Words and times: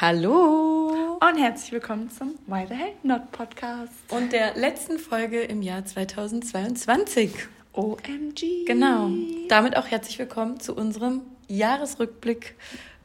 Hallo 0.00 1.18
und 1.20 1.38
herzlich 1.38 1.70
willkommen 1.70 2.10
zum 2.10 2.34
Why 2.48 2.66
the 2.68 2.74
Hell 2.74 2.94
Not 3.04 3.30
Podcast 3.30 3.92
und 4.08 4.32
der 4.32 4.56
letzten 4.56 4.98
Folge 4.98 5.40
im 5.42 5.62
Jahr 5.62 5.84
2022. 5.84 7.46
OMG. 7.74 8.64
Genau. 8.66 9.10
Damit 9.48 9.76
auch 9.76 9.86
herzlich 9.86 10.18
willkommen 10.18 10.58
zu 10.58 10.74
unserem 10.74 11.22
Jahresrückblick. 11.46 12.56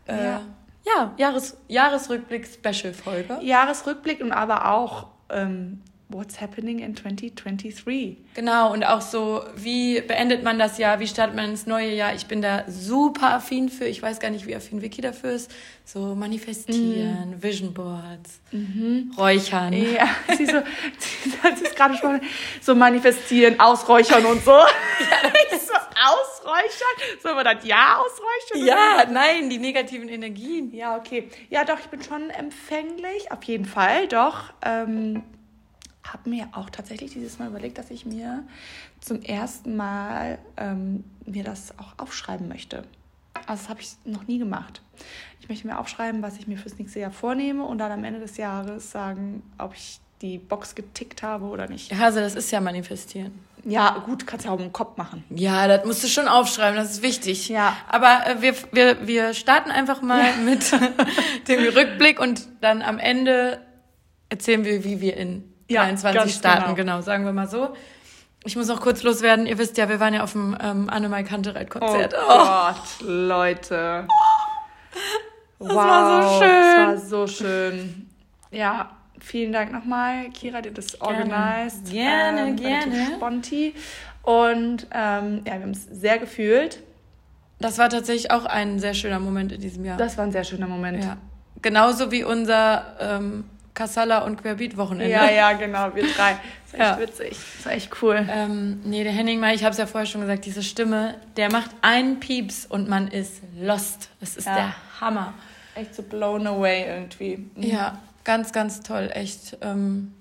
Äh, 0.07 0.17
ja. 0.17 0.41
ja, 0.83 1.13
Jahres, 1.17 1.57
Jahresrückblick-Special-Folge. 1.67 3.37
Jahresrückblick 3.43 4.21
und 4.21 4.31
aber 4.31 4.71
auch 4.71 5.09
ähm, 5.29 5.83
What's 6.11 6.41
happening 6.41 6.79
in 6.79 6.95
2023? 6.95 8.17
Genau, 8.33 8.73
und 8.73 8.83
auch 8.83 9.01
so, 9.01 9.43
wie 9.55 10.01
beendet 10.01 10.43
man 10.43 10.57
das 10.57 10.79
Jahr, 10.79 10.99
wie 10.99 11.05
startet 11.05 11.35
man 11.35 11.51
ins 11.51 11.67
neue 11.67 11.93
Jahr? 11.93 12.15
Ich 12.15 12.25
bin 12.25 12.41
da 12.41 12.63
super 12.67 13.35
affin 13.35 13.69
für, 13.69 13.85
ich 13.85 14.01
weiß 14.01 14.19
gar 14.19 14.31
nicht, 14.31 14.47
wie 14.47 14.55
affin 14.55 14.81
Vicky 14.81 15.01
dafür 15.01 15.33
ist. 15.33 15.51
So 15.85 16.15
manifestieren, 16.15 17.37
mm. 17.37 17.43
Vision 17.43 17.75
Boards, 17.75 18.41
mhm. 18.51 19.11
räuchern. 19.19 19.71
Ja, 19.73 20.07
sie 20.35 20.47
so, 20.47 20.63
sie 20.97 21.31
hat 21.43 21.61
es 21.61 21.75
gerade 21.75 21.95
schon 21.95 22.21
so 22.59 22.73
manifestieren, 22.73 23.59
ausräuchern 23.59 24.25
und 24.25 24.43
so. 24.43 24.49
ja, 24.51 25.29
so 25.59 25.73
ausräuchern? 25.73 27.19
Sollen 27.21 27.37
wir 27.37 27.43
das 27.43 27.63
Jahr 27.63 27.99
ausräuchern? 27.99 28.65
Ja, 28.65 29.05
nein, 29.11 29.51
die 29.51 29.59
negativen 29.59 30.09
Energien. 30.09 30.73
Ja, 30.73 30.97
okay. 30.97 31.29
Ja, 31.51 31.65
doch, 31.65 31.79
ich 31.79 31.87
bin 31.87 32.01
schon 32.01 32.31
empfänglich, 32.31 33.31
auf 33.31 33.43
jeden 33.43 33.65
Fall, 33.65 34.07
doch. 34.07 34.53
Ähm, 34.65 35.21
habe 36.13 36.29
mir 36.29 36.49
auch 36.53 36.69
tatsächlich 36.69 37.13
dieses 37.13 37.39
Mal 37.39 37.47
überlegt, 37.47 37.77
dass 37.77 37.89
ich 37.89 38.05
mir 38.05 38.43
zum 38.99 39.21
ersten 39.21 39.75
Mal 39.75 40.39
ähm, 40.57 41.03
mir 41.25 41.43
das 41.43 41.73
auch 41.77 41.93
aufschreiben 41.97 42.47
möchte. 42.47 42.83
Also 43.33 43.63
das 43.63 43.69
habe 43.69 43.81
ich 43.81 43.89
noch 44.05 44.27
nie 44.27 44.39
gemacht. 44.39 44.81
Ich 45.39 45.49
möchte 45.49 45.67
mir 45.67 45.79
aufschreiben, 45.79 46.21
was 46.21 46.37
ich 46.37 46.47
mir 46.47 46.57
fürs 46.57 46.77
nächste 46.77 46.99
Jahr 46.99 47.11
vornehme 47.11 47.63
und 47.63 47.77
dann 47.77 47.91
am 47.91 48.03
Ende 48.03 48.19
des 48.19 48.37
Jahres 48.37 48.91
sagen, 48.91 49.43
ob 49.57 49.73
ich 49.73 49.99
die 50.21 50.37
Box 50.37 50.75
getickt 50.75 51.23
habe 51.23 51.45
oder 51.45 51.67
nicht. 51.67 51.91
Ja, 51.91 52.05
also 52.05 52.19
das 52.19 52.35
ist 52.35 52.51
ja 52.51 52.59
manifestieren. 52.59 53.31
Ja, 53.65 54.03
gut, 54.05 54.25
kannst 54.25 54.45
ja 54.45 54.51
auch 54.51 54.59
im 54.59 54.71
Kopf 54.71 54.97
machen. 54.97 55.23
Ja, 55.29 55.67
das 55.67 55.85
musst 55.85 56.03
du 56.03 56.07
schon 56.07 56.27
aufschreiben, 56.27 56.75
das 56.75 56.91
ist 56.91 57.03
wichtig. 57.03 57.49
Ja. 57.49 57.75
Aber 57.89 58.25
äh, 58.25 58.41
wir, 58.41 58.55
wir, 58.71 59.07
wir 59.07 59.33
starten 59.33 59.69
einfach 59.69 60.01
mal 60.01 60.23
ja. 60.23 60.35
mit 60.43 60.71
dem 61.47 61.63
Rückblick 61.73 62.19
und 62.19 62.47
dann 62.61 62.81
am 62.81 62.99
Ende 62.99 63.59
erzählen 64.29 64.63
wir, 64.63 64.83
wie 64.83 65.01
wir 65.01 65.17
in 65.17 65.48
ja, 65.69 65.83
23 65.83 66.33
starten, 66.33 66.75
genau. 66.75 66.75
genau, 66.75 67.01
sagen 67.01 67.25
wir 67.25 67.33
mal 67.33 67.47
so. 67.47 67.69
Ich 68.45 68.55
muss 68.55 68.67
noch 68.67 68.81
kurz 68.81 69.03
loswerden. 69.03 69.45
Ihr 69.45 69.57
wisst 69.57 69.77
ja, 69.77 69.89
wir 69.89 69.99
waren 69.99 70.13
ja 70.13 70.23
auf 70.23 70.31
dem 70.31 70.57
ähm, 70.61 70.89
Annemai 70.89 71.23
Kantereit-Konzert. 71.23 72.15
Oh, 72.15 72.31
oh 72.31 72.45
Gott, 72.45 73.01
Leute. 73.01 74.07
Das 75.61 75.67
wow, 75.67 75.75
war 75.75 76.23
so 76.23 76.39
schön. 76.39 76.49
Das 76.49 76.77
war 76.77 76.97
so 76.97 77.27
schön. 77.27 78.09
Ja, 78.49 78.91
vielen 79.19 79.51
Dank 79.51 79.73
nochmal, 79.73 80.29
Kira, 80.29 80.61
die 80.61 80.73
das 80.73 81.01
organisiert. 81.01 81.91
Gerne, 81.91 82.47
ähm, 82.47 82.55
gerne. 82.55 83.07
Sponti. 83.17 83.75
Und 84.23 84.87
ähm, 84.93 85.41
ja, 85.45 85.53
wir 85.55 85.61
haben 85.61 85.71
es 85.71 85.85
sehr 85.85 86.17
gefühlt. 86.17 86.81
Das 87.59 87.77
war 87.77 87.89
tatsächlich 87.89 88.31
auch 88.31 88.45
ein 88.45 88.79
sehr 88.79 88.93
schöner 88.93 89.19
Moment 89.19 89.51
in 89.51 89.59
diesem 89.59 89.83
Jahr. 89.83 89.97
Das 89.97 90.17
war 90.17 90.23
ein 90.23 90.31
sehr 90.31 90.45
schöner 90.45 90.67
Moment. 90.67 91.03
Ja. 91.03 91.17
Genauso 91.61 92.09
wie 92.09 92.23
unser 92.23 92.95
ähm, 92.99 93.43
Kassala 93.79 94.25
und 94.25 94.41
Querbeat-Wochenende. 94.41 95.09
Ja, 95.09 95.31
ja, 95.31 95.53
genau, 95.53 95.95
wir 95.95 96.03
drei. 96.11 96.33
Das 96.33 96.41
ist 96.67 96.73
echt 96.73 96.79
ja. 96.79 96.99
witzig. 96.99 97.37
Das 97.55 97.65
war 97.65 97.71
echt 97.71 98.01
cool. 98.01 98.27
Ähm, 98.29 98.81
nee, 98.83 99.05
der 99.05 99.13
Henning 99.13 99.39
mal, 99.39 99.55
ich 99.55 99.63
habe 99.63 99.71
es 99.71 99.77
ja 99.77 99.85
vorher 99.85 100.05
schon 100.05 100.19
gesagt, 100.19 100.45
diese 100.45 100.61
Stimme, 100.63 101.15
der 101.37 101.49
macht 101.49 101.71
einen 101.81 102.19
Pieps 102.19 102.65
und 102.65 102.89
man 102.89 103.07
ist 103.07 103.41
lost. 103.57 104.09
Das 104.19 104.35
ist 104.35 104.47
ja. 104.47 104.55
der 104.55 104.75
Hammer. 104.99 105.33
Echt 105.75 105.95
so 105.95 106.03
blown 106.03 106.45
away 106.45 106.87
irgendwie. 106.89 107.37
Mhm. 107.37 107.63
Ja, 107.63 107.99
ganz, 108.25 108.51
ganz 108.51 108.81
toll. 108.81 109.11
Echt, 109.13 109.57
ähm, 109.61 110.13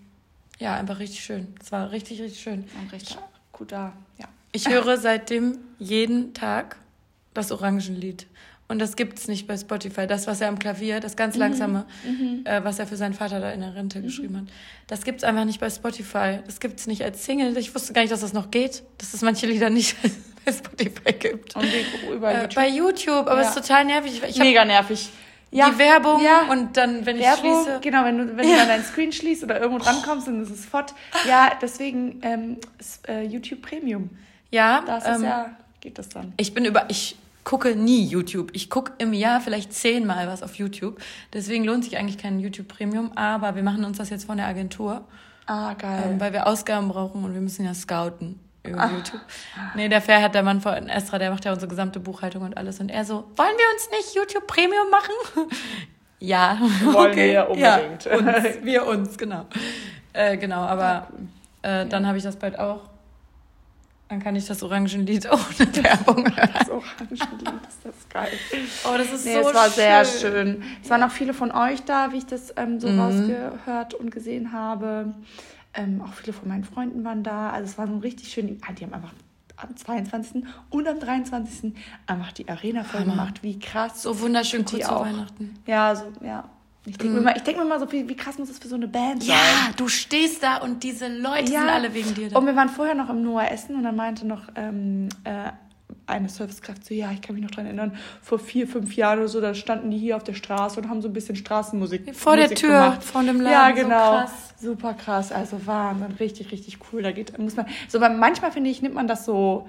ja, 0.61 0.75
einfach 0.77 1.01
richtig 1.01 1.25
schön. 1.25 1.53
Es 1.61 1.73
war 1.73 1.91
richtig, 1.91 2.23
richtig 2.23 2.41
schön. 2.41 2.65
Und 2.81 2.93
richtig 2.93 3.19
gut 3.51 3.73
da, 3.73 3.93
ja. 4.19 4.27
Ich 4.53 4.69
höre 4.69 4.99
seitdem 4.99 5.59
jeden 5.81 6.33
Tag 6.33 6.77
das 7.35 7.51
Orangenlied. 7.51 8.29
Und 8.69 8.81
das 8.81 8.97
gibt 8.97 9.19
es 9.19 9.29
nicht 9.29 9.47
bei 9.47 9.57
Spotify. 9.57 10.07
Das, 10.07 10.27
was 10.27 10.43
er 10.43 10.49
am 10.49 10.59
Klavier, 10.59 11.01
das 11.01 11.17
ganz 11.17 11.35
mhm. 11.35 11.41
langsame, 11.41 11.87
mhm. 12.05 12.43
Äh, 12.45 12.63
was 12.65 12.79
er 12.79 12.87
für 12.87 12.97
seinen 12.97 13.15
Vater 13.15 13.41
da 13.41 13.51
in 13.51 13.61
der 13.61 13.75
Rente 13.75 13.99
mhm. 13.99 14.03
geschrieben 14.05 14.37
hat, 14.37 14.45
das 14.87 15.05
gibt 15.05 15.19
es 15.19 15.25
einfach 15.25 15.47
nicht 15.47 15.59
bei 15.59 15.71
Spotify. 15.71 16.41
Das 16.45 16.61
gibt 16.61 16.79
es 16.79 16.87
nicht 16.87 17.03
als 17.03 17.25
Single. 17.25 17.57
Ich 17.57 17.75
wusste 17.75 17.95
gar 17.95 18.03
nicht, 18.03 18.13
dass 18.13 18.21
das 18.21 18.35
noch 18.35 18.51
geht, 18.51 18.83
dass 18.99 19.15
es 19.15 19.23
manche 19.23 19.47
Lieder 19.47 19.71
nicht 19.71 19.97
bei 20.45 20.53
Spotify 20.53 21.13
gibt. 21.13 21.57
Und 21.57 21.65
über 22.13 22.33
YouTube. 22.33 22.53
Äh, 22.53 22.55
bei 22.55 22.69
YouTube, 22.69 23.27
aber 23.27 23.41
es 23.41 23.49
ist 23.49 23.55
total 23.55 23.87
nervig. 23.87 24.23
Ich 24.29 24.39
Mega 24.39 24.65
nervig. 24.67 25.09
Ja, 25.51 25.71
die 25.71 25.79
Werbung 25.79 26.23
ja. 26.23 26.43
und 26.51 26.77
dann, 26.77 27.07
wenn 27.07 27.17
ich 27.17 27.23
Werbung, 27.23 27.65
schließe. 27.65 27.81
Genau, 27.81 28.05
wenn 28.05 28.19
du, 28.19 28.37
wenn 28.37 28.47
ja. 28.47 28.53
du 28.53 28.59
dann 28.59 28.69
deinen 28.69 28.85
Screen 28.85 29.13
schließt 29.13 29.45
oder 29.45 29.59
irgendwo 29.61 29.83
drankommst, 29.83 30.27
dann 30.27 30.43
ist 30.43 30.51
es 30.51 30.67
fort. 30.67 30.93
Ja, 31.27 31.53
deswegen 31.63 32.21
ähm, 32.23 32.59
ist, 32.79 33.09
äh, 33.09 33.23
YouTube 33.23 33.63
Premium. 33.63 34.11
Ja. 34.51 34.83
Das 34.87 35.05
ist 35.05 35.17
ähm, 35.17 35.25
ja, 35.25 35.57
geht 35.81 35.99
das 35.99 36.11
dann. 36.11 36.35
Ich 36.37 36.53
bin 36.53 36.67
über, 36.67 36.85
ich 36.91 37.17
gucke 37.45 37.77
nie 37.77 38.05
YouTube. 38.05 38.51
Ich 38.53 38.71
gucke 38.71 38.93
im 38.99 39.13
Jahr 39.13 39.41
vielleicht 39.41 39.73
zehnmal 39.73 40.27
was 40.29 40.43
auf 40.43 40.55
YouTube. 40.57 41.01
Deswegen 41.33 41.65
lohnt 41.65 41.85
sich 41.85 41.97
eigentlich 41.97 42.19
kein 42.19 42.41
YouTube 42.41 42.69
Premium. 42.69 43.13
Aber 43.17 43.55
wir 43.55 43.63
machen 43.63 43.85
uns 43.85 43.99
das 43.99 44.11
jetzt 44.11 44.27
von 44.27 44.37
der 44.37 44.47
Agentur. 44.47 45.05
Ah, 45.47 45.75
geil. 45.75 46.11
Ähm, 46.11 46.21
weil 46.21 46.33
wir 46.33 46.47
Ausgaben 46.47 46.89
brauchen 46.89 47.25
und 47.25 47.33
wir 47.33 47.41
müssen 47.41 47.65
ja 47.65 47.73
scouten 47.73 48.39
über 48.65 48.81
Ach. 48.81 48.93
YouTube. 48.93 49.21
Nee, 49.75 49.89
der 49.89 50.03
Fair 50.03 50.23
hat 50.23 50.35
der 50.35 50.43
Mann 50.43 50.61
von 50.61 50.89
Estra, 50.89 51.19
der 51.19 51.31
macht 51.31 51.45
ja 51.45 51.53
unsere 51.53 51.69
gesamte 51.69 52.01
Buchhaltung 52.01 52.43
und 52.43 52.57
alles. 52.57 52.81
Und 52.81 52.91
er 52.91 53.05
so, 53.05 53.25
wollen 53.37 53.57
wir 53.57 53.75
uns 53.75 53.91
nicht 53.91 54.15
YouTube 54.15 54.47
Premium 54.47 54.91
machen? 54.91 55.15
ja. 56.19 56.59
Wollen 56.85 57.13
okay. 57.13 57.33
wir 57.33 57.49
unbedingt. 57.49 58.05
Ja, 58.05 58.17
uns, 58.17 58.65
wir 58.65 58.87
uns, 58.87 59.19
genau. 59.19 59.47
Äh, 60.13 60.37
genau, 60.37 60.61
aber 60.61 61.09
äh, 61.63 61.87
dann 61.87 62.07
habe 62.07 62.19
ich 62.19 62.25
das 62.25 62.37
bald 62.37 62.59
auch. 62.59 62.81
Dann 64.09 64.21
kann 64.21 64.37
ich 64.37 64.47
das 64.47 64.63
Orangenlied 64.63 65.27
ohne 65.27 65.85
Werbung 65.85 66.25
hören. 66.37 66.51
Das 66.59 66.71
Orangenlied 66.71 67.67
ist 67.69 67.85
das 67.85 68.09
geil. 68.09 68.33
Oh, 68.85 68.97
das 68.97 69.13
ist 69.13 69.27
nee, 69.27 69.35
so 69.35 69.41
schön. 69.41 69.49
Es 69.49 69.55
war 69.55 69.65
schön. 69.65 69.73
sehr 69.75 70.05
schön. 70.05 70.63
Es 70.83 70.91
waren 70.91 71.03
auch 71.03 71.11
viele 71.11 71.35
von 71.35 71.51
euch 71.51 71.83
da, 71.85 72.13
wie 72.13 72.19
ich 72.19 72.27
das 72.27 72.55
ähm, 72.57 72.81
so 72.81 72.89
mhm. 72.89 73.01
rausgehört 73.01 73.95
und 73.95 74.11
gesehen 74.11 74.53
habe. 74.53 75.15
Ähm, 75.75 76.01
auch 76.01 76.15
viele 76.15 76.33
von 76.33 76.49
meinen 76.49 76.65
Freunden 76.65 77.05
waren 77.05 77.23
da. 77.23 77.51
Also 77.51 77.71
es 77.71 77.79
war 77.79 77.87
so 77.87 77.99
richtig 77.99 78.29
schön. 78.33 78.59
Ah, 78.67 78.73
die 78.73 78.85
haben 78.85 78.95
einfach 78.95 79.13
am 79.57 79.77
22. 79.77 80.45
und 80.71 80.89
am 80.89 81.01
23. 81.01 81.75
einfach 82.07 82.33
die 82.33 82.49
Arena 82.49 82.85
voll 82.85 83.05
gemacht. 83.05 83.43
Wie 83.43 83.59
krass. 83.59 84.03
So 84.03 84.21
wunderschön 84.21 84.65
kurz 84.65 84.87
vor 84.87 85.05
Weihnachten. 85.05 85.55
Ja, 85.67 85.95
so, 85.95 86.05
ja. 86.25 86.49
Ich 86.89 86.99
denke 86.99 87.15
mhm. 87.15 87.25
mir, 87.25 87.33
mal, 87.33 87.41
denk 87.41 87.59
mir 87.59 87.65
mal 87.65 87.79
so, 87.79 87.91
wie, 87.93 88.09
wie 88.09 88.17
krass 88.17 88.39
muss 88.39 88.49
das 88.49 88.59
für 88.59 88.69
so 88.69 88.77
eine 88.77 88.89
Band 88.89 89.23
sein? 89.23 89.37
Ja, 89.37 89.73
du 89.77 89.89
stehst 89.89 90.43
da 90.43 90.59
und 90.59 90.83
diese 90.83 91.09
Leute 91.09 91.53
ja. 91.53 91.61
sind 91.61 91.69
alle 91.69 91.95
wegen 91.95 92.15
dir 92.15 92.31
da. 92.31 92.39
Und 92.39 92.47
wir 92.47 92.57
waren 92.57 92.69
vorher 92.69 92.95
noch 92.95 93.11
im 93.11 93.23
Noah 93.23 93.51
Essen 93.51 93.77
und 93.77 93.83
dann 93.83 93.97
meinte 93.97 94.27
noch 94.27 94.49
ähm, 94.57 95.09
äh, 95.25 95.51
eine 96.07 96.29
Servicekraft 96.29 96.85
so, 96.85 96.95
ja, 96.95 97.13
ich 97.13 97.21
kann 97.21 97.35
mich 97.35 97.45
noch 97.45 97.51
daran 97.51 97.67
erinnern, 97.67 97.97
vor 98.23 98.39
vier, 98.39 98.67
fünf 98.67 98.97
Jahren 98.97 99.19
oder 99.19 99.29
so, 99.29 99.41
da 99.41 99.55
standen 99.55 99.91
die 99.91 99.99
hier 99.99 100.17
auf 100.17 100.25
der 100.25 100.35
Straße 100.35 100.81
und 100.81 100.89
haben 100.89 101.03
so 101.03 101.09
ein 101.09 101.13
bisschen 101.13 101.37
Straßenmusik 101.37 102.15
Vor 102.15 102.37
Musik 102.37 102.49
der 102.49 102.57
Tür 102.57 102.69
gemacht. 102.69 103.05
von 103.05 103.27
dem 103.27 103.41
Laden. 103.41 103.53
Ja, 103.53 103.71
genau. 103.83 104.13
So 104.13 104.19
krass. 104.19 104.55
Super 104.61 104.95
krass. 104.95 105.33
Also 105.33 105.67
Wahnsinn, 105.67 106.13
richtig, 106.19 106.51
richtig 106.51 106.79
cool. 106.93 107.03
Da 107.03 107.13
geht, 107.13 107.39
muss 107.39 107.57
man, 107.57 107.67
so, 107.89 108.01
weil 108.01 108.17
manchmal 108.17 108.51
finde 108.51 108.71
ich, 108.71 108.83
nimmt 108.83 108.95
man 108.95 109.07
das 109.07 109.25
so 109.25 109.69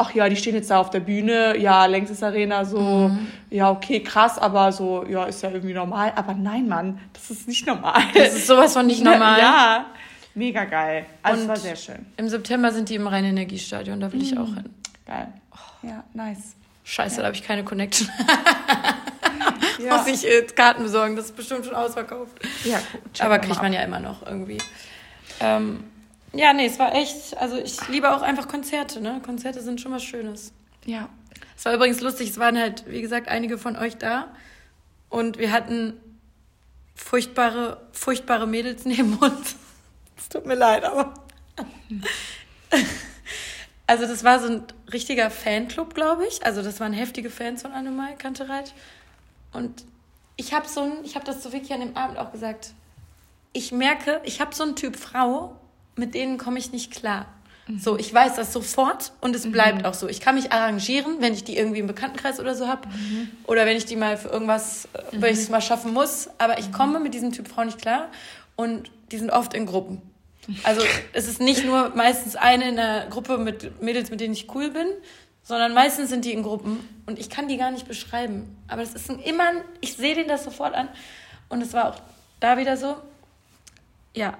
ach 0.00 0.14
ja, 0.14 0.28
die 0.28 0.36
stehen 0.36 0.54
jetzt 0.54 0.70
da 0.70 0.78
auf 0.78 0.90
der 0.90 1.00
Bühne, 1.00 1.56
ja, 1.58 1.84
längstes 1.84 2.22
Arena, 2.22 2.64
so, 2.64 2.80
mhm. 2.80 3.26
ja, 3.50 3.70
okay, 3.70 4.02
krass, 4.02 4.38
aber 4.38 4.72
so, 4.72 5.04
ja, 5.06 5.24
ist 5.24 5.42
ja 5.42 5.50
irgendwie 5.50 5.74
normal. 5.74 6.12
Aber 6.16 6.32
nein, 6.34 6.68
Mann, 6.68 6.98
das 7.12 7.30
ist 7.30 7.46
nicht 7.46 7.66
normal. 7.66 8.02
Das 8.14 8.34
ist 8.34 8.46
sowas 8.46 8.72
von 8.72 8.86
nicht 8.86 9.04
normal. 9.04 9.38
ja, 9.38 9.86
mega 10.34 10.64
geil. 10.64 11.04
Also, 11.22 11.42
es 11.42 11.48
war 11.48 11.56
sehr 11.56 11.76
schön. 11.76 12.06
Im 12.16 12.28
September 12.28 12.72
sind 12.72 12.88
die 12.88 12.94
im 12.94 13.06
Rhein-Energiestadion, 13.06 14.00
da 14.00 14.10
will 14.10 14.20
mhm. 14.20 14.26
ich 14.26 14.38
auch 14.38 14.54
hin. 14.54 14.70
Geil. 15.06 15.28
Oh. 15.52 15.86
Ja, 15.86 16.04
nice. 16.14 16.54
Scheiße, 16.84 17.16
ja. 17.16 17.22
da 17.22 17.26
habe 17.26 17.36
ich 17.36 17.42
keine 17.42 17.62
Connection. 17.62 18.08
ja. 19.84 19.96
Muss 19.98 20.06
ich 20.06 20.26
äh, 20.26 20.42
Karten 20.54 20.82
besorgen, 20.82 21.14
das 21.14 21.26
ist 21.26 21.36
bestimmt 21.36 21.66
schon 21.66 21.74
ausverkauft. 21.74 22.32
Ja, 22.64 22.78
gut. 22.92 23.20
Aber 23.20 23.38
kriegt 23.38 23.60
man 23.60 23.72
ja 23.74 23.82
immer 23.82 24.00
noch 24.00 24.26
irgendwie. 24.26 24.58
Ähm, 25.40 25.84
ja, 26.32 26.52
nee, 26.52 26.66
es 26.66 26.78
war 26.78 26.94
echt, 26.94 27.36
also 27.38 27.56
ich 27.56 27.88
liebe 27.88 28.14
auch 28.14 28.22
einfach 28.22 28.48
Konzerte, 28.48 29.00
ne? 29.00 29.20
Konzerte 29.24 29.60
sind 29.62 29.80
schon 29.80 29.92
was 29.92 30.04
Schönes. 30.04 30.52
Ja. 30.86 31.08
Es 31.56 31.64
war 31.64 31.74
übrigens 31.74 32.00
lustig, 32.00 32.30
es 32.30 32.38
waren 32.38 32.58
halt, 32.58 32.84
wie 32.88 33.02
gesagt, 33.02 33.28
einige 33.28 33.58
von 33.58 33.76
euch 33.76 33.96
da 33.96 34.28
und 35.08 35.38
wir 35.38 35.52
hatten 35.52 36.00
furchtbare, 36.94 37.80
furchtbare 37.92 38.46
Mädels 38.46 38.84
neben 38.86 39.16
uns. 39.16 39.56
Es 40.16 40.28
tut 40.28 40.46
mir 40.46 40.54
leid, 40.54 40.84
aber. 40.84 41.14
Also, 43.86 44.06
das 44.06 44.22
war 44.22 44.38
so 44.38 44.46
ein 44.46 44.62
richtiger 44.92 45.32
Fanclub, 45.32 45.94
glaube 45.94 46.24
ich. 46.24 46.46
Also, 46.46 46.62
das 46.62 46.78
waren 46.78 46.92
heftige 46.92 47.28
Fans 47.28 47.62
von 47.62 47.72
Annemai 47.72 48.12
Kantereit. 48.12 48.72
Und 49.52 49.84
ich 50.36 50.54
habe 50.54 50.68
so 50.68 50.82
ein, 50.82 50.92
ich 51.02 51.16
habe 51.16 51.24
das 51.24 51.42
so 51.42 51.52
wirklich 51.52 51.72
an 51.72 51.80
dem 51.80 51.96
Abend 51.96 52.16
auch 52.16 52.30
gesagt. 52.30 52.72
Ich 53.52 53.72
merke, 53.72 54.20
ich 54.22 54.40
habe 54.40 54.54
so 54.54 54.62
einen 54.62 54.76
Typ 54.76 54.94
Frau, 54.94 55.59
mit 55.96 56.14
denen 56.14 56.38
komme 56.38 56.58
ich 56.58 56.72
nicht 56.72 56.92
klar. 56.92 57.26
So, 57.78 57.96
ich 57.96 58.12
weiß 58.12 58.34
das 58.36 58.52
sofort 58.52 59.12
und 59.20 59.36
es 59.36 59.50
bleibt 59.50 59.84
auch 59.84 59.94
so. 59.94 60.08
Ich 60.08 60.20
kann 60.20 60.34
mich 60.34 60.52
arrangieren, 60.52 61.16
wenn 61.20 61.34
ich 61.34 61.44
die 61.44 61.56
irgendwie 61.56 61.78
im 61.78 61.86
Bekanntenkreis 61.86 62.40
oder 62.40 62.54
so 62.54 62.66
habe. 62.66 62.88
Oder 63.46 63.66
wenn 63.66 63.76
ich 63.76 63.84
die 63.84 63.96
mal 63.96 64.16
für 64.16 64.28
irgendwas, 64.28 64.88
äh, 64.92 65.02
wenn 65.12 65.32
ich 65.32 65.40
es 65.40 65.50
mal 65.50 65.60
schaffen 65.60 65.92
muss. 65.92 66.30
Aber 66.38 66.58
ich 66.58 66.72
komme 66.72 66.98
mit 67.00 67.14
diesem 67.14 67.32
Typ 67.32 67.48
Frau 67.48 67.62
nicht 67.64 67.80
klar 67.80 68.08
und 68.56 68.90
die 69.12 69.18
sind 69.18 69.30
oft 69.30 69.54
in 69.54 69.66
Gruppen. 69.66 70.02
Also 70.64 70.82
es 71.12 71.28
ist 71.28 71.40
nicht 71.40 71.64
nur 71.64 71.90
meistens 71.94 72.34
eine 72.34 72.68
in 72.68 72.76
der 72.76 73.06
Gruppe 73.08 73.38
mit 73.38 73.80
Mädels, 73.80 74.10
mit 74.10 74.20
denen 74.20 74.34
ich 74.34 74.52
cool 74.54 74.70
bin, 74.70 74.86
sondern 75.42 75.74
meistens 75.74 76.10
sind 76.10 76.24
die 76.24 76.32
in 76.32 76.42
Gruppen 76.42 76.80
und 77.06 77.18
ich 77.18 77.30
kann 77.30 77.46
die 77.46 77.56
gar 77.56 77.70
nicht 77.70 77.86
beschreiben. 77.86 78.56
Aber 78.68 78.82
es 78.82 78.94
ist 78.94 79.10
ein, 79.10 79.20
immer, 79.20 79.50
ich 79.80 79.96
sehe 79.96 80.14
den 80.14 80.28
das 80.28 80.44
sofort 80.44 80.74
an 80.74 80.88
und 81.48 81.62
es 81.62 81.72
war 81.72 81.90
auch 81.90 82.00
da 82.40 82.56
wieder 82.58 82.76
so, 82.76 82.96
ja, 84.14 84.36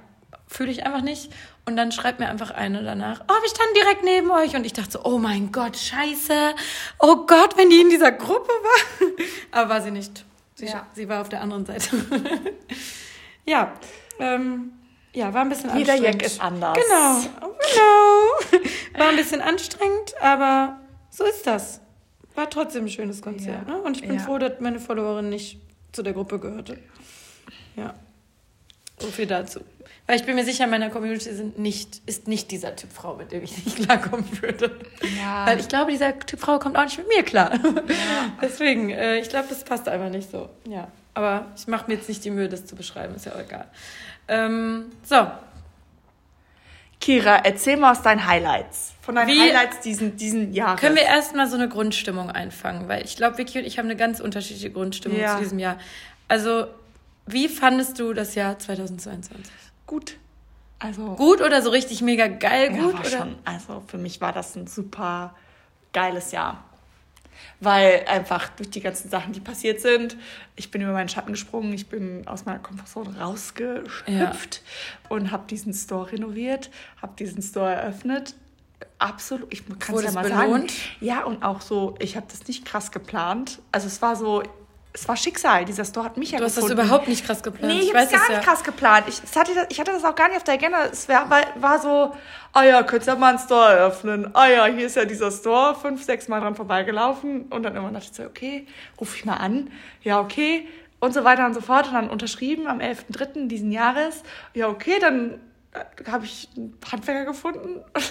fühle 0.50 0.70
ich 0.72 0.84
einfach 0.84 1.02
nicht. 1.02 1.32
Und 1.64 1.76
dann 1.76 1.92
schreibt 1.92 2.18
mir 2.18 2.28
einfach 2.28 2.50
eine 2.50 2.82
danach, 2.82 3.20
oh, 3.28 3.42
wir 3.42 3.48
standen 3.48 3.74
direkt 3.74 4.02
neben 4.04 4.30
euch. 4.30 4.56
Und 4.56 4.64
ich 4.66 4.72
dachte 4.72 4.90
so, 4.92 5.04
oh 5.04 5.18
mein 5.18 5.52
Gott, 5.52 5.76
scheiße. 5.76 6.54
Oh 6.98 7.24
Gott, 7.26 7.56
wenn 7.56 7.70
die 7.70 7.80
in 7.80 7.90
dieser 7.90 8.10
Gruppe 8.12 8.48
war. 8.50 9.08
Aber 9.52 9.70
war 9.74 9.80
sie 9.82 9.92
nicht. 9.92 10.24
Sie, 10.56 10.66
Ja. 10.66 10.86
sie 10.94 11.08
war 11.08 11.20
auf 11.20 11.28
der 11.28 11.40
anderen 11.40 11.64
Seite. 11.64 11.88
ja, 13.46 13.72
ähm, 14.18 14.72
ja, 15.12 15.32
war 15.32 15.42
ein 15.42 15.48
bisschen 15.48 15.76
Jeder 15.76 15.92
anstrengend. 15.94 16.22
Jack 16.22 16.30
ist 16.32 16.40
anders. 16.40 16.76
Genau, 16.78 17.20
genau. 17.48 18.60
War 18.98 19.08
ein 19.08 19.16
bisschen 19.16 19.40
anstrengend, 19.40 20.14
aber 20.20 20.78
so 21.10 21.24
ist 21.24 21.46
das. 21.46 21.80
War 22.36 22.48
trotzdem 22.48 22.84
ein 22.84 22.88
schönes 22.90 23.20
Konzert. 23.22 23.66
Ja. 23.66 23.74
Ne? 23.74 23.82
Und 23.82 23.96
ich 23.96 24.02
bin 24.06 24.14
Ja. 24.18 24.20
froh, 24.20 24.38
dass 24.38 24.60
meine 24.60 24.78
Followerin 24.78 25.28
nicht 25.30 25.58
zu 25.92 26.02
der 26.04 26.12
Gruppe 26.12 26.38
gehörte. 26.38 26.78
Ja. 27.76 27.94
So 29.00 29.08
viel 29.08 29.26
dazu. 29.26 29.60
Weil 30.10 30.16
ich 30.18 30.26
bin 30.26 30.34
mir 30.34 30.44
sicher, 30.44 30.64
in 30.64 30.70
meiner 30.70 30.90
Community 30.90 31.32
sind 31.32 31.56
nicht, 31.56 32.02
ist 32.06 32.26
nicht 32.26 32.50
dieser 32.50 32.74
Typ 32.74 32.90
Frau, 32.92 33.14
mit 33.14 33.30
dem 33.30 33.44
ich 33.44 33.64
nicht 33.64 33.76
klarkommen 33.76 34.24
würde. 34.42 34.76
Ja. 35.20 35.46
Weil 35.46 35.60
ich 35.60 35.68
glaube, 35.68 35.92
dieser 35.92 36.18
Typ 36.18 36.40
Frau 36.40 36.58
kommt 36.58 36.76
auch 36.76 36.82
nicht 36.82 36.98
mit 36.98 37.06
mir 37.06 37.22
klar. 37.22 37.52
Deswegen, 38.42 38.90
äh, 38.90 39.18
ich 39.18 39.28
glaube, 39.28 39.46
das 39.48 39.62
passt 39.62 39.88
einfach 39.88 40.10
nicht 40.10 40.28
so. 40.28 40.48
Ja. 40.68 40.88
Aber 41.14 41.46
ich 41.56 41.68
mache 41.68 41.84
mir 41.86 41.94
jetzt 41.94 42.08
nicht 42.08 42.24
die 42.24 42.30
Mühe, 42.30 42.48
das 42.48 42.66
zu 42.66 42.74
beschreiben, 42.74 43.14
ist 43.14 43.24
ja 43.26 43.34
auch 43.36 43.38
egal. 43.38 43.68
Ähm, 44.26 44.86
so, 45.04 45.28
Kira, 47.00 47.36
erzähl 47.44 47.76
mal 47.76 47.92
aus 47.92 48.02
deinen 48.02 48.26
Highlights. 48.26 48.94
Von 49.02 49.14
deinen 49.14 49.28
Wie- 49.28 49.40
Highlights 49.40 49.78
diesen, 49.78 50.16
diesen 50.16 50.52
Jahres. 50.52 50.80
Können 50.80 50.96
wir 50.96 51.04
erstmal 51.04 51.46
so 51.48 51.54
eine 51.54 51.68
Grundstimmung 51.68 52.32
einfangen? 52.32 52.88
Weil 52.88 53.04
ich 53.04 53.16
glaube, 53.16 53.38
Vicky 53.38 53.60
und 53.60 53.64
ich 53.64 53.78
haben 53.78 53.86
eine 53.86 53.94
ganz 53.96 54.18
unterschiedliche 54.18 54.70
Grundstimmung 54.70 55.20
Ja. 55.20 55.36
zu 55.36 55.42
diesem 55.44 55.60
Jahr. 55.60 55.78
Also, 56.26 56.66
wie 57.26 57.46
fandest 57.48 58.00
du 58.00 58.12
das 58.12 58.34
Jahr 58.34 58.58
2022? 58.58 59.46
Gut. 59.90 60.16
Also, 60.78 61.16
Gut 61.16 61.40
oder 61.40 61.62
so 61.62 61.70
richtig 61.70 62.00
mega 62.00 62.28
geil 62.28 62.72
Ja, 62.72 62.82
gut? 62.84 62.92
war 62.94 63.00
oder? 63.00 63.10
schon. 63.10 63.34
Also 63.44 63.82
für 63.88 63.98
mich 63.98 64.20
war 64.20 64.32
das 64.32 64.54
ein 64.54 64.68
super 64.68 65.34
geiles 65.92 66.30
Jahr. 66.30 66.62
Weil 67.58 68.04
einfach 68.06 68.50
durch 68.50 68.70
die 68.70 68.80
ganzen 68.80 69.10
Sachen, 69.10 69.32
die 69.32 69.40
passiert 69.40 69.80
sind, 69.80 70.16
ich 70.54 70.70
bin 70.70 70.80
über 70.80 70.92
meinen 70.92 71.08
Schatten 71.08 71.32
gesprungen, 71.32 71.72
ich 71.72 71.88
bin 71.88 72.24
aus 72.28 72.44
meiner 72.44 72.60
Komfortzone 72.60 73.18
rausgehüpft 73.18 74.62
und 75.08 75.32
habe 75.32 75.46
diesen 75.48 75.74
Store 75.74 76.12
renoviert, 76.12 76.70
habe 77.02 77.14
diesen 77.18 77.42
Store 77.42 77.72
eröffnet. 77.72 78.36
Absolut, 78.98 79.52
ich 79.52 79.64
kann 79.80 79.96
es 79.96 80.04
ja 80.04 80.12
mal 80.12 80.22
belohnt? 80.22 80.70
sagen. 80.70 80.82
Ja, 81.00 81.24
und 81.24 81.42
auch 81.42 81.62
so, 81.62 81.96
ich 81.98 82.16
habe 82.16 82.26
das 82.30 82.46
nicht 82.46 82.64
krass 82.64 82.92
geplant. 82.92 83.58
Also 83.72 83.88
es 83.88 84.00
war 84.00 84.14
so, 84.14 84.44
es 84.92 85.06
war 85.06 85.16
Schicksal. 85.16 85.64
Dieser 85.64 85.84
Store 85.84 86.04
hat 86.04 86.16
mich 86.16 86.32
ja 86.32 86.38
Du 86.38 86.44
hast 86.44 86.56
das 86.56 86.68
überhaupt 86.68 87.06
nicht 87.06 87.24
krass 87.24 87.42
geplant. 87.42 87.72
Nee, 87.72 87.80
ich, 87.80 87.88
ich 87.90 87.94
habe 87.94 88.04
es 88.04 88.10
gar 88.10 88.20
nicht 88.20 88.30
ja. 88.30 88.40
krass 88.40 88.64
geplant. 88.64 89.06
Ich, 89.08 89.20
hatte, 89.36 89.54
das- 89.54 89.66
ich 89.68 89.78
hatte 89.78 89.92
das 89.92 90.04
auch 90.04 90.14
gar 90.14 90.28
nicht 90.28 90.36
auf 90.36 90.44
der 90.44 90.54
Agenda. 90.54 90.84
Es 90.86 91.06
wär, 91.08 91.28
war, 91.30 91.42
war 91.56 91.78
so, 91.78 92.12
ah 92.52 92.62
ja, 92.64 92.82
könntest 92.82 93.08
ja 93.08 93.14
mal 93.14 93.30
einen 93.30 93.38
Store 93.38 93.72
eröffnen. 93.72 94.30
Ah 94.34 94.48
ja, 94.48 94.66
hier 94.66 94.86
ist 94.86 94.96
ja 94.96 95.04
dieser 95.04 95.30
Store. 95.30 95.76
Fünf, 95.76 96.02
sechs 96.02 96.26
Mal 96.28 96.40
dran 96.40 96.56
vorbeigelaufen. 96.56 97.42
Und 97.42 97.62
dann 97.62 97.74
irgendwann 97.74 97.94
dachte 97.94 98.08
ich 98.10 98.16
so, 98.16 98.24
okay, 98.24 98.66
ruf 99.00 99.14
ich 99.16 99.24
mal 99.24 99.36
an. 99.36 99.70
Ja, 100.02 100.20
okay. 100.20 100.66
Und 100.98 101.14
so 101.14 101.24
weiter 101.24 101.46
und 101.46 101.54
so 101.54 101.60
fort. 101.60 101.86
Und 101.86 101.94
dann 101.94 102.10
unterschrieben 102.10 102.66
am 102.66 102.80
11.3. 102.80 103.46
diesen 103.46 103.70
Jahres. 103.70 104.22
Ja, 104.54 104.68
okay, 104.68 104.98
dann 105.00 105.40
habe 106.10 106.24
ich 106.24 106.48
einen 106.56 106.76
Handwerker 106.90 107.24
gefunden. 107.26 107.80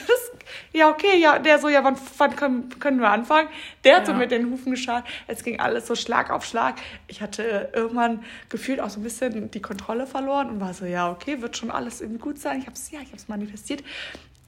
Ja, 0.74 0.90
okay, 0.90 1.20
ja, 1.20 1.38
der 1.38 1.60
so, 1.60 1.70
ja, 1.70 1.84
wann, 1.84 1.96
wann 2.18 2.36
können, 2.36 2.70
können 2.80 3.00
wir 3.00 3.10
anfangen? 3.10 3.50
Der 3.84 3.98
hat 3.98 4.08
so 4.08 4.14
Ja. 4.14 4.18
mit 4.18 4.32
den 4.32 4.50
Hufen 4.50 4.72
geschaut. 4.72 5.04
Es 5.28 5.44
ging 5.44 5.60
alles 5.60 5.86
so 5.86 5.94
Schlag 5.94 6.32
auf 6.32 6.44
Schlag. 6.44 6.76
Ich 7.08 7.22
hatte 7.22 7.70
irgendwann 7.74 8.24
gefühlt 8.50 8.80
auch 8.80 8.90
so 8.90 9.00
ein 9.00 9.04
bisschen 9.04 9.52
die 9.52 9.62
Kontrolle 9.62 10.08
verloren 10.08 10.50
und 10.50 10.60
war 10.60 10.74
so, 10.74 10.86
ja, 10.86 11.12
okay, 11.12 11.42
wird 11.44 11.56
schon 11.56 11.70
alles 11.70 12.02
irgendwie 12.02 12.20
gut 12.22 12.40
sein. 12.40 12.60
Ich 12.60 12.66
habe 12.66 12.74
es, 12.74 12.90
ja, 12.90 13.00
ich 13.00 13.08
habe 13.10 13.18
es 13.18 13.28
manifestiert. 13.28 13.84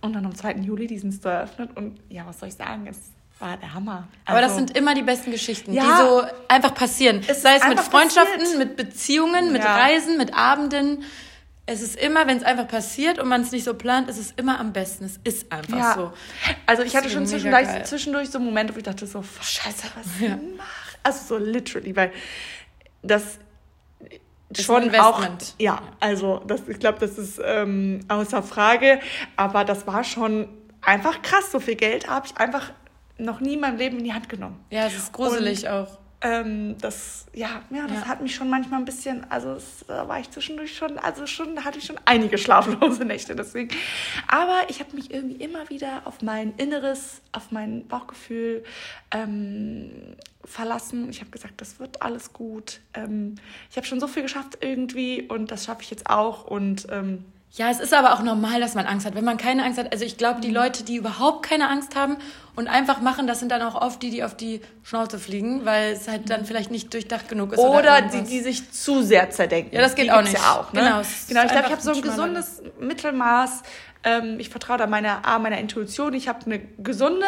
Und 0.01 0.13
dann 0.13 0.25
am 0.25 0.33
2. 0.33 0.53
Juli 0.53 0.87
diesen 0.87 1.11
Store 1.11 1.35
eröffnet 1.35 1.69
und 1.77 1.99
ja, 2.09 2.25
was 2.25 2.39
soll 2.39 2.49
ich 2.49 2.55
sagen? 2.55 2.87
Es 2.87 2.97
war 3.39 3.57
der 3.57 3.73
Hammer. 3.75 4.07
Aber 4.25 4.41
das 4.41 4.53
Also, 4.53 4.65
sind 4.65 4.75
immer 4.77 4.95
die 4.95 5.03
besten 5.03 5.29
Geschichten, 5.29 5.71
Ja. 5.73 5.83
die 5.83 6.01
so 6.01 6.23
einfach 6.47 6.73
passieren. 6.73 7.21
Es 7.27 7.43
Sei 7.43 7.57
es 7.57 7.67
mit 7.67 7.79
Freundschaften, 7.79 8.39
passiert. 8.39 8.57
mit 8.57 8.75
Beziehungen, 8.75 9.51
mit 9.53 9.63
Ja. 9.63 9.75
Reisen, 9.77 10.17
mit 10.17 10.33
Abenden. 10.33 11.03
Es 11.71 11.81
ist 11.81 11.95
immer, 11.95 12.27
wenn 12.27 12.35
es 12.37 12.43
einfach 12.43 12.67
passiert 12.67 13.17
und 13.17 13.29
man 13.29 13.41
es 13.41 13.51
nicht 13.51 13.63
so 13.63 13.73
plant, 13.73 14.09
ist 14.09 14.17
es 14.17 14.31
immer 14.35 14.59
am 14.59 14.73
besten. 14.73 15.05
Es 15.05 15.19
ist 15.23 15.51
einfach 15.51 15.77
Ja. 15.77 15.93
so. 15.95 16.13
Also 16.65 16.83
ich 16.83 16.93
hatte 16.95 17.09
schon 17.09 17.25
zwischendurch, 17.25 17.67
zwischendurch 17.85 18.29
so 18.29 18.39
Momente, 18.39 18.73
wo 18.75 18.77
ich 18.79 18.83
dachte 18.83 19.07
so, 19.07 19.23
scheiße, 19.23 19.87
was 19.95 20.19
Ja. 20.19 20.37
mach? 20.57 20.65
Also 21.03 21.37
so 21.37 21.43
literally, 21.43 21.95
weil 21.95 22.11
das 23.01 23.39
Ist 24.49 24.63
schon 24.65 24.83
ein 24.83 24.95
auch, 24.99 25.17
Investment. 25.19 25.55
ja, 25.59 25.81
also 26.01 26.43
das, 26.45 26.67
ich 26.67 26.77
glaube, 26.79 26.99
das 26.99 27.17
ist 27.17 27.39
ähm, 27.43 28.01
außer 28.09 28.43
Frage, 28.43 28.99
aber 29.37 29.63
das 29.63 29.87
war 29.87 30.03
schon 30.03 30.49
einfach 30.81 31.21
krass. 31.21 31.51
So 31.51 31.59
viel 31.61 31.75
Geld 31.75 32.07
habe 32.09 32.27
ich 32.27 32.35
einfach 32.37 32.71
noch 33.17 33.39
nie 33.39 33.53
in 33.53 33.61
meinem 33.61 33.77
Leben 33.77 33.97
in 33.99 34.03
die 34.03 34.13
Hand 34.13 34.27
genommen. 34.27 34.59
Ja, 34.71 34.87
es 34.87 34.95
ist 34.97 35.13
gruselig 35.13 35.69
auch. 35.69 35.97
Ähm, 36.23 36.77
das, 36.79 37.25
ja, 37.33 37.63
ja, 37.71 37.87
das 37.87 38.01
Ja. 38.01 38.07
hat 38.07 38.21
mich 38.21 38.35
schon 38.35 38.47
manchmal 38.49 38.79
ein 38.79 38.85
bisschen, 38.85 39.25
also 39.31 39.53
es, 39.53 39.83
da 39.87 40.07
war 40.07 40.19
ich 40.19 40.29
zwischendurch 40.29 40.75
schon, 40.75 40.99
also 40.99 41.25
schon, 41.25 41.55
da 41.55 41.63
hatte 41.63 41.79
ich 41.79 41.85
schon 41.85 41.99
einige 42.05 42.37
schlaflose 42.37 43.05
Nächte 43.05 43.35
deswegen. 43.35 43.69
Aber 44.27 44.61
ich 44.69 44.79
habe 44.79 44.95
mich 44.95 45.11
irgendwie 45.11 45.43
immer 45.43 45.69
wieder 45.69 46.03
auf 46.05 46.21
mein 46.21 46.53
Inneres, 46.57 47.21
auf 47.31 47.51
mein 47.51 47.87
Bauchgefühl 47.87 48.63
ähm, 49.11 50.15
verlassen. 50.45 51.09
Ich 51.09 51.21
habe 51.21 51.31
gesagt, 51.31 51.59
das 51.59 51.79
wird 51.79 52.01
alles 52.03 52.33
gut. 52.33 52.81
Ähm, 52.93 53.35
ich 53.69 53.77
habe 53.77 53.87
schon 53.87 53.99
so 53.99 54.07
viel 54.07 54.23
geschafft 54.23 54.59
irgendwie 54.61 55.23
und 55.23 55.49
das 55.51 55.65
schaffe 55.65 55.81
ich 55.81 55.89
jetzt 55.89 56.07
auch 56.09 56.45
und 56.45 56.87
ähm, 56.91 57.25
Ja, 57.53 57.69
es 57.69 57.81
ist 57.81 57.93
aber 57.93 58.13
auch 58.13 58.23
normal, 58.23 58.61
dass 58.61 58.75
man 58.75 58.85
Angst 58.85 59.05
hat. 59.05 59.13
Wenn 59.13 59.25
man 59.25 59.35
keine 59.35 59.65
Angst 59.65 59.77
hat, 59.77 59.91
also 59.91 60.05
ich 60.05 60.17
glaube, 60.17 60.37
Mhm. 60.37 60.41
die 60.41 60.51
Leute, 60.51 60.83
die 60.83 60.95
überhaupt 60.95 61.43
keine 61.45 61.67
Angst 61.69 61.95
haben 61.97 62.15
und 62.55 62.69
einfach 62.69 63.01
machen, 63.01 63.27
das 63.27 63.39
sind 63.39 63.51
dann 63.51 63.61
auch 63.61 63.75
oft 63.75 64.01
die, 64.01 64.09
die 64.09 64.23
auf 64.23 64.35
die 64.37 64.61
Schnauze 64.83 65.19
fliegen, 65.19 65.65
weil 65.65 65.91
es 65.91 66.07
halt 66.07 66.29
dann 66.29 66.45
vielleicht 66.45 66.71
nicht 66.71 66.93
durchdacht 66.93 67.27
genug 67.27 67.51
ist. 67.51 67.59
Mhm. 67.59 67.65
Oder, 67.69 68.01
die, 68.03 68.23
die 68.23 68.39
sich 68.39 68.71
zu 68.71 69.01
sehr 69.03 69.29
zerdenken. 69.31 69.75
Ja, 69.75 69.81
das 69.81 69.95
geht 69.95 70.05
die 70.05 70.11
auch 70.13 70.21
nicht. 70.21 70.33
Ja 70.33 70.53
auch, 70.61 70.71
ne? 70.71 70.79
Genau, 70.79 71.01
genau. 71.01 71.01
Ich 71.01 71.27
glaube, 71.27 71.65
ich 71.65 71.71
habe 71.73 71.81
so 71.81 71.91
ein 71.91 72.01
gesundes 72.01 72.61
Mittelmaß. 72.79 73.63
Ähm, 74.03 74.39
ich 74.39 74.49
vertraue 74.49 74.77
da 74.77 74.87
meiner, 74.87 75.25
A, 75.27 75.37
meiner 75.37 75.57
Intuition. 75.59 76.13
Ich 76.13 76.29
habe 76.29 76.45
eine 76.45 76.59
gesunde 76.77 77.25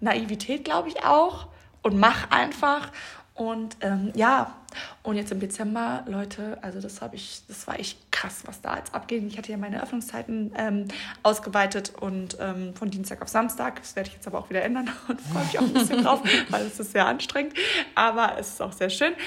Naivität, 0.00 0.64
glaube 0.64 0.88
ich, 0.88 1.04
auch. 1.04 1.46
Und 1.82 1.98
mach 1.98 2.30
einfach. 2.30 2.90
Und 3.34 3.76
ähm, 3.82 4.12
ja, 4.14 4.54
und 5.02 5.16
jetzt 5.16 5.32
im 5.32 5.40
Dezember, 5.40 6.04
Leute, 6.06 6.58
also 6.62 6.80
das 6.80 7.00
habe 7.00 7.16
ich, 7.16 7.42
das 7.48 7.66
war 7.66 7.78
echt 7.78 8.12
krass, 8.12 8.42
was 8.44 8.60
da 8.60 8.76
jetzt 8.76 8.94
abging. 8.94 9.26
Ich 9.26 9.38
hatte 9.38 9.50
ja 9.50 9.56
meine 9.56 9.82
Öffnungszeiten 9.82 10.52
ähm, 10.56 10.84
ausgeweitet 11.22 11.92
und 12.00 12.36
ähm, 12.40 12.74
von 12.74 12.90
Dienstag 12.90 13.22
auf 13.22 13.28
Samstag. 13.28 13.80
Das 13.80 13.96
werde 13.96 14.08
ich 14.08 14.14
jetzt 14.14 14.26
aber 14.26 14.38
auch 14.38 14.50
wieder 14.50 14.62
ändern 14.62 14.90
und 15.08 15.20
freue 15.20 15.44
mich 15.44 15.58
auch 15.58 15.62
ein 15.62 15.72
bisschen 15.72 16.04
drauf, 16.04 16.22
weil 16.50 16.66
es 16.66 16.78
ist 16.78 16.92
sehr 16.92 17.06
anstrengend. 17.06 17.54
Aber 17.94 18.36
es 18.38 18.48
ist 18.50 18.62
auch 18.62 18.72
sehr 18.72 18.90
schön. 18.90 19.12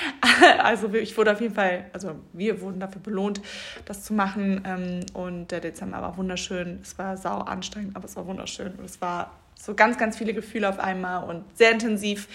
Also 0.62 0.92
ich 0.94 1.18
wurde 1.18 1.32
auf 1.32 1.42
jeden 1.42 1.54
Fall, 1.54 1.86
also 1.94 2.16
wir 2.34 2.62
wurden 2.62 2.80
dafür 2.80 3.02
belohnt, 3.02 3.42
das 3.86 4.04
zu 4.04 4.14
machen. 4.14 4.64
Ähm, 4.66 5.06
und 5.14 5.52
der 5.52 5.60
Dezember 5.60 6.02
war 6.02 6.18
wunderschön. 6.18 6.80
Es 6.82 6.98
war 6.98 7.18
sau 7.18 7.40
anstrengend, 7.40 7.96
aber 7.96 8.06
es 8.06 8.16
war 8.16 8.26
wunderschön. 8.26 8.74
Und 8.74 8.86
es 8.86 9.02
war 9.02 9.32
so 9.56 9.74
ganz, 9.74 9.98
ganz 9.98 10.18
viele 10.18 10.34
Gefühle 10.34 10.68
auf 10.70 10.80
einmal 10.80 11.30
und 11.30 11.46
sehr 11.58 11.72
intensiv 11.72 12.28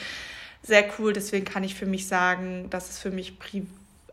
sehr 0.67 0.85
cool. 0.99 1.13
Deswegen 1.13 1.45
kann 1.45 1.65
ich 1.65 1.75
für 1.75 1.87
mich 1.87 2.07
sagen, 2.09 2.69
dass 2.71 2.91
es 2.91 2.99
für 2.99 3.11
mich 3.11 3.39
pri 3.39 3.67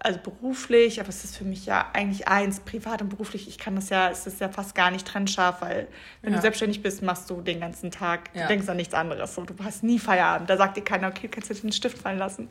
also 0.06 0.20
beruflich, 0.20 1.00
aber 1.00 1.08
es 1.08 1.24
ist 1.24 1.38
für 1.38 1.46
mich 1.46 1.66
ja 1.66 1.90
eigentlich 1.94 2.28
eins, 2.28 2.60
privat 2.60 3.02
und 3.02 3.08
beruflich. 3.08 3.48
Ich 3.48 3.58
kann 3.58 3.74
das 3.78 3.88
ja, 3.88 4.10
es 4.10 4.28
ist 4.28 4.42
ja 4.42 4.50
fast 4.50 4.76
gar 4.76 4.92
nicht 4.92 5.08
trennscharf, 5.08 5.62
weil 5.62 5.88
wenn 6.22 6.32
Ja. 6.34 6.38
du 6.40 6.42
selbstständig 6.42 6.82
bist, 6.84 7.02
machst 7.04 7.30
du 7.30 7.40
den 7.40 7.62
ganzen 7.62 7.90
Tag, 7.90 8.30
Ja. 8.34 8.42
du 8.42 8.48
denkst 8.50 8.68
an 8.68 8.76
nichts 8.76 8.94
anderes. 8.94 9.34
So, 9.34 9.44
du 9.46 9.54
hast 9.64 9.82
nie 9.82 10.00
Feierabend. 10.00 10.50
Da 10.50 10.58
sagt 10.58 10.76
dir 10.76 10.82
keiner, 10.84 11.08
okay, 11.08 11.30
kannst 11.30 11.50
du 11.50 11.54
den 11.54 11.72
Stift 11.72 11.98
fallen 11.98 12.18
lassen. 12.18 12.50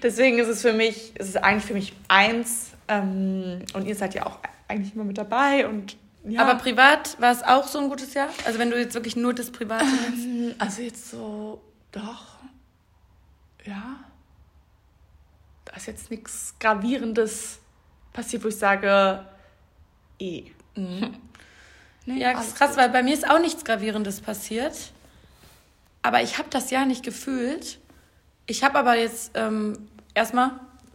Deswegen 0.00 0.38
ist 0.38 0.46
es 0.46 0.62
für 0.62 0.72
mich, 0.72 1.12
es 1.16 1.28
ist 1.30 1.38
eigentlich 1.42 1.64
für 1.64 1.74
mich 1.74 1.92
eins. 2.06 2.70
Ähm, 2.86 3.64
und 3.74 3.84
ihr 3.84 3.96
seid 3.96 4.14
ja 4.14 4.24
auch 4.26 4.38
eigentlich 4.68 4.94
immer 4.94 5.02
mit 5.04 5.18
dabei 5.18 5.66
und 5.66 5.96
ja. 6.24 6.40
Aber 6.42 6.54
privat 6.56 7.20
war 7.20 7.32
es 7.32 7.42
auch 7.42 7.66
so 7.66 7.80
ein 7.80 7.88
gutes 7.88 8.14
Jahr? 8.14 8.28
Also 8.44 8.60
wenn 8.60 8.70
du 8.70 8.78
jetzt 8.78 8.94
wirklich 8.94 9.16
nur 9.16 9.34
das 9.34 9.50
Private 9.50 9.84
nimmst? 9.84 10.60
Also 10.60 10.82
jetzt 10.82 11.10
so, 11.10 11.60
doch, 11.90 12.26
ja. 13.66 13.96
Da 15.64 15.76
ist 15.76 15.86
jetzt 15.86 16.10
nichts 16.10 16.54
Gravierendes 16.60 17.58
passiert, 18.12 18.44
wo 18.44 18.48
ich 18.48 18.56
sage, 18.58 19.26
eh. 20.18 20.44
Nee, 22.08 22.20
ja, 22.20 22.34
das 22.34 22.48
ist 22.48 22.56
krass, 22.56 22.70
gut. 22.70 22.78
weil 22.78 22.90
bei 22.90 23.02
mir 23.02 23.14
ist 23.14 23.28
auch 23.28 23.40
nichts 23.40 23.64
Gravierendes 23.64 24.20
passiert. 24.20 24.92
Aber 26.02 26.22
ich 26.22 26.38
habe 26.38 26.48
das 26.50 26.70
ja 26.70 26.84
nicht 26.84 27.04
gefühlt. 27.04 27.80
Ich 28.46 28.62
habe 28.62 28.78
aber 28.78 28.96
jetzt 28.96 29.32
ähm, 29.34 29.88
erstmal, 30.14 30.52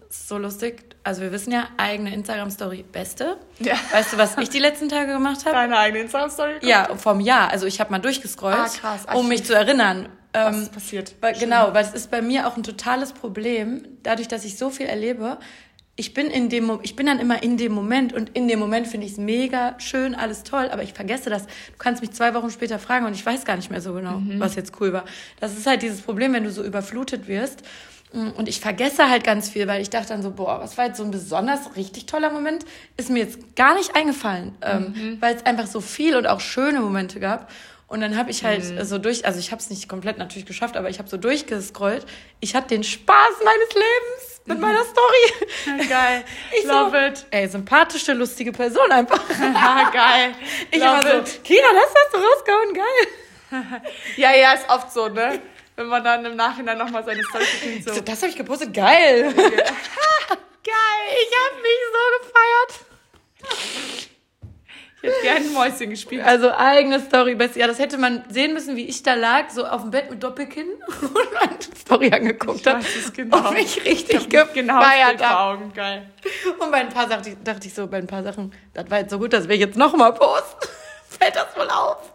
so 0.10 0.38
lustig, 0.38 0.96
also 1.04 1.22
wir 1.22 1.34
wissen 1.34 1.52
ja, 1.52 1.68
eigene 1.78 2.14
Instagram-Story 2.14 2.86
beste. 2.90 3.38
Ja. 3.60 3.76
Weißt 3.92 4.14
du, 4.14 4.18
was 4.18 4.38
ich 4.38 4.50
die 4.50 4.60
letzten 4.60 4.88
Tage 4.88 5.12
gemacht 5.12 5.46
habe? 5.46 5.56
Deine 5.56 5.78
eigene 5.78 6.04
Instagram-Story? 6.04 6.60
Ja, 6.62 6.96
vom 6.96 7.20
Jahr. 7.20 7.50
Also 7.50 7.66
ich 7.66 7.80
habe 7.82 7.92
mal 7.92 8.00
durchgescrollt, 8.00 8.56
ah, 8.58 8.68
krass. 8.68 9.06
um 9.14 9.28
mich 9.28 9.44
zu 9.46 9.54
erinnern. 9.54 10.08
Was 10.34 10.56
ähm, 10.56 10.68
passiert? 10.70 11.16
Weil, 11.22 11.34
genau, 11.34 11.74
weil 11.74 11.84
es 11.84 11.94
ist 11.94 12.12
bei 12.12 12.22
mir 12.22 12.48
auch 12.48 12.58
ein 12.58 12.64
totales 12.64 13.14
Problem, 13.14 13.84
dadurch, 14.04 14.28
dass 14.28 14.46
ich 14.46 14.58
so 14.58 14.70
viel 14.70 14.86
erlebe. 14.86 15.38
Ich 15.98 16.14
bin 16.14 16.28
in 16.28 16.50
dem, 16.50 16.80
ich 16.84 16.96
bin 16.96 17.06
dann 17.06 17.20
immer 17.20 17.44
in 17.44 17.58
dem 17.58 17.74
Moment 17.74 18.14
und 18.14 18.30
in 18.30 18.48
dem 18.48 18.60
Moment 18.60 18.88
finde 18.88 19.06
ich 19.06 19.14
es 19.14 19.18
mega 19.18 19.76
schön, 19.80 20.16
alles 20.16 20.44
toll, 20.44 20.70
aber 20.72 20.84
ich 20.84 20.94
vergesse 20.94 21.30
das. 21.30 21.46
Du 21.46 21.78
kannst 21.78 22.02
mich 22.02 22.12
zwei 22.12 22.34
Wochen 22.34 22.50
später 22.50 22.80
fragen 22.80 23.06
und 23.06 23.14
ich 23.14 23.26
weiß 23.26 23.46
gar 23.46 23.58
nicht 23.58 23.70
mehr 23.70 23.82
so 23.82 23.94
genau, 23.94 24.20
mhm. 24.20 24.40
was 24.40 24.56
jetzt 24.56 24.80
cool 24.80 24.94
war. 24.94 25.04
Das 25.40 25.58
ist 25.58 25.68
halt 25.68 25.82
dieses 25.82 26.02
Problem, 26.02 26.34
wenn 26.34 26.44
du 26.44 26.52
so 26.52 26.64
überflutet 26.64 27.28
wirst 27.28 27.64
und 28.14 28.50
ich 28.50 28.60
vergesse 28.60 29.10
halt 29.10 29.24
ganz 29.24 29.50
viel, 29.50 29.68
weil 29.68 29.82
ich 29.82 29.90
dachte 29.90 30.10
dann 30.10 30.22
so, 30.22 30.32
boah, 30.32 30.60
was 30.60 30.78
war 30.78 30.88
jetzt 30.88 30.98
so 30.98 31.04
ein 31.04 31.12
besonders 31.12 31.78
richtig 31.78 32.08
toller 32.08 32.30
Moment? 32.30 32.66
Ist 32.98 33.10
mir 33.10 33.20
jetzt 33.20 33.56
gar 33.56 33.74
nicht 33.74 33.96
eingefallen, 33.96 34.54
ähm, 34.62 34.94
mhm. 34.96 35.22
weil 35.22 35.36
es 35.36 35.46
einfach 35.46 35.66
so 35.66 35.80
viel 35.80 36.18
und 36.18 36.28
auch 36.28 36.42
schöne 36.42 36.82
Momente 36.82 37.22
gab. 37.22 37.50
Und 37.92 38.00
dann 38.00 38.16
habe 38.16 38.32
ich 38.32 38.46
halt 38.46 38.64
mhm. 38.64 38.86
so 38.86 39.00
durch, 39.00 39.26
also 39.26 39.38
ich 39.38 39.52
habe 39.52 39.62
es 39.62 39.70
nicht 39.70 39.90
komplett 39.90 40.18
natürlich 40.18 40.46
geschafft, 40.46 40.78
aber 40.78 40.90
ich 40.90 40.98
habe 40.98 41.10
so 41.10 41.18
durchgescrollt. 41.18 42.06
Ich 42.40 42.56
hatte 42.56 42.70
den 42.70 42.86
Spaß 42.86 43.34
meines 43.44 43.68
Lebens 43.74 44.42
mit 44.46 44.58
mhm. 44.60 44.62
meiner 44.62 44.86
Story. 44.86 45.88
Geil. 45.90 46.24
Ich 46.58 46.64
Love 46.64 46.92
so, 46.92 46.98
it. 46.98 47.26
Ey, 47.32 47.50
sympathische, 47.50 48.14
lustige 48.14 48.54
Person 48.54 48.90
einfach. 48.90 49.22
Ja, 49.42 49.90
geil. 49.92 50.34
Ich 50.72 50.80
Love 50.80 50.90
war 50.90 51.02
so, 51.02 51.18
it. 51.18 51.44
Kira, 51.44 51.68
das 51.74 51.94
hast 51.94 52.14
du 52.14 52.18
rausgehauen, 52.18 52.74
geil. 52.74 53.66
ja, 54.16 54.36
ja, 54.36 54.54
ist 54.54 54.70
oft 54.70 54.94
so, 54.94 55.10
ne? 55.10 55.42
wenn 55.76 55.88
man 55.88 56.02
dann 56.02 56.24
im 56.24 56.38
Nachhinein 56.38 56.78
nochmal 56.78 57.04
seine 57.04 57.24
Story 57.24 57.44
kriegt. 57.60 57.90
So. 57.90 58.00
Das 58.00 58.22
habe 58.22 58.30
ich 58.30 58.38
gepostet, 58.38 58.74
geil. 58.74 59.34
geil, 59.34 59.56
ich 60.64 61.32
habe 61.44 61.62
mich 61.62 61.82
so 61.92 62.00
gefeiert. 62.22 63.91
Ich 65.04 65.10
hätte 65.10 65.22
gerne 65.24 65.46
ein 65.46 65.54
Mäuschen 65.54 65.90
gespielt. 65.90 66.24
Also 66.24 66.52
eigene 66.52 67.00
Story. 67.00 67.36
Ja, 67.56 67.66
das 67.66 67.80
hätte 67.80 67.98
man 67.98 68.24
sehen 68.30 68.54
müssen, 68.54 68.76
wie 68.76 68.86
ich 68.86 69.02
da 69.02 69.16
lag, 69.16 69.50
so 69.50 69.66
auf 69.66 69.82
dem 69.82 69.90
Bett 69.90 70.12
mit 70.12 70.22
Doppelkinn 70.22 70.68
und 71.02 71.14
meine 71.14 71.58
Story 71.76 72.12
angeguckt 72.12 72.68
habe. 72.68 72.84
Genau. 73.16 73.50
Und 73.50 73.54
mich 73.56 73.84
richtig 73.84 74.30
gefeiert 74.30 74.54
genau 74.54 74.74
habe. 74.76 75.72
Geil. 75.74 76.12
Und 76.60 76.72
bei 76.72 76.78
ein 76.78 76.90
paar 76.90 77.08
Sachen 77.08 77.44
dachte 77.44 77.68
ich 77.68 77.74
so, 77.74 77.88
bei 77.88 77.98
ein 77.98 78.06
paar 78.06 78.22
Sachen, 78.22 78.54
das 78.74 78.90
war 78.92 79.00
jetzt 79.00 79.10
so 79.10 79.18
gut, 79.18 79.34
dass 79.34 79.48
wir 79.48 79.58
jetzt 79.58 79.76
nochmal 79.76 80.14
posten. 80.14 80.68
Fällt 81.10 81.36
das 81.36 81.56
wohl 81.56 81.70
auf. 81.70 82.14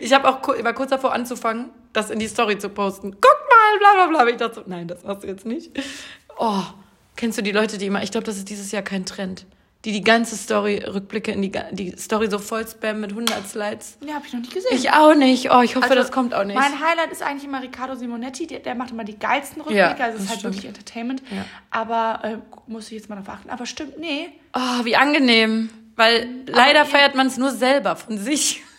Ich 0.00 0.12
habe 0.12 0.28
auch 0.28 0.46
war 0.48 0.72
kurz 0.72 0.90
davor 0.90 1.12
anzufangen, 1.12 1.70
das 1.92 2.10
in 2.10 2.18
die 2.18 2.28
Story 2.28 2.58
zu 2.58 2.70
posten. 2.70 3.12
Guck 3.20 3.38
mal, 3.50 3.78
bla 3.78 4.06
bla 4.06 4.24
bla. 4.24 4.28
Ich 4.28 4.36
dachte 4.38 4.54
so, 4.56 4.62
nein, 4.66 4.88
das 4.88 5.04
hast 5.04 5.22
du 5.22 5.26
jetzt 5.26 5.44
nicht. 5.44 5.78
Oh, 6.38 6.62
kennst 7.16 7.36
du 7.36 7.42
die 7.42 7.52
Leute, 7.52 7.76
die 7.76 7.86
immer, 7.86 8.02
ich 8.02 8.10
glaube, 8.10 8.24
das 8.24 8.36
ist 8.36 8.48
dieses 8.48 8.72
Jahr 8.72 8.82
kein 8.82 9.04
Trend, 9.04 9.46
die 9.86 9.92
die 9.92 10.02
ganze 10.02 10.36
Story, 10.36 10.82
Rückblicke 10.84 11.30
in 11.30 11.42
die, 11.42 11.52
die 11.70 11.96
Story 11.96 12.28
so 12.28 12.40
voll 12.40 12.66
spammen 12.66 13.02
mit 13.02 13.10
100 13.10 13.48
Slides. 13.48 13.98
Ja, 14.04 14.14
habe 14.14 14.26
ich 14.26 14.32
noch 14.32 14.40
nicht 14.40 14.52
gesehen. 14.52 14.76
Ich 14.76 14.90
auch 14.90 15.14
nicht. 15.14 15.52
Oh, 15.52 15.60
ich 15.60 15.76
hoffe, 15.76 15.84
also, 15.84 15.94
das 15.94 16.10
kommt 16.10 16.34
auch 16.34 16.42
nicht. 16.42 16.56
Mein 16.56 16.80
Highlight 16.80 17.12
ist 17.12 17.22
eigentlich 17.22 17.44
immer 17.44 17.62
Riccardo 17.62 17.94
Simonetti. 17.94 18.48
Der, 18.48 18.58
der 18.58 18.74
macht 18.74 18.90
immer 18.90 19.04
die 19.04 19.16
geilsten 19.16 19.62
Rückblicke. 19.62 19.96
Ja, 19.96 20.04
also 20.04 20.18
es 20.18 20.24
ist 20.24 20.30
halt 20.30 20.40
stimmt. 20.40 20.54
wirklich 20.56 20.68
Entertainment. 20.68 21.22
Ja. 21.30 21.44
Aber 21.70 22.24
äh, 22.24 22.36
muss 22.66 22.86
ich 22.86 22.98
jetzt 22.98 23.08
mal 23.08 23.14
darauf 23.14 23.38
achten. 23.38 23.48
Aber 23.48 23.64
stimmt, 23.64 23.96
nee. 24.00 24.28
Oh, 24.54 24.84
wie 24.84 24.96
angenehm. 24.96 25.70
Weil 25.94 26.28
leider 26.46 26.84
feiert 26.84 27.14
man 27.14 27.28
es 27.28 27.36
nur 27.36 27.52
selber 27.52 27.94
von 27.94 28.18
sich. 28.18 28.62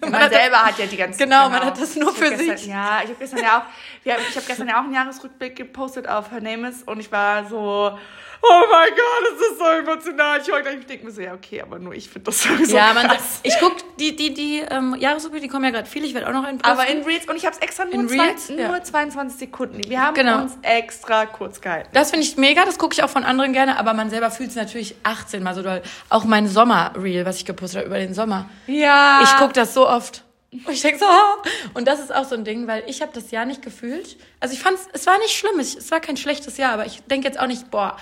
Man, 0.00 0.10
man 0.12 0.30
selber 0.30 0.64
hat 0.64 0.78
ja 0.78 0.86
die 0.86 0.96
ganze 0.96 1.22
Genau, 1.22 1.44
genau. 1.44 1.58
man 1.58 1.66
hat 1.66 1.80
das 1.80 1.94
nur 1.94 2.12
für 2.12 2.30
gestern, 2.30 2.56
sich. 2.56 2.66
Ja, 2.66 3.00
ich 3.04 3.10
habe 3.10 3.18
gestern 3.18 3.40
ja 3.40 3.58
auch, 3.58 3.64
ich 4.02 4.12
habe 4.12 4.46
gestern 4.46 4.66
ja 4.66 4.80
auch 4.80 4.84
einen 4.84 4.94
Jahresrückblick 4.94 5.54
gepostet 5.54 6.08
auf 6.08 6.32
Her 6.32 6.40
Name 6.40 6.70
is 6.70 6.82
und 6.82 6.98
ich 6.98 7.12
war 7.12 7.46
so, 7.46 7.96
oh 8.44 8.62
mein 8.70 8.90
Gott, 8.90 9.32
das 9.32 9.50
ist 9.50 9.58
so 9.58 9.64
emotional. 9.64 10.40
Ich 10.40 10.52
heute 10.52 10.70
ich 10.70 10.86
denke 10.86 11.06
mir 11.06 11.12
so, 11.12 11.20
ja, 11.20 11.34
okay, 11.34 11.62
aber 11.62 11.78
nur 11.78 11.94
ich 11.94 12.08
finde 12.08 12.26
das 12.26 12.42
so 12.42 12.48
Ja, 12.74 12.92
man, 12.92 13.08
krass. 13.08 13.40
ich 13.42 13.54
guck, 13.60 13.76
die, 13.96 14.14
die, 14.14 14.34
die 14.34 14.60
ähm, 14.60 14.94
Jahresrückblicke, 14.98 15.46
die 15.46 15.50
kommen 15.50 15.64
ja 15.64 15.70
gerade 15.70 15.88
viel, 15.88 16.04
ich 16.04 16.14
werde 16.14 16.28
auch 16.28 16.32
noch 16.32 16.44
einen 16.44 16.58
posten. 16.58 16.78
Aber 16.78 16.88
in 16.88 17.02
Reels, 17.02 17.26
und 17.28 17.36
ich 17.36 17.46
habe 17.46 17.54
es 17.54 17.62
extra 17.62 17.84
nur, 17.84 18.10
Reels, 18.10 18.46
zwei, 18.46 18.54
ja. 18.54 18.68
nur 18.68 18.82
22 18.82 19.38
Sekunden. 19.38 19.80
Wir 19.88 20.00
haben 20.02 20.14
genau. 20.14 20.42
uns 20.42 20.58
extra 20.62 21.26
kurz 21.26 21.60
gehalten. 21.60 21.88
Das 21.92 22.10
finde 22.10 22.26
ich 22.26 22.36
mega, 22.36 22.64
das 22.64 22.78
gucke 22.78 22.94
ich 22.94 23.02
auch 23.02 23.10
von 23.10 23.24
anderen 23.24 23.52
gerne, 23.52 23.78
aber 23.78 23.94
man 23.94 24.10
selber 24.10 24.30
fühlt 24.30 24.50
es 24.50 24.56
natürlich 24.56 24.94
18 25.04 25.42
mal 25.42 25.54
so 25.54 25.62
doll. 25.62 25.82
Auch 26.08 26.24
mein 26.24 26.48
Sommer-Reel, 26.48 27.24
was 27.24 27.38
ich 27.38 27.44
gepostet 27.44 27.78
habe 27.78 27.88
über 27.88 27.98
den 27.98 28.14
Sommer. 28.14 28.48
Ja. 28.66 29.20
Ich 29.22 29.36
gucke 29.36 29.52
das 29.52 29.74
so 29.74 29.88
oft. 29.88 30.22
Und 30.66 30.72
ich 30.72 30.82
denke 30.82 31.00
so, 31.00 31.06
oh. 31.06 31.48
und 31.74 31.88
das 31.88 31.98
ist 31.98 32.14
auch 32.14 32.24
so 32.24 32.36
ein 32.36 32.44
Ding, 32.44 32.68
weil 32.68 32.84
ich 32.86 33.02
habe 33.02 33.10
das 33.12 33.32
Jahr 33.32 33.44
nicht 33.44 33.60
gefühlt. 33.60 34.16
Also 34.38 34.54
ich 34.54 34.60
fand 34.60 34.78
es 34.92 35.04
war 35.04 35.18
nicht 35.18 35.32
schlimm, 35.32 35.58
es 35.58 35.90
war 35.90 35.98
kein 35.98 36.16
schlechtes 36.16 36.58
Jahr, 36.58 36.72
aber 36.72 36.86
ich 36.86 37.02
denke 37.10 37.26
jetzt 37.26 37.40
auch 37.40 37.48
nicht, 37.48 37.72
boah, 37.72 37.96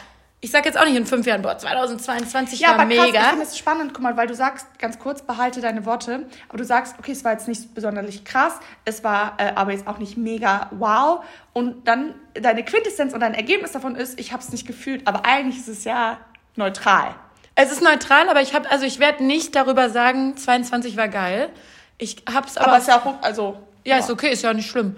ich 0.45 0.51
sag 0.51 0.67
jetzt 0.67 0.77
auch 0.77 0.85
nicht 0.85 0.97
in 0.97 1.07
fünf 1.07 1.25
Jahren, 1.25 1.41
boah, 1.41 1.57
2022 1.57 2.59
ja, 2.59 2.71
war 2.71 2.75
aber 2.75 2.87
mega. 2.87 3.05
Krass, 3.05 3.15
ich 3.15 3.29
finde 3.29 3.45
es 3.45 3.59
spannend, 3.59 3.95
guck 3.95 4.03
mal, 4.03 4.17
weil 4.17 4.27
du 4.27 4.35
sagst, 4.35 4.67
ganz 4.81 4.99
kurz, 4.99 5.23
behalte 5.23 5.61
deine 5.61 5.87
Worte, 5.87 6.27
aber 6.49 6.59
du 6.59 6.65
sagst, 6.65 6.97
okay, 6.99 7.13
es 7.13 7.23
war 7.25 7.31
jetzt 7.31 7.47
nicht 7.47 7.75
besonders 7.77 8.25
krass, 8.25 8.55
es 8.85 9.05
war 9.05 9.35
äh, 9.39 9.53
aber 9.55 9.71
jetzt 9.71 9.87
auch 9.87 9.99
nicht 9.99 10.17
mega 10.17 10.69
wow 10.73 11.25
und 11.53 11.87
dann 11.87 12.17
deine 12.35 12.65
Quintessenz 12.65 13.15
und 13.15 13.21
dein 13.21 13.35
Ergebnis 13.35 13.71
davon 13.71 13.95
ist, 13.95 14.19
ich 14.19 14.33
habe 14.33 14.43
es 14.43 14.51
nicht 14.51 14.67
gefühlt, 14.67 15.07
aber 15.07 15.25
eigentlich 15.25 15.59
ist 15.59 15.69
es 15.69 15.85
ja 15.85 16.19
neutral. 16.57 17.15
Es 17.55 17.71
ist 17.71 17.81
neutral, 17.81 18.29
aber 18.29 18.41
ich 18.41 18.53
habe, 18.53 18.69
also 18.69 18.85
ich 18.85 18.99
werde 18.99 19.23
nicht 19.23 19.55
darüber 19.55 19.91
sagen, 19.91 20.37
22 20.37 20.97
war 20.97 21.07
geil. 21.07 21.51
Ich 21.99 22.25
hab's 22.33 22.57
aber. 22.57 22.69
Aber 22.69 22.79
ist 22.79 22.89
ja 22.89 22.97
auch, 22.97 23.23
also. 23.23 23.59
Ja, 23.85 23.97
ja, 23.97 23.99
ist 23.99 24.11
okay, 24.11 24.33
ist 24.33 24.43
ja 24.43 24.53
nicht 24.53 24.69
schlimm. 24.69 24.97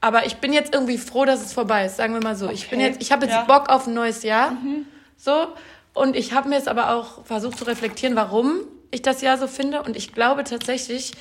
Aber 0.00 0.26
ich 0.26 0.36
bin 0.36 0.52
jetzt 0.52 0.74
irgendwie 0.74 0.98
froh, 0.98 1.24
dass 1.24 1.44
es 1.44 1.52
vorbei 1.52 1.86
ist, 1.86 1.96
sagen 1.96 2.14
wir 2.14 2.22
mal 2.22 2.36
so. 2.36 2.46
Okay. 2.46 2.54
Ich 2.54 2.70
bin 2.70 2.80
jetzt, 2.80 3.02
ich 3.02 3.12
habe 3.12 3.26
jetzt 3.26 3.34
ja. 3.34 3.44
Bock 3.44 3.68
auf 3.68 3.86
ein 3.86 3.94
neues 3.94 4.22
Jahr. 4.22 4.52
Mhm. 4.52 4.86
So. 5.16 5.48
Und 5.94 6.14
ich 6.14 6.32
habe 6.32 6.48
mir 6.48 6.56
jetzt 6.56 6.68
aber 6.68 6.90
auch 6.94 7.24
versucht 7.24 7.58
zu 7.58 7.64
reflektieren, 7.64 8.16
warum 8.16 8.60
ich 8.90 9.02
das 9.02 9.22
Jahr 9.22 9.38
so 9.38 9.46
finde. 9.46 9.82
Und 9.82 9.96
ich 9.96 10.12
glaube 10.12 10.44
tatsächlich, 10.44 11.12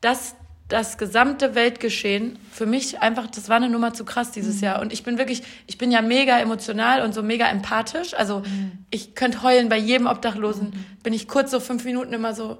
dass 0.00 0.36
das 0.68 0.98
gesamte 0.98 1.56
Weltgeschehen 1.56 2.38
für 2.52 2.64
mich 2.64 3.00
einfach, 3.00 3.26
das 3.26 3.48
war 3.48 3.56
eine 3.56 3.68
Nummer 3.68 3.92
zu 3.92 4.04
krass 4.04 4.30
dieses 4.30 4.56
mhm. 4.56 4.64
Jahr. 4.64 4.80
Und 4.80 4.92
ich 4.92 5.02
bin 5.02 5.18
wirklich, 5.18 5.42
ich 5.66 5.78
bin 5.78 5.90
ja 5.90 6.00
mega 6.00 6.38
emotional 6.38 7.02
und 7.02 7.12
so 7.12 7.24
mega 7.24 7.48
empathisch. 7.48 8.14
Also 8.14 8.40
mhm. 8.40 8.84
ich 8.90 9.16
könnte 9.16 9.42
heulen 9.42 9.68
bei 9.68 9.78
jedem 9.78 10.06
Obdachlosen. 10.06 10.68
Mhm. 10.68 11.02
Bin 11.02 11.12
ich 11.12 11.26
kurz 11.26 11.50
so 11.50 11.58
fünf 11.58 11.84
Minuten 11.84 12.12
immer 12.12 12.34
so, 12.34 12.58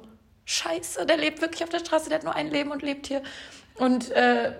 scheiße, 0.50 1.06
der 1.06 1.16
lebt 1.16 1.40
wirklich 1.40 1.62
auf 1.62 1.68
der 1.70 1.78
Straße, 1.78 2.08
der 2.08 2.18
hat 2.18 2.24
nur 2.24 2.34
ein 2.34 2.50
Leben 2.50 2.72
und 2.72 2.82
lebt 2.82 3.06
hier. 3.06 3.22
Und 3.76 4.10
äh, 4.10 4.52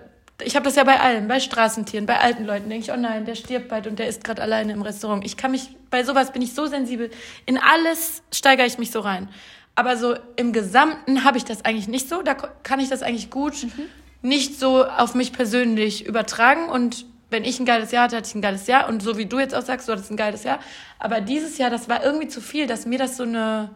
ich 0.43 0.55
habe 0.55 0.65
das 0.65 0.75
ja 0.75 0.83
bei 0.83 0.99
allen, 0.99 1.27
bei 1.27 1.39
Straßentieren, 1.39 2.05
bei 2.05 2.19
alten 2.19 2.45
Leuten, 2.45 2.69
denke 2.69 2.85
ich, 2.85 2.91
oh 2.91 2.97
nein, 2.97 3.25
der 3.25 3.35
stirbt 3.35 3.69
bald 3.69 3.87
und 3.87 3.99
der 3.99 4.07
ist 4.07 4.23
gerade 4.23 4.41
alleine 4.41 4.73
im 4.73 4.81
Restaurant. 4.81 5.25
Ich 5.25 5.37
kann 5.37 5.51
mich, 5.51 5.75
bei 5.89 6.03
sowas 6.03 6.31
bin 6.31 6.41
ich 6.41 6.53
so 6.53 6.65
sensibel. 6.65 7.09
In 7.45 7.57
alles 7.57 8.23
steigere 8.31 8.65
ich 8.65 8.77
mich 8.77 8.91
so 8.91 8.99
rein. 8.99 9.29
Aber 9.75 9.97
so 9.97 10.15
im 10.35 10.53
Gesamten 10.53 11.23
habe 11.23 11.37
ich 11.37 11.45
das 11.45 11.65
eigentlich 11.65 11.87
nicht 11.87 12.09
so. 12.09 12.21
Da 12.21 12.33
kann 12.33 12.79
ich 12.79 12.89
das 12.89 13.03
eigentlich 13.03 13.29
gut 13.29 13.63
mhm. 13.63 13.87
nicht 14.21 14.59
so 14.59 14.85
auf 14.85 15.15
mich 15.15 15.33
persönlich 15.33 16.05
übertragen. 16.05 16.69
Und 16.69 17.05
wenn 17.29 17.43
ich 17.43 17.59
ein 17.59 17.65
geiles 17.65 17.91
Jahr 17.91 18.03
hatte, 18.03 18.17
hatte 18.17 18.27
ich 18.27 18.35
ein 18.35 18.41
geiles 18.41 18.67
Jahr. 18.67 18.89
Und 18.89 19.01
so 19.01 19.17
wie 19.17 19.25
du 19.25 19.39
jetzt 19.39 19.55
auch 19.55 19.63
sagst, 19.63 19.87
du 19.87 19.93
hattest 19.93 20.11
ein 20.11 20.17
geiles 20.17 20.43
Jahr. 20.43 20.59
Aber 20.99 21.21
dieses 21.21 21.57
Jahr, 21.57 21.69
das 21.69 21.87
war 21.89 22.03
irgendwie 22.03 22.27
zu 22.27 22.41
viel, 22.41 22.67
dass 22.67 22.85
mir 22.85 22.99
das 22.99 23.17
so 23.17 23.23
eine 23.23 23.69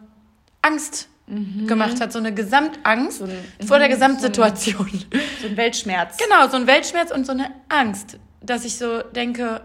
Angst 0.62 1.08
mhm. 1.26 1.66
gemacht 1.66 2.00
hat, 2.00 2.12
so 2.12 2.18
eine 2.18 2.32
Gesamtangst 2.32 3.18
so 3.18 3.24
ein, 3.24 3.66
vor 3.66 3.78
der 3.78 3.88
Gesamtsituation. 3.88 4.88
So 4.88 4.96
ein, 4.96 5.20
so 5.42 5.48
ein 5.48 5.56
Weltschmerz. 5.56 6.16
Genau, 6.16 6.48
so 6.48 6.56
ein 6.56 6.66
Weltschmerz 6.66 7.10
und 7.10 7.26
so 7.26 7.32
eine 7.32 7.50
Angst, 7.68 8.18
dass 8.40 8.64
ich 8.64 8.76
so 8.76 9.02
denke, 9.02 9.62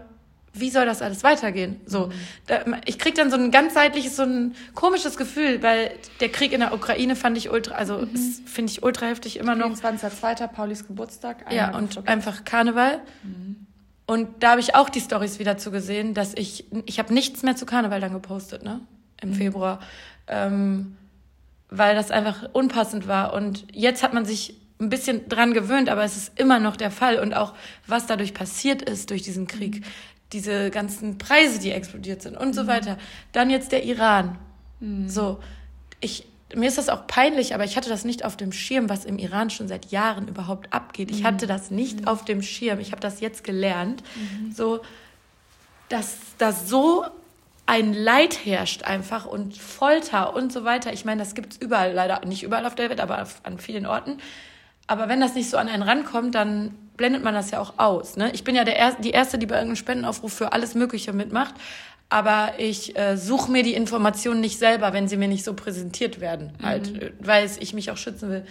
wie 0.54 0.70
soll 0.70 0.84
das 0.84 1.00
alles 1.00 1.24
weitergehen? 1.24 1.80
So, 1.86 2.06
mhm. 2.06 2.12
da, 2.46 2.60
ich 2.84 2.98
krieg 2.98 3.14
dann 3.14 3.30
so 3.30 3.36
ein 3.36 3.50
ganzheitliches, 3.50 4.16
so 4.16 4.22
ein 4.24 4.54
komisches 4.74 5.16
Gefühl, 5.16 5.62
weil 5.62 5.92
der 6.20 6.28
Krieg 6.28 6.52
in 6.52 6.60
der 6.60 6.74
Ukraine 6.74 7.16
fand 7.16 7.38
ich 7.38 7.50
ultra, 7.50 7.74
also 7.74 7.98
mhm. 7.98 8.16
finde 8.16 8.70
ich 8.70 8.82
ultra 8.82 9.06
heftig 9.06 9.38
immer 9.38 9.54
noch. 9.54 9.70
24.02. 9.70 10.48
Paulis 10.48 10.86
Geburtstag. 10.86 11.50
Ja, 11.50 11.76
und 11.76 12.06
einfach 12.06 12.44
Karneval. 12.44 13.00
Mhm. 13.22 13.66
Und 14.04 14.42
da 14.42 14.50
habe 14.50 14.60
ich 14.60 14.74
auch 14.74 14.90
die 14.90 15.00
Stories 15.00 15.38
wieder 15.38 15.56
zu 15.56 15.70
gesehen, 15.70 16.12
dass 16.12 16.34
ich, 16.34 16.66
ich 16.84 16.98
habe 16.98 17.14
nichts 17.14 17.42
mehr 17.42 17.56
zu 17.56 17.64
Karneval 17.64 18.00
dann 18.00 18.12
gepostet, 18.12 18.62
ne? 18.62 18.80
Im 19.22 19.30
mhm. 19.30 19.34
Februar. 19.34 19.80
Ähm, 20.26 20.96
weil 21.72 21.94
das 21.94 22.10
einfach 22.10 22.48
unpassend 22.52 23.08
war. 23.08 23.32
Und 23.32 23.64
jetzt 23.72 24.02
hat 24.02 24.12
man 24.12 24.24
sich 24.24 24.54
ein 24.80 24.88
bisschen 24.88 25.28
dran 25.28 25.54
gewöhnt, 25.54 25.88
aber 25.88 26.04
es 26.04 26.16
ist 26.16 26.38
immer 26.38 26.58
noch 26.58 26.76
der 26.76 26.90
Fall. 26.90 27.18
Und 27.18 27.34
auch 27.34 27.54
was 27.86 28.06
dadurch 28.06 28.34
passiert 28.34 28.82
ist 28.82 29.10
durch 29.10 29.22
diesen 29.22 29.46
Krieg, 29.46 29.80
mhm. 29.80 29.84
diese 30.32 30.70
ganzen 30.70 31.18
Preise, 31.18 31.58
die 31.58 31.70
explodiert 31.70 32.22
sind 32.22 32.36
und 32.36 32.48
mhm. 32.48 32.52
so 32.52 32.66
weiter. 32.66 32.98
Dann 33.32 33.48
jetzt 33.48 33.72
der 33.72 33.84
Iran. 33.84 34.38
Mhm. 34.80 35.08
So, 35.08 35.38
ich, 36.00 36.26
mir 36.54 36.68
ist 36.68 36.78
das 36.78 36.88
auch 36.88 37.06
peinlich, 37.06 37.54
aber 37.54 37.64
ich 37.64 37.76
hatte 37.76 37.88
das 37.88 38.04
nicht 38.04 38.24
auf 38.24 38.36
dem 38.36 38.52
Schirm, 38.52 38.88
was 38.88 39.04
im 39.04 39.18
Iran 39.18 39.48
schon 39.50 39.68
seit 39.68 39.90
Jahren 39.90 40.28
überhaupt 40.28 40.72
abgeht. 40.72 41.10
Ich 41.10 41.20
mhm. 41.20 41.26
hatte 41.26 41.46
das 41.46 41.70
nicht 41.70 42.02
mhm. 42.02 42.08
auf 42.08 42.24
dem 42.24 42.42
Schirm. 42.42 42.80
Ich 42.80 42.92
habe 42.92 43.00
das 43.00 43.20
jetzt 43.20 43.44
gelernt. 43.44 44.02
Mhm. 44.16 44.52
So, 44.52 44.80
dass 45.88 46.16
das 46.38 46.68
so 46.68 47.06
ein 47.66 47.94
Leid 47.94 48.44
herrscht 48.44 48.82
einfach 48.84 49.24
und 49.26 49.56
Folter 49.56 50.34
und 50.34 50.52
so 50.52 50.64
weiter. 50.64 50.92
Ich 50.92 51.04
meine, 51.04 51.20
das 51.20 51.34
gibt 51.34 51.54
es 51.54 51.58
überall, 51.60 51.92
leider 51.92 52.24
nicht 52.26 52.42
überall 52.42 52.66
auf 52.66 52.74
der 52.74 52.90
Welt, 52.90 53.00
aber 53.00 53.26
an 53.44 53.58
vielen 53.58 53.86
Orten. 53.86 54.18
Aber 54.86 55.08
wenn 55.08 55.20
das 55.20 55.34
nicht 55.34 55.48
so 55.48 55.56
an 55.56 55.68
einen 55.68 55.82
rankommt, 55.82 56.34
dann 56.34 56.74
blendet 56.96 57.22
man 57.22 57.34
das 57.34 57.50
ja 57.50 57.60
auch 57.60 57.74
aus. 57.78 58.16
Ne? 58.16 58.30
Ich 58.32 58.44
bin 58.44 58.54
ja 58.54 58.64
der 58.64 58.78
er 58.78 58.94
die 58.94 59.10
Erste, 59.10 59.38
die 59.38 59.46
bei 59.46 59.54
irgendeinem 59.54 59.76
Spendenaufruf 59.76 60.32
für 60.32 60.52
alles 60.52 60.74
Mögliche 60.74 61.12
mitmacht. 61.12 61.54
Aber 62.08 62.54
ich 62.58 62.98
äh, 62.98 63.16
suche 63.16 63.50
mir 63.50 63.62
die 63.62 63.72
Informationen 63.72 64.40
nicht 64.40 64.58
selber, 64.58 64.92
wenn 64.92 65.08
sie 65.08 65.16
mir 65.16 65.28
nicht 65.28 65.44
so 65.44 65.54
präsentiert 65.54 66.20
werden. 66.20 66.52
Mhm. 66.58 66.66
Halt, 66.66 67.02
äh, 67.02 67.12
weil 67.20 67.48
ich 67.58 67.72
mich 67.72 67.90
auch 67.90 67.96
schützen 67.96 68.28
will. 68.28 68.44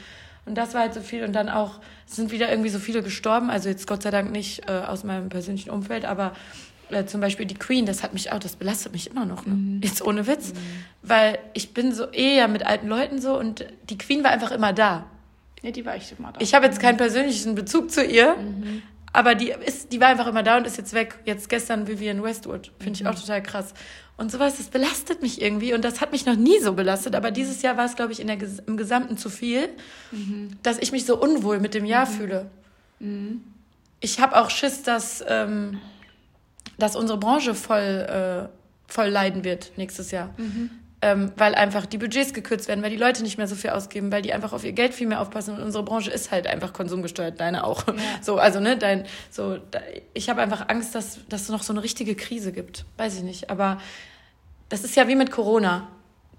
Und 0.46 0.56
das 0.56 0.74
war 0.74 0.82
halt 0.82 0.96
so 0.96 1.02
viel. 1.02 1.24
Und 1.24 1.34
dann 1.34 1.50
auch 1.50 1.80
sind 2.08 2.32
wieder 2.32 2.50
irgendwie 2.50 2.70
so 2.70 2.80
viele 2.80 3.04
gestorben. 3.04 3.52
Also 3.52 3.70
jetzt 3.70 3.86
Gott 3.86 4.02
sei 4.02 4.10
Dank 4.10 4.32
nicht 4.32 4.68
äh, 4.68 4.72
aus 4.72 5.04
meinem 5.04 5.30
persönlichen 5.30 5.70
Umfeld, 5.70 6.06
aber 6.06 6.34
äh, 6.92 7.06
zum 7.06 7.22
Beispiel 7.22 7.46
die 7.46 7.56
Queen, 7.56 7.86
das 7.86 8.04
hat 8.04 8.14
mich 8.14 8.32
auch, 8.32 8.40
das 8.40 8.56
belastet 8.56 8.94
mich 8.94 9.10
immer 9.10 9.26
noch. 9.26 9.46
Ne? 9.46 9.54
Mhm. 9.54 9.82
Jetzt 9.84 10.02
ohne 10.02 10.28
Witz. 10.28 10.54
Mhm. 10.54 10.58
Weil 11.02 11.40
ich 11.54 11.74
bin 11.74 11.94
so 11.94 12.06
eher 12.08 12.48
mit 12.48 12.66
alten 12.66 12.88
Leuten 12.88 13.22
so 13.22 13.38
und 13.38 13.66
die 13.90 13.98
Queen 13.98 14.24
war 14.24 14.32
einfach 14.32 14.52
immer 14.52 14.74
da. 14.74 15.06
Ja, 15.62 15.72
die 15.72 15.86
war 15.86 15.96
echt 15.96 16.14
immer 16.18 16.32
da. 16.32 16.42
Ich 16.42 16.54
habe 16.54 16.66
jetzt 16.66 16.80
keinen 16.80 16.98
persönlichen 16.98 17.56
Bezug 17.56 17.92
zu 17.92 18.04
ihr, 18.04 18.36
mhm. 18.36 18.82
aber 19.14 19.36
die, 19.36 19.50
ist, 19.52 19.92
die 19.92 20.00
war 20.00 20.08
einfach 20.08 20.28
immer 20.28 20.44
da 20.44 20.58
und 20.58 20.66
ist 20.66 20.78
jetzt 20.78 20.94
weg. 20.94 21.20
Jetzt 21.26 21.50
gestern 21.50 21.88
Vivian 21.88 22.24
Westwood. 22.24 22.72
Finde 22.80 22.98
ich 22.98 23.04
mhm. 23.04 23.08
auch 23.08 23.16
total 23.16 23.44
krass. 23.44 23.74
Und 24.18 24.32
sowas, 24.32 24.58
das 24.58 24.68
belastet 24.68 25.22
mich 25.22 25.42
irgendwie 25.42 25.74
und 25.74 25.84
das 25.84 26.02
hat 26.02 26.12
mich 26.12 26.26
noch 26.26 26.36
nie 26.36 26.60
so 26.60 26.74
belastet, 26.74 27.16
aber 27.16 27.32
dieses 27.32 27.64
Jahr 27.64 27.78
war 27.78 27.86
es, 27.86 27.96
glaube 27.96 28.12
ich, 28.12 28.20
in 28.20 28.28
der, 28.28 28.38
im 28.68 28.78
Gesamten 28.78 29.18
zu 29.18 29.32
viel, 29.32 29.70
mhm. 30.12 30.52
dass 30.62 30.78
ich 30.78 30.92
mich 30.92 31.06
so 31.06 31.20
unwohl 31.20 31.60
mit 31.60 31.74
dem 31.74 31.86
Jahr 31.86 32.08
mhm. 32.08 32.12
fühle. 32.12 32.52
Ich 34.00 34.20
habe 34.20 34.40
auch 34.40 34.50
Schiss, 34.50 34.84
dass, 34.84 35.24
ähm, 35.28 35.80
dass 36.82 36.96
unsere 36.96 37.20
Branche 37.20 37.56
voll, 37.56 38.50
äh, 38.50 38.92
voll 38.92 39.08
leiden 39.08 39.44
wird 39.44 39.72
nächstes 39.78 40.12
Jahr. 40.12 40.34
Mhm 40.38 40.70
ähm, 41.02 41.32
weil 41.36 41.56
einfach 41.56 41.86
die 41.86 41.98
Budgets 41.98 42.34
gekürzt 42.34 42.68
werden, 42.68 42.84
weil 42.84 42.92
die 42.92 42.98
Leute 42.98 43.24
nicht 43.24 43.38
mehr 43.38 43.48
so 43.48 43.56
viel 43.56 43.72
ausgeben, 43.72 44.12
weil 44.12 44.22
die 44.22 44.34
einfach 44.34 44.54
auf 44.54 44.64
ihr 44.64 44.72
Geld 44.72 44.94
viel 44.94 45.08
mehr 45.08 45.20
aufpassen 45.20 45.56
und 45.56 45.64
unsere 45.64 45.84
Branche 45.84 46.12
ist 46.12 46.32
halt 46.32 46.46
einfach 46.46 46.74
konsumgesteuert, 46.74 47.40
deine 47.40 47.64
auch. 47.64 47.88
Ja. 47.88 47.94
So, 48.22 48.38
also 48.38 48.60
ne, 48.60 48.78
dein, 48.78 49.06
so, 49.32 49.58
da, 49.72 49.80
ich 50.14 50.30
habe 50.30 50.42
einfach 50.42 50.70
Angst, 50.70 50.94
dass, 50.94 51.20
dass 51.28 51.44
es 51.44 51.50
noch 51.50 51.64
so 51.64 51.74
eine 51.74 51.82
richtige 51.82 52.14
Krise 52.14 52.52
gibt. 52.52 52.86
Weiß 52.98 53.16
ich 53.16 53.24
nicht, 53.24 53.50
aber 53.50 53.80
das 54.70 54.84
ist 54.84 54.96
ja 54.96 55.08
wie 55.08 55.16
mit 55.16 55.32
Corona. 55.32 55.88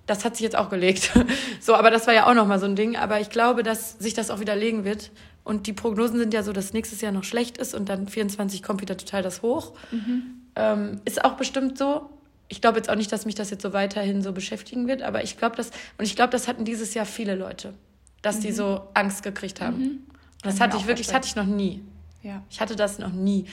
Das 0.06 0.24
hat 0.24 0.36
sich 0.36 0.44
jetzt 0.44 0.56
auch 0.56 0.68
gelegt. 0.68 1.10
so, 1.60 1.74
aber 1.74 1.90
das 1.90 2.06
war 2.06 2.14
ja 2.14 2.26
auch 2.26 2.34
noch 2.34 2.46
mal 2.46 2.58
so 2.58 2.66
ein 2.66 2.76
Ding. 2.76 2.96
Aber 2.96 3.20
ich 3.20 3.30
glaube, 3.30 3.62
dass 3.62 3.98
sich 3.98 4.14
das 4.14 4.30
auch 4.30 4.40
wieder 4.40 4.54
legen 4.54 4.84
wird. 4.84 5.10
Und 5.44 5.66
die 5.66 5.72
Prognosen 5.72 6.18
sind 6.18 6.34
ja 6.34 6.42
so, 6.42 6.52
dass 6.52 6.72
nächstes 6.72 7.00
Jahr 7.00 7.12
noch 7.12 7.24
schlecht 7.24 7.58
ist 7.58 7.74
und 7.74 7.88
dann 7.88 8.06
24 8.06 8.62
kommt 8.62 8.80
wieder 8.80 8.96
total 8.96 9.22
das 9.22 9.42
hoch. 9.42 9.72
Mhm. 9.90 10.22
Ähm, 10.54 11.00
ist 11.04 11.24
auch 11.24 11.34
bestimmt 11.34 11.78
so 11.78 12.10
ich 12.52 12.60
glaube 12.60 12.76
jetzt 12.76 12.90
auch 12.90 12.96
nicht, 12.96 13.10
dass 13.10 13.24
mich 13.24 13.34
das 13.34 13.48
jetzt 13.48 13.62
so 13.62 13.72
weiterhin 13.72 14.20
so 14.20 14.32
beschäftigen 14.32 14.86
wird, 14.86 15.00
aber 15.00 15.24
ich 15.24 15.38
glaube, 15.38 15.56
das, 15.56 15.70
und 15.96 16.04
ich 16.04 16.16
glaube, 16.16 16.32
das 16.32 16.48
hatten 16.48 16.66
dieses 16.66 16.92
Jahr 16.92 17.06
viele 17.06 17.34
Leute, 17.34 17.72
dass 18.20 18.36
mhm. 18.36 18.40
die 18.42 18.52
so 18.52 18.88
Angst 18.92 19.22
gekriegt 19.22 19.62
haben. 19.62 19.78
Mhm. 19.78 19.86
Und 19.86 20.44
das 20.44 20.60
hatte 20.60 20.76
ich 20.76 20.86
wirklich, 20.86 21.06
das 21.06 21.16
hatte 21.16 21.26
ich 21.26 21.34
noch 21.34 21.46
nie. 21.46 21.82
Ja. 22.22 22.42
Ich 22.50 22.60
hatte 22.60 22.76
das 22.76 22.98
noch 22.98 23.10
nie. 23.10 23.46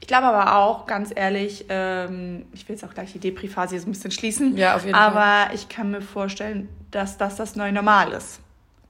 Ich 0.00 0.06
glaube 0.06 0.26
aber 0.26 0.56
auch, 0.56 0.86
ganz 0.86 1.10
ehrlich, 1.12 1.64
ähm, 1.68 2.46
ich 2.52 2.68
will 2.68 2.76
jetzt 2.76 2.84
auch 2.84 2.94
gleich 2.94 3.12
die 3.12 3.18
Depri-Phase 3.18 3.80
so 3.80 3.88
ein 3.88 3.92
bisschen 3.92 4.12
schließen. 4.12 4.56
Ja, 4.56 4.76
auf 4.76 4.84
jeden 4.84 4.94
aber 4.94 5.16
Fall. 5.16 5.42
Aber 5.46 5.54
ich 5.54 5.68
kann 5.68 5.90
mir 5.90 6.00
vorstellen, 6.00 6.68
dass 6.92 7.18
das 7.18 7.34
das 7.34 7.56
neue 7.56 7.72
Normal 7.72 8.12
ist. 8.12 8.38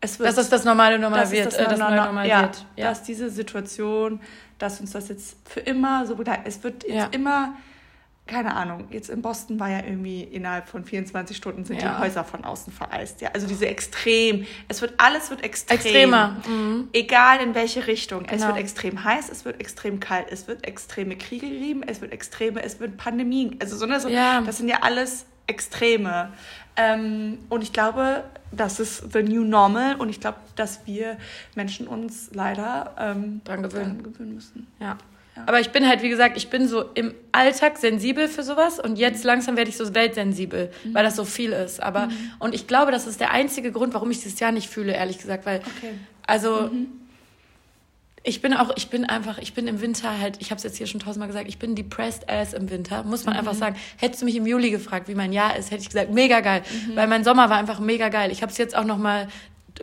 Es 0.04 0.18
wird, 0.18 0.28
dass 0.28 0.36
das 0.36 0.50
das 0.50 0.64
normale 0.64 0.98
Normal 0.98 1.30
wird. 1.30 1.46
Das, 1.46 1.54
äh, 1.54 1.64
das 1.64 1.78
neue 1.78 1.96
Normal 1.96 2.28
ja, 2.28 2.42
wird. 2.42 2.66
Ja. 2.76 2.88
Dass 2.90 3.02
diese 3.02 3.30
Situation, 3.30 4.20
dass 4.58 4.80
uns 4.80 4.92
das 4.92 5.08
jetzt 5.08 5.36
für 5.48 5.60
immer 5.60 6.06
so 6.06 6.16
begleitet. 6.16 6.46
Es 6.46 6.62
wird 6.62 6.84
jetzt 6.84 6.94
ja. 6.94 7.08
immer 7.10 7.54
keine 8.26 8.56
Ahnung, 8.56 8.86
jetzt 8.90 9.10
in 9.10 9.20
Boston 9.20 9.60
war 9.60 9.68
ja 9.68 9.84
irgendwie 9.84 10.22
innerhalb 10.22 10.66
von 10.66 10.82
24 10.82 11.36
Stunden 11.36 11.66
sind 11.66 11.82
ja. 11.82 11.94
die 11.94 12.04
Häuser 12.04 12.24
von 12.24 12.42
außen 12.42 12.72
vereist. 12.72 13.20
Ja, 13.20 13.28
also 13.34 13.46
diese 13.46 13.66
extrem, 13.66 14.46
es 14.66 14.80
wird 14.80 14.94
alles 14.96 15.28
wird 15.28 15.44
extrem. 15.44 15.76
Extremer. 15.76 16.36
Mhm. 16.48 16.88
Egal 16.94 17.40
in 17.42 17.54
welche 17.54 17.86
Richtung. 17.86 18.22
Genau. 18.22 18.34
Es 18.34 18.46
wird 18.46 18.56
extrem 18.56 19.04
heiß, 19.04 19.28
es 19.28 19.44
wird 19.44 19.60
extrem 19.60 20.00
kalt, 20.00 20.28
es 20.30 20.48
wird 20.48 20.66
extreme 20.66 21.16
Kriege 21.16 21.46
geben, 21.46 21.82
es 21.82 22.00
wird 22.00 22.12
extreme, 22.12 22.62
es 22.62 22.80
wird 22.80 22.96
Pandemien. 22.96 23.56
Also 23.60 23.76
so, 23.76 23.84
eine, 23.84 24.00
so 24.00 24.08
das 24.08 24.56
sind 24.56 24.68
ja 24.68 24.78
alles 24.80 25.26
Extreme. 25.46 26.32
Ähm, 26.76 27.38
und 27.48 27.62
ich 27.62 27.72
glaube, 27.72 28.24
das 28.50 28.80
ist 28.80 29.12
the 29.12 29.22
new 29.22 29.44
normal 29.44 29.96
und 29.96 30.08
ich 30.08 30.20
glaube, 30.20 30.38
dass 30.56 30.86
wir 30.86 31.16
Menschen 31.54 31.86
uns 31.86 32.30
leider 32.32 32.94
ähm, 32.98 33.40
dran 33.44 33.62
gewöhnen. 33.62 34.02
gewöhnen 34.02 34.34
müssen. 34.34 34.66
Ja. 34.80 34.98
Aber 35.46 35.58
ich 35.58 35.70
bin 35.70 35.86
halt, 35.88 36.02
wie 36.02 36.08
gesagt, 36.08 36.36
ich 36.36 36.48
bin 36.48 36.68
so 36.68 36.84
im 36.94 37.12
Alltag 37.32 37.76
sensibel 37.78 38.28
für 38.28 38.44
sowas 38.44 38.78
und 38.78 38.96
jetzt 38.96 39.24
mhm. 39.24 39.28
langsam 39.28 39.56
werde 39.56 39.68
ich 39.68 39.76
so 39.76 39.92
weltsensibel, 39.94 40.70
mhm. 40.84 40.94
weil 40.94 41.04
das 41.04 41.16
so 41.16 41.24
viel 41.24 41.52
ist. 41.52 41.82
Aber, 41.82 42.06
mhm. 42.06 42.32
und 42.38 42.54
ich 42.54 42.66
glaube, 42.66 42.92
das 42.92 43.06
ist 43.06 43.20
der 43.20 43.32
einzige 43.32 43.72
Grund, 43.72 43.94
warum 43.94 44.10
ich 44.10 44.20
dieses 44.20 44.38
Jahr 44.38 44.52
nicht 44.52 44.68
fühle, 44.68 44.92
ehrlich 44.92 45.18
gesagt, 45.18 45.44
weil, 45.44 45.58
okay. 45.58 45.94
also, 46.26 46.70
mhm. 46.72 47.03
Ich 48.26 48.40
bin 48.40 48.54
auch, 48.54 48.70
ich 48.74 48.88
bin 48.88 49.04
einfach, 49.04 49.36
ich 49.36 49.52
bin 49.52 49.68
im 49.68 49.82
Winter 49.82 50.18
halt, 50.18 50.38
ich 50.40 50.50
habe 50.50 50.56
es 50.56 50.64
jetzt 50.64 50.78
hier 50.78 50.86
schon 50.86 50.98
tausendmal 50.98 51.28
gesagt, 51.28 51.46
ich 51.46 51.58
bin 51.58 51.74
depressed 51.74 52.28
as 52.28 52.54
im 52.54 52.70
Winter, 52.70 53.04
muss 53.04 53.26
man 53.26 53.36
einfach 53.36 53.52
mhm. 53.52 53.58
sagen. 53.58 53.76
Hättest 53.98 54.22
du 54.22 54.24
mich 54.24 54.34
im 54.36 54.46
Juli 54.46 54.70
gefragt, 54.70 55.08
wie 55.08 55.14
mein 55.14 55.32
Jahr 55.32 55.56
ist, 55.56 55.70
hätte 55.70 55.82
ich 55.82 55.90
gesagt, 55.90 56.10
mega 56.10 56.40
geil, 56.40 56.62
mhm. 56.62 56.96
weil 56.96 57.06
mein 57.06 57.22
Sommer 57.22 57.50
war 57.50 57.58
einfach 57.58 57.80
mega 57.80 58.08
geil. 58.08 58.32
Ich 58.32 58.40
habe 58.40 58.50
es 58.50 58.56
jetzt 58.56 58.74
auch 58.74 58.84
noch 58.84 58.98
mal 58.98 59.28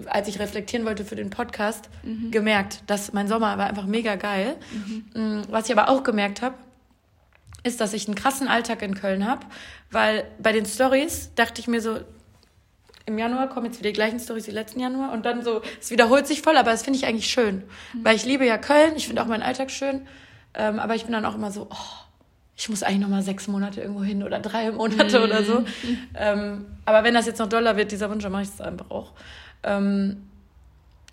als 0.08 0.30
ich 0.30 0.40
reflektieren 0.40 0.86
wollte 0.86 1.04
für 1.04 1.18
den 1.18 1.30
Podcast, 1.30 1.90
mhm. 2.04 2.32
gemerkt, 2.32 2.82
dass 2.88 3.12
mein 3.12 3.28
Sommer 3.28 3.58
war 3.58 3.68
einfach 3.68 3.86
mega 3.86 4.16
geil. 4.16 4.56
Mhm. 4.72 5.22
Mm, 5.22 5.42
was 5.50 5.66
ich 5.70 5.78
aber 5.78 5.90
auch 5.90 6.04
gemerkt 6.04 6.42
habe, 6.42 6.56
ist, 7.64 7.82
dass 7.82 7.94
ich 7.94 8.08
einen 8.08 8.16
krassen 8.16 8.48
Alltag 8.48 8.82
in 8.82 8.96
Köln 8.96 9.28
habe, 9.28 9.46
weil 9.92 10.24
bei 10.40 10.54
den 10.54 10.66
Stories 10.66 11.32
dachte 11.36 11.60
ich 11.60 11.68
mir 11.68 11.82
so, 11.82 12.00
im 13.06 13.18
Januar 13.18 13.50
kommen 13.50 13.68
jetzt 13.68 13.80
wieder 13.80 13.90
die 13.90 13.96
gleichen 13.96 14.20
Stories 14.20 14.48
wie 14.48 14.52
letzten 14.52 14.80
Januar 14.80 15.12
und 15.12 15.26
dann 15.26 15.44
so, 15.44 15.62
es 15.80 15.92
wiederholt 15.92 16.28
sich 16.28 16.42
voll, 16.42 16.58
aber 16.58 16.72
das 16.72 16.84
finde 16.84 16.98
ich 16.98 17.06
eigentlich 17.06 17.28
schön, 17.28 17.64
mhm. 17.94 18.04
weil 18.06 18.16
ich 18.16 18.26
liebe 18.26 18.46
ja 18.46 18.58
Köln, 18.58 18.94
ich 18.96 19.08
finde 19.08 19.22
auch 19.22 19.28
meinen 19.28 19.44
Alltag 19.44 19.72
schön, 19.72 20.08
ähm, 20.54 20.80
aber 20.80 20.96
ich 20.96 21.04
bin 21.04 21.14
dann 21.14 21.26
auch 21.26 21.36
immer 21.36 21.52
so, 21.52 21.68
oh, 21.70 22.02
ich 22.56 22.70
muss 22.70 22.84
eigentlich 22.84 23.00
noch 23.00 23.10
mal 23.10 23.24
sechs 23.24 23.48
Monate 23.48 23.82
irgendwo 23.82 24.04
hin 24.04 24.22
oder 24.22 24.40
drei 24.40 24.72
Monate 24.72 25.18
mhm. 25.18 25.24
oder 25.24 25.44
so. 25.44 25.64
Ähm, 26.14 26.66
aber 26.86 27.04
wenn 27.04 27.16
das 27.16 27.26
jetzt 27.26 27.40
noch 27.40 27.50
doller 27.50 27.76
wird, 27.76 27.92
dieser 27.92 28.10
Wunsch, 28.12 28.22
dann 28.22 28.32
mache 28.32 28.44
ich 28.44 28.50
es 28.50 28.62
einfach 28.62 28.92
auch. 28.92 29.14
Ähm, 29.64 30.28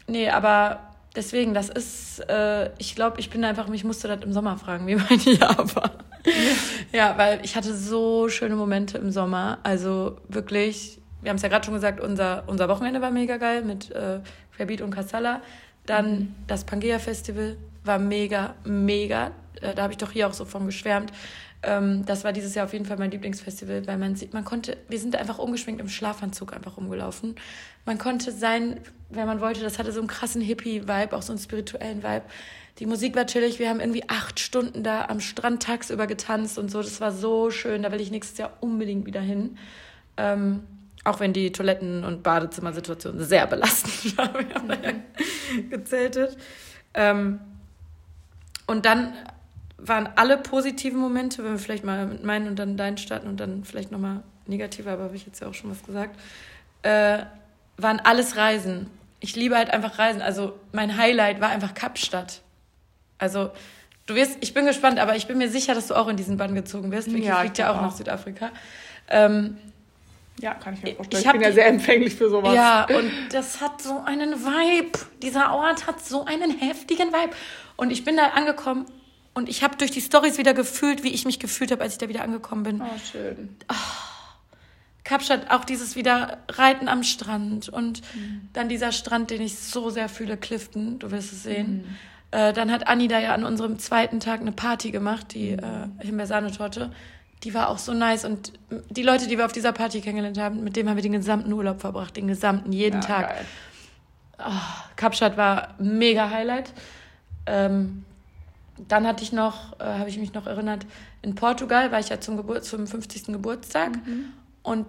nee, 0.07 0.29
aber 0.29 0.81
deswegen, 1.17 1.55
das 1.55 1.71
ist, 1.71 2.21
äh, 2.29 2.71
ich 2.79 2.95
glaube, 2.95 3.21
ich 3.21 3.31
bin 3.31 3.45
einfach, 3.45 3.69
ich 3.71 3.85
musste 3.85 4.09
das 4.09 4.23
im 4.23 4.33
Sommer 4.33 4.59
fragen, 4.59 4.87
wie 4.87 4.97
mein 5.11 5.21
Jahr 5.21 5.75
war. 5.75 5.93
ja, 6.93 7.17
weil 7.17 7.41
ich 7.43 7.57
hatte 7.57 7.75
so 7.75 8.29
schöne 8.29 8.57
Momente 8.57 8.99
im 8.99 9.11
Sommer. 9.11 9.59
Also 9.63 10.19
wirklich, 10.29 10.99
wir 11.23 11.31
haben 11.31 11.37
es 11.37 11.43
ja 11.43 11.49
gerade 11.49 11.65
schon 11.65 11.75
gesagt, 11.75 12.01
unser, 12.01 12.45
unser 12.47 12.69
Wochenende 12.69 13.01
war 13.01 13.11
mega 13.11 13.37
geil 13.37 13.63
mit 13.63 13.91
äh, 13.91 14.21
Querbeat 14.57 14.81
und 14.81 14.91
Kassala. 14.91 15.43
Dann 15.87 16.11
mhm. 16.11 16.35
das 16.47 16.65
Pangea 16.65 16.99
Festival 16.99 17.57
war 17.85 17.99
mega, 17.99 18.55
mega. 18.65 19.33
Äh, 19.61 19.75
da 19.75 19.83
habe 19.83 19.93
ich 19.93 19.99
doch 19.99 20.13
hier 20.13 20.29
auch 20.29 20.33
so 20.33 20.45
von 20.45 20.67
geschwärmt. 20.67 21.13
Ähm, 21.63 22.05
das 22.07 22.23
war 22.23 22.33
dieses 22.33 22.55
Jahr 22.55 22.67
auf 22.67 22.73
jeden 22.73 22.85
Fall 22.85 22.99
mein 22.99 23.11
Lieblingsfestival, 23.11 23.87
weil 23.87 23.99
man 23.99 24.15
sieht, 24.15 24.33
man 24.33 24.45
konnte, 24.45 24.77
wir 24.89 24.99
sind 24.99 25.17
einfach 25.17 25.39
ungeschminkt 25.39 25.81
im 25.81 25.89
Schlafanzug 25.89 26.53
einfach 26.53 26.77
rumgelaufen. 26.77 27.35
Man 27.85 27.99
konnte 27.99 28.31
sein, 28.31 28.81
wenn 29.11 29.27
man 29.27 29.41
wollte, 29.41 29.61
das 29.61 29.79
hatte 29.79 29.91
so 29.91 29.99
einen 29.99 30.09
krassen 30.09 30.41
Hippie-Vibe, 30.41 31.17
auch 31.17 31.23
so 31.23 31.33
einen 31.33 31.41
spirituellen 31.41 32.03
Vibe. 32.05 32.23
Die 32.79 32.87
Musik 32.87 33.17
war 33.17 33.27
chillig, 33.27 33.59
wir 33.59 33.69
haben 33.71 33.81
irgendwie 33.81 34.09
acht 34.09 34.39
Stunden 34.39 34.85
da 34.85 35.07
am 35.07 35.19
Strand 35.19 35.65
tagsüber 35.65 36.07
getanzt 36.07 36.59
und 36.59 36.71
so. 36.71 36.81
Das 36.81 37.01
war 37.01 37.11
so 37.11 37.51
schön, 37.51 37.83
da 37.83 37.91
will 37.91 38.01
ich 38.01 38.13
nächstes 38.13 38.39
Jahr 38.39 38.53
unbedingt 38.61 39.05
wieder 39.05 39.21
hin. 39.21 39.59
Ähm, 40.17 40.63
auch 41.05 41.21
wenn 41.21 41.33
die 41.33 41.53
Toiletten- 41.53 42.05
und 42.05 42.23
Badezimmersituation 42.23 43.19
sehr 43.21 43.47
belastend 43.47 44.17
war. 44.19 44.33
Wir 44.35 44.55
haben 44.55 44.69
mhm. 44.69 45.71
gezeltet. 45.71 46.37
Ähm, 46.95 47.41
und 48.67 48.85
dann 48.85 49.15
waren 49.79 50.09
alle 50.17 50.37
positiven 50.37 50.99
Momente, 50.99 51.45
wenn 51.45 51.53
wir 51.53 51.59
vielleicht 51.59 51.85
mal 51.85 52.07
mit 52.07 52.25
meinen 52.25 52.49
und 52.49 52.59
dann 52.59 52.77
deinen 52.77 52.99
starten 52.99 53.29
und 53.29 53.39
dann 53.39 53.65
vielleicht 53.65 53.93
nochmal 53.93 54.23
negative, 54.47 54.91
aber 54.91 55.05
habe 55.05 55.17
ich 55.17 55.25
jetzt 55.25 55.41
ja 55.41 55.49
auch 55.49 55.55
schon 55.55 55.71
was 55.71 55.83
gesagt, 55.85 56.19
äh, 56.83 57.21
waren 57.77 58.01
alles 58.01 58.37
Reisen. 58.37 58.91
Ich 59.21 59.37
liebe 59.37 59.57
halt 59.57 59.71
einfach 59.71 59.99
Reisen. 59.99 60.21
Also 60.21 60.59
mein 60.73 60.97
Highlight 60.97 61.41
war 61.41 61.49
einfach 61.51 61.75
Kapstadt. 61.75 62.43
Also 63.19 63.51
du 64.07 64.15
wirst, 64.15 64.39
ich 64.41 64.55
bin 64.55 64.67
gespannt, 64.67 64.99
aber 64.99 65.17
ich 65.17 65.27
bin 65.27 65.39
mir 65.39 65.49
sicher, 65.49 65.75
dass 65.75 65.89
du 65.89 65.95
auch 65.95 66.09
in 66.09 66.17
diesen 66.17 66.37
Bann 66.37 66.55
gezogen 66.55 66.91
wirst. 66.91 67.13
Vicky 67.13 67.27
ja, 67.27 67.37
fliegt 67.37 67.59
ja 67.59 67.71
auch, 67.71 67.77
auch 67.77 67.83
nach 67.83 67.97
Südafrika. 67.97 68.51
Ähm, 69.09 69.59
ja, 70.41 70.55
kann 70.55 70.75
ich 70.75 70.83
mir 70.83 70.95
vorstellen. 70.95 71.23
Ich, 71.23 71.27
ich 71.27 71.33
bin 71.33 71.41
ja 71.43 71.53
sehr 71.53 71.67
empfänglich 71.67 72.15
für 72.15 72.31
sowas. 72.31 72.55
Ja, 72.55 72.87
und 72.87 73.11
das 73.33 73.61
hat 73.61 73.83
so 73.83 74.01
einen 74.05 74.45
Vibe. 74.45 74.99
Dieser 75.23 75.53
Ort 75.53 75.87
hat 75.87 76.05
so 76.05 76.25
einen 76.25 76.51
heftigen 76.59 77.09
Vibe. 77.09 77.35
Und 77.77 77.91
ich 77.91 78.05
bin 78.05 78.17
da 78.17 78.29
angekommen 78.29 78.87
und 79.35 79.49
ich 79.49 79.63
habe 79.63 79.77
durch 79.77 79.91
die 79.91 80.01
Stories 80.01 80.39
wieder 80.39 80.55
gefühlt, 80.55 81.05
wie 81.05 81.09
ich 81.09 81.25
mich 81.25 81.39
gefühlt 81.39 81.71
habe, 81.71 81.83
als 81.83 81.95
ich 81.95 81.99
da 81.99 82.09
wieder 82.09 82.23
angekommen 82.23 82.63
bin. 82.63 82.83
Oh, 82.83 82.99
schön. 83.13 83.57
Oh. 83.71 83.75
Kapstadt, 85.05 85.51
auch 85.51 85.65
dieses 85.65 85.97
wieder 85.97 86.39
Reiten 86.51 86.87
am 86.87 87.03
Strand 87.03 87.69
und 87.71 88.03
mhm. 88.15 88.49
dann 88.53 88.69
dieser 88.69 88.93
Strand, 88.93 89.31
den 89.31 89.41
ich 89.41 89.59
so 89.59 89.89
sehr 89.89 90.09
fühle, 90.09 90.37
Clifton, 90.37 90.99
du 90.99 91.11
wirst 91.11 91.33
es 91.33 91.45
sehen. 91.45 91.77
Mhm. 91.77 91.97
Äh, 92.31 92.53
dann 92.53 92.71
hat 92.71 92.89
Anni 92.89 93.09
da 93.09 93.19
ja 93.19 93.33
an 93.33 93.45
unserem 93.45 93.79
zweiten 93.79 94.21
Tag 94.21 94.41
eine 94.41 94.53
Party 94.53 94.91
gemacht, 94.91 95.33
die 95.33 95.53
mhm. 95.53 95.99
äh, 96.01 96.05
Himbeersahnetorte. 96.05 96.91
Die 97.45 97.55
war 97.55 97.69
auch 97.69 97.79
so 97.79 97.95
nice. 97.95 98.25
Und 98.25 98.53
die 98.91 99.03
Leute, 99.03 99.27
die 99.27 99.39
wir 99.39 99.45
auf 99.45 99.53
dieser 99.53 99.73
Party 99.73 100.01
kennengelernt 100.01 100.39
haben, 100.39 100.65
mit 100.65 100.77
denen 100.77 100.89
haben 100.89 100.97
wir 100.97 101.03
den 101.03 101.13
gesamten 101.13 101.53
Urlaub 101.53 101.81
verbracht, 101.81 102.17
den 102.17 102.29
gesamten, 102.29 102.73
jeden 102.73 103.01
ja, 103.01 103.07
Tag. 103.07 103.35
Oh, 104.39 104.53
Kapstadt 104.97 105.37
war 105.37 105.75
mega 105.79 106.31
Highlight. 106.31 106.73
Ähm, 107.47 108.05
dann 108.87 109.07
hatte 109.07 109.25
ich 109.25 109.33
noch, 109.33 109.79
äh, 109.81 109.85
habe 109.85 110.09
ich 110.09 110.19
mich 110.19 110.35
noch 110.35 110.47
erinnert, 110.47 110.87
in 111.23 111.35
Portugal 111.35 111.91
war 111.91 111.99
ich 111.99 112.09
ja 112.11 112.21
zum, 112.21 112.37
Geburt, 112.37 112.65
zum 112.65 112.87
50. 112.87 113.25
Geburtstag. 113.27 113.97
Mhm. 114.07 114.33
Und 114.63 114.87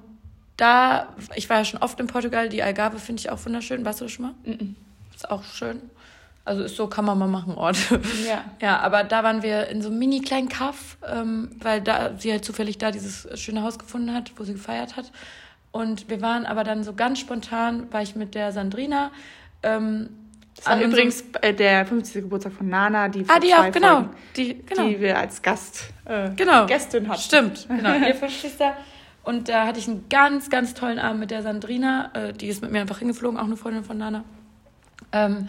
da, 0.57 1.13
ich 1.35 1.49
war 1.49 1.57
ja 1.57 1.65
schon 1.65 1.81
oft 1.81 1.99
in 1.99 2.07
Portugal, 2.07 2.49
die 2.49 2.62
Algarve 2.62 2.99
finde 2.99 3.21
ich 3.21 3.29
auch 3.29 3.43
wunderschön. 3.45 3.85
Warst 3.85 4.01
du 4.01 4.07
schon 4.07 4.25
mal? 4.25 4.33
Mhm. 4.43 4.75
Ist 5.15 5.29
auch 5.29 5.43
schön. 5.43 5.81
Also 6.49 6.63
ist 6.63 6.75
so, 6.75 6.88
kann 6.88 7.05
man 7.05 7.19
mal 7.19 7.27
machen, 7.27 7.53
Ort. 7.53 7.77
Ja. 8.27 8.43
ja, 8.59 8.79
aber 8.79 9.03
da 9.03 9.23
waren 9.23 9.43
wir 9.43 9.67
in 9.67 9.83
so 9.83 9.89
einem 9.89 9.99
mini 9.99 10.19
kleinen 10.19 10.49
Kaff, 10.49 10.97
ähm, 11.07 11.51
weil 11.62 11.79
da 11.79 12.17
sie 12.17 12.31
halt 12.31 12.43
zufällig 12.43 12.79
da 12.79 12.89
dieses 12.89 13.27
schöne 13.39 13.62
Haus 13.62 13.77
gefunden 13.77 14.15
hat, 14.15 14.31
wo 14.35 14.43
sie 14.43 14.53
gefeiert 14.53 14.97
hat. 14.97 15.12
Und 15.71 16.09
wir 16.09 16.23
waren 16.23 16.47
aber 16.47 16.63
dann 16.63 16.83
so 16.83 16.93
ganz 16.93 17.19
spontan, 17.19 17.93
war 17.93 18.01
ich 18.01 18.15
mit 18.15 18.33
der 18.33 18.51
Sandrina. 18.51 19.12
Ähm, 19.62 20.09
das 20.55 20.65
war 20.65 20.81
übrigens 20.81 21.23
äh, 21.43 21.53
der 21.53 21.85
50. 21.85 22.23
Geburtstag 22.23 22.53
von 22.53 22.67
Nana, 22.67 23.09
die 23.09 23.25
Ah, 23.27 23.39
die 23.39 23.53
auch, 23.53 23.71
genau. 23.71 24.05
Die, 24.35 24.59
genau. 24.65 24.88
Die 24.88 24.99
wir 24.99 25.19
als 25.19 25.43
Gast, 25.43 25.91
äh, 26.05 26.31
genau. 26.35 26.65
Gästin 26.65 27.07
hatten. 27.07 27.21
Stimmt, 27.21 27.67
genau. 27.69 27.93
Ihr 28.07 28.15
50. 28.15 28.53
Und 29.21 29.49
da 29.49 29.67
hatte 29.67 29.77
ich 29.77 29.88
einen 29.88 30.09
ganz, 30.09 30.49
ganz 30.49 30.73
tollen 30.73 30.97
Abend 30.97 31.19
mit 31.19 31.29
der 31.29 31.43
Sandrina. 31.43 32.09
Äh, 32.15 32.33
die 32.33 32.47
ist 32.47 32.63
mit 32.63 32.71
mir 32.71 32.81
einfach 32.81 32.97
hingeflogen, 32.97 33.39
auch 33.39 33.45
eine 33.45 33.55
Freundin 33.55 33.83
von 33.83 33.99
Nana. 33.99 34.23
Ähm, 35.12 35.47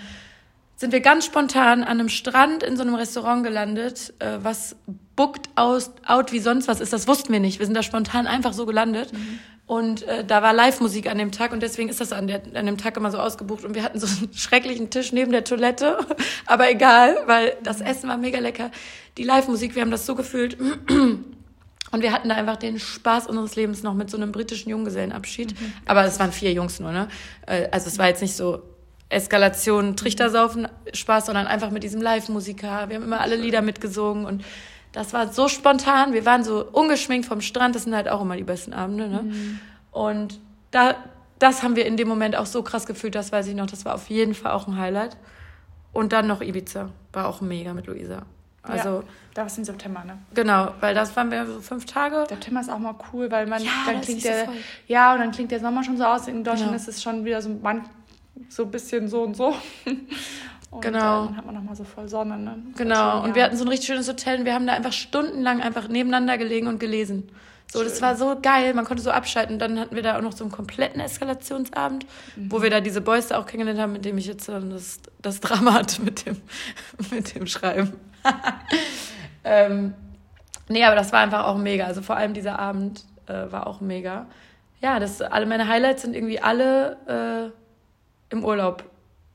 sind 0.80 0.92
wir 0.92 1.00
ganz 1.00 1.26
spontan 1.26 1.82
an 1.82 2.00
einem 2.00 2.08
Strand 2.08 2.62
in 2.62 2.74
so 2.74 2.82
einem 2.82 2.94
Restaurant 2.94 3.44
gelandet, 3.44 4.14
äh, 4.18 4.38
was 4.40 4.76
bookt 5.14 5.50
aus, 5.54 5.90
out 6.06 6.32
wie 6.32 6.38
sonst 6.38 6.68
was 6.68 6.80
ist. 6.80 6.94
Das 6.94 7.06
wussten 7.06 7.34
wir 7.34 7.38
nicht. 7.38 7.58
Wir 7.58 7.66
sind 7.66 7.74
da 7.74 7.82
spontan 7.82 8.26
einfach 8.26 8.54
so 8.54 8.64
gelandet. 8.64 9.12
Mhm. 9.12 9.38
Und 9.66 10.04
äh, 10.04 10.24
da 10.24 10.40
war 10.40 10.54
Live-Musik 10.54 11.10
an 11.10 11.18
dem 11.18 11.32
Tag 11.32 11.52
und 11.52 11.62
deswegen 11.62 11.90
ist 11.90 12.00
das 12.00 12.12
an, 12.12 12.28
der, 12.28 12.40
an 12.54 12.64
dem 12.64 12.78
Tag 12.78 12.96
immer 12.96 13.10
so 13.10 13.18
ausgebucht. 13.18 13.66
Und 13.66 13.74
wir 13.74 13.82
hatten 13.82 14.00
so 14.00 14.06
einen 14.06 14.32
schrecklichen 14.34 14.88
Tisch 14.88 15.12
neben 15.12 15.32
der 15.32 15.44
Toilette. 15.44 15.98
Aber 16.46 16.70
egal, 16.70 17.14
weil 17.26 17.58
das 17.62 17.82
Essen 17.82 18.08
war 18.08 18.16
mega 18.16 18.38
lecker. 18.38 18.70
Die 19.18 19.24
Live-Musik, 19.24 19.74
wir 19.74 19.82
haben 19.82 19.90
das 19.90 20.06
so 20.06 20.14
gefühlt. 20.14 20.56
Und 21.92 22.02
wir 22.02 22.12
hatten 22.12 22.30
da 22.30 22.36
einfach 22.36 22.56
den 22.56 22.78
Spaß 22.78 23.26
unseres 23.26 23.54
Lebens 23.54 23.82
noch 23.82 23.92
mit 23.92 24.08
so 24.08 24.16
einem 24.16 24.32
britischen 24.32 24.70
Junggesellenabschied. 24.70 25.60
Mhm. 25.60 25.72
Aber 25.84 26.06
es 26.06 26.18
waren 26.18 26.32
vier 26.32 26.54
Jungs 26.54 26.80
nur, 26.80 26.90
ne? 26.90 27.08
Äh, 27.46 27.68
also 27.70 27.88
es 27.88 27.98
war 27.98 28.08
jetzt 28.08 28.22
nicht 28.22 28.34
so 28.34 28.62
Eskalation, 29.10 29.96
Trichtersaufen 29.96 30.68
Spaß, 30.92 31.26
sondern 31.26 31.46
einfach 31.46 31.70
mit 31.70 31.82
diesem 31.82 32.00
Live-Musiker. 32.00 32.88
Wir 32.88 32.96
haben 32.96 33.04
immer 33.04 33.20
alle 33.20 33.36
Lieder 33.36 33.60
mitgesungen 33.60 34.24
und 34.24 34.44
das 34.92 35.12
war 35.12 35.32
so 35.32 35.48
spontan. 35.48 36.12
Wir 36.12 36.24
waren 36.24 36.42
so 36.42 36.64
ungeschminkt 36.64 37.26
vom 37.26 37.40
Strand. 37.40 37.74
Das 37.76 37.84
sind 37.84 37.94
halt 37.94 38.08
auch 38.08 38.22
immer 38.22 38.36
die 38.36 38.44
besten 38.44 38.72
Abende, 38.72 39.08
ne? 39.08 39.22
Mhm. 39.22 39.60
Und 39.92 40.40
da, 40.70 40.94
das 41.38 41.62
haben 41.62 41.76
wir 41.76 41.86
in 41.86 41.96
dem 41.96 42.08
Moment 42.08 42.36
auch 42.36 42.46
so 42.46 42.62
krass 42.62 42.86
gefühlt, 42.86 43.14
das 43.14 43.32
weiß 43.32 43.46
ich 43.48 43.54
noch. 43.54 43.66
Das 43.66 43.84
war 43.84 43.94
auf 43.94 44.08
jeden 44.08 44.34
Fall 44.34 44.52
auch 44.52 44.66
ein 44.66 44.76
Highlight. 44.76 45.16
Und 45.92 46.12
dann 46.12 46.26
noch 46.26 46.40
Ibiza. 46.40 46.90
War 47.12 47.26
auch 47.26 47.40
mega 47.40 47.74
mit 47.74 47.86
Luisa. 47.86 48.22
Also, 48.62 48.88
ja, 48.88 49.02
da 49.34 49.42
war 49.42 49.46
es 49.46 49.58
im 49.58 49.64
September, 49.64 50.04
ne? 50.04 50.18
Genau, 50.34 50.72
weil 50.80 50.94
das 50.94 51.16
waren 51.16 51.30
wir 51.30 51.46
so 51.46 51.60
fünf 51.60 51.86
Tage. 51.86 52.26
September 52.28 52.60
ist 52.60 52.70
auch 52.70 52.78
mal 52.78 52.94
cool, 53.12 53.30
weil 53.30 53.46
man 53.46 53.62
ja, 53.62 53.70
dann 53.86 54.00
klingt 54.02 54.22
der 54.22 54.46
so 54.46 54.52
ja 54.86 55.14
und 55.14 55.20
dann 55.20 55.32
klingt 55.32 55.50
der 55.50 55.60
Sommer 55.60 55.82
schon 55.82 55.96
so 55.96 56.04
aus. 56.04 56.28
In 56.28 56.44
Deutschland 56.44 56.72
genau. 56.72 56.76
ist 56.76 56.88
es 56.88 57.02
schon 57.02 57.24
wieder 57.24 57.40
so 57.40 57.48
man, 57.48 57.88
so 58.48 58.64
ein 58.64 58.70
bisschen 58.70 59.08
so 59.08 59.22
und 59.22 59.36
so. 59.36 59.54
Und 60.70 60.82
genau. 60.82 61.26
dann 61.26 61.36
hat 61.36 61.46
man 61.46 61.56
nochmal 61.56 61.74
so 61.74 61.82
voll 61.82 62.08
Sonne. 62.08 62.38
Ne? 62.38 62.62
Genau. 62.76 63.16
Schön, 63.16 63.24
und 63.24 63.34
wir 63.34 63.42
hatten 63.42 63.56
so 63.56 63.64
ein 63.64 63.68
richtig 63.68 63.88
schönes 63.88 64.08
Hotel 64.08 64.38
und 64.38 64.44
wir 64.44 64.54
haben 64.54 64.68
da 64.68 64.72
einfach 64.72 64.92
stundenlang 64.92 65.60
einfach 65.60 65.88
nebeneinander 65.88 66.38
gelegen 66.38 66.68
und 66.68 66.78
gelesen. 66.78 67.28
So, 67.72 67.80
Schön. 67.80 67.88
das 67.88 68.02
war 68.02 68.16
so 68.16 68.36
geil, 68.40 68.74
man 68.74 68.84
konnte 68.84 69.02
so 69.02 69.10
abschalten. 69.10 69.58
Dann 69.58 69.78
hatten 69.78 69.94
wir 69.94 70.02
da 70.02 70.16
auch 70.16 70.22
noch 70.22 70.32
so 70.32 70.44
einen 70.44 70.52
kompletten 70.52 71.00
Eskalationsabend, 71.00 72.06
mhm. 72.36 72.52
wo 72.52 72.62
wir 72.62 72.70
da 72.70 72.80
diese 72.80 73.00
Boys 73.00 73.28
da 73.28 73.38
auch 73.38 73.46
kennengelernt 73.46 73.80
haben, 73.80 73.92
mit 73.92 74.04
dem 74.04 74.18
ich 74.18 74.26
jetzt 74.26 74.48
das, 74.48 75.00
das 75.20 75.40
Drama 75.40 75.74
hatte 75.74 76.02
mit 76.02 76.26
dem, 76.26 76.36
mit 77.10 77.34
dem 77.34 77.46
Schreiben. 77.46 77.92
ähm, 79.44 79.94
nee, 80.68 80.84
aber 80.84 80.96
das 80.96 81.12
war 81.12 81.20
einfach 81.20 81.46
auch 81.46 81.58
mega. 81.58 81.86
Also 81.86 82.02
vor 82.02 82.16
allem 82.16 82.34
dieser 82.34 82.60
Abend 82.60 83.04
äh, 83.26 83.50
war 83.50 83.66
auch 83.66 83.80
mega. 83.80 84.26
Ja, 84.80 84.98
das, 84.98 85.20
alle 85.20 85.46
meine 85.46 85.68
Highlights 85.68 86.02
sind 86.02 86.14
irgendwie 86.14 86.40
alle 86.40 87.52
äh, 87.52 87.59
im 88.30 88.44
Urlaub, 88.44 88.84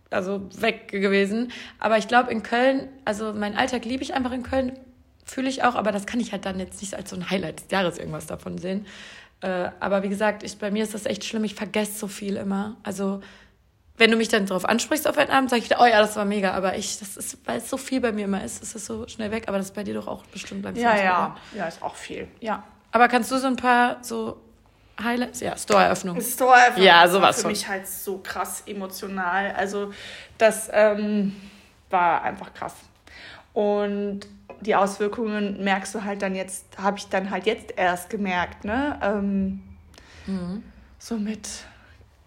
also 0.09 0.41
weg 0.59 0.87
gewesen. 0.87 1.51
Aber 1.79 1.97
ich 1.97 2.07
glaube, 2.07 2.31
in 2.31 2.43
Köln, 2.43 2.89
also 3.05 3.33
mein 3.33 3.55
Alltag 3.55 3.85
liebe 3.85 4.03
ich 4.03 4.13
einfach 4.13 4.31
in 4.31 4.43
Köln, 4.43 4.73
fühle 5.25 5.49
ich 5.49 5.63
auch, 5.63 5.75
aber 5.75 5.91
das 5.91 6.05
kann 6.05 6.19
ich 6.19 6.31
halt 6.31 6.45
dann 6.45 6.59
jetzt 6.59 6.81
nicht 6.81 6.95
als 6.95 7.09
so 7.09 7.15
ein 7.15 7.29
Highlight 7.29 7.61
des 7.61 7.71
Jahres 7.71 7.97
irgendwas 7.97 8.27
davon 8.27 8.57
sehen. 8.57 8.85
Äh, 9.41 9.69
aber 9.79 10.03
wie 10.03 10.09
gesagt, 10.09 10.43
ich, 10.43 10.57
bei 10.57 10.71
mir 10.71 10.83
ist 10.83 10.93
das 10.93 11.05
echt 11.05 11.23
schlimm, 11.23 11.43
ich 11.43 11.55
vergesse 11.55 11.99
so 11.99 12.07
viel 12.07 12.37
immer. 12.37 12.77
Also 12.83 13.21
wenn 13.97 14.11
du 14.11 14.17
mich 14.17 14.27
dann 14.27 14.45
darauf 14.45 14.65
ansprichst 14.65 15.07
auf 15.07 15.17
einen 15.17 15.31
Abend, 15.31 15.49
sage 15.49 15.63
ich, 15.63 15.77
oh 15.77 15.85
ja, 15.85 15.99
das 15.99 16.15
war 16.15 16.25
mega, 16.25 16.51
aber 16.51 16.77
ich, 16.77 16.99
das 16.99 17.17
ist, 17.17 17.37
weil 17.45 17.59
es 17.59 17.69
so 17.69 17.77
viel 17.77 18.01
bei 18.01 18.11
mir 18.11 18.25
immer 18.25 18.43
ist, 18.43 18.61
ist 18.61 18.75
es 18.75 18.85
so 18.85 19.07
schnell 19.07 19.31
weg, 19.31 19.45
aber 19.47 19.57
das 19.57 19.67
ist 19.67 19.75
bei 19.75 19.83
dir 19.83 19.93
doch 19.93 20.07
auch 20.07 20.25
bestimmt 20.25 20.63
langsam. 20.63 20.83
Ja, 20.83 20.97
ja, 20.97 21.35
ja, 21.55 21.67
ist 21.67 21.81
auch 21.81 21.95
viel, 21.95 22.27
ja. 22.41 22.63
Aber 22.91 23.07
kannst 23.07 23.31
du 23.31 23.37
so 23.37 23.47
ein 23.47 23.55
paar 23.55 24.03
so 24.03 24.41
Highlights? 25.01 25.41
Ja, 25.41 25.57
Store-Eröffnung. 25.57 26.21
Store-Eröffnung 26.21 26.85
ja, 26.85 27.07
sowas 27.07 27.37
war 27.37 27.41
für 27.41 27.47
mich 27.47 27.67
halt 27.67 27.87
so 27.87 28.19
krass 28.19 28.63
emotional. 28.65 29.51
Also 29.51 29.91
das 30.37 30.69
ähm, 30.71 31.35
war 31.89 32.23
einfach 32.23 32.53
krass. 32.53 32.75
Und 33.53 34.21
die 34.61 34.75
Auswirkungen 34.75 35.63
merkst 35.63 35.95
du 35.95 36.03
halt 36.03 36.21
dann 36.21 36.35
jetzt, 36.35 36.65
habe 36.77 36.97
ich 36.97 37.07
dann 37.07 37.29
halt 37.29 37.45
jetzt 37.45 37.73
erst 37.77 38.09
gemerkt, 38.09 38.63
ne? 38.63 38.99
Ähm, 39.01 39.63
mhm. 40.27 40.63
So 40.97 41.17
mit 41.17 41.47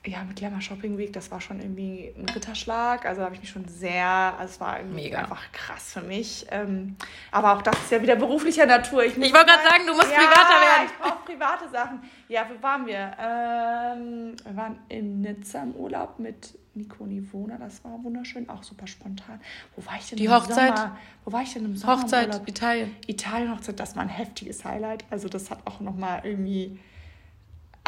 ja, 0.09 0.25
mit 0.25 0.37
Glamour 0.37 0.61
Shopping 0.61 0.97
Week, 0.97 1.13
das 1.13 1.31
war 1.31 1.41
schon 1.41 1.61
irgendwie 1.61 2.15
ein 2.17 2.29
Ritterschlag. 2.29 3.05
Also 3.05 3.23
habe 3.23 3.35
ich 3.35 3.41
mich 3.41 3.51
schon 3.51 3.69
sehr, 3.69 4.07
also 4.07 4.53
es 4.53 4.61
war 4.61 4.79
irgendwie 4.79 5.05
Mega. 5.05 5.19
einfach 5.19 5.53
krass 5.53 5.93
für 5.93 6.01
mich. 6.01 6.47
Ähm, 6.51 6.97
aber 7.31 7.55
auch 7.55 7.63
das 7.63 7.77
ist 7.79 7.93
ja 7.93 8.01
wieder 8.01 8.17
beruflicher 8.17 8.67
Natur. 8.67 9.05
Ich, 9.05 9.17
ich 9.17 9.33
wollte 9.33 9.47
gerade 9.47 9.63
sagen, 9.63 9.87
du 9.87 9.95
musst 9.95 10.11
ja, 10.11 10.19
privater 10.19 10.61
werden. 10.61 10.87
Ich 10.87 10.99
brauche 10.99 11.25
private 11.25 11.69
Sachen. 11.71 12.03
Ja, 12.29 12.47
wo 12.49 12.63
waren 12.63 12.87
wir? 12.87 13.17
Ähm, 13.19 14.37
wir 14.45 14.57
waren 14.57 14.79
in 14.89 15.21
Nizza 15.21 15.63
im 15.63 15.75
Urlaub 15.75 16.19
mit 16.19 16.59
Nico 16.75 17.05
Nivona. 17.05 17.59
Das 17.59 17.85
war 17.85 18.03
wunderschön, 18.03 18.49
auch 18.49 18.63
super 18.63 18.87
spontan. 18.87 19.41
Wo 19.77 19.85
war 19.85 19.97
ich 19.99 20.09
denn 20.09 20.19
Die 20.19 20.25
im 20.25 20.33
Hochzeit? 20.33 20.79
Sommer? 20.79 20.99
Wo 21.25 21.33
war 21.33 21.43
ich 21.43 21.53
denn 21.53 21.65
im 21.65 21.77
Sommer? 21.77 22.01
Hochzeit, 22.01 22.49
Italien. 22.49 22.97
Italien 23.07 23.55
Hochzeit, 23.55 23.79
das 23.79 23.95
war 23.97 24.03
ein 24.03 24.09
heftiges 24.09 24.65
Highlight. 24.65 25.05
Also 25.11 25.29
das 25.29 25.51
hat 25.51 25.59
auch 25.67 25.81
nochmal 25.81 26.21
irgendwie 26.25 26.79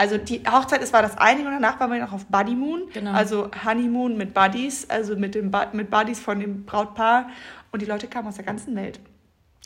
also 0.01 0.17
die 0.17 0.43
Hochzeit 0.51 0.81
ist 0.81 0.95
war 0.95 1.03
das 1.03 1.19
eine 1.19 1.41
und 1.41 1.53
danach 1.53 1.79
waren 1.79 1.93
wir 1.93 2.01
noch 2.01 2.15
auf 2.15 2.25
Buddy 2.25 2.55
Moon, 2.55 2.85
genau. 2.91 3.13
also 3.13 3.51
Honeymoon 3.67 4.17
mit 4.17 4.33
Buddies, 4.33 4.89
also 4.89 5.15
mit 5.15 5.35
dem 5.35 5.53
mit 5.75 5.91
Buddies 5.91 6.19
von 6.19 6.41
dem 6.41 6.65
Brautpaar 6.65 7.29
und 7.71 7.83
die 7.83 7.87
Leute 7.87 8.09
kamen 8.09 8.27
aus 8.27 8.37
der 8.37 8.47
ganzen 8.47 8.75
Welt. 8.77 8.99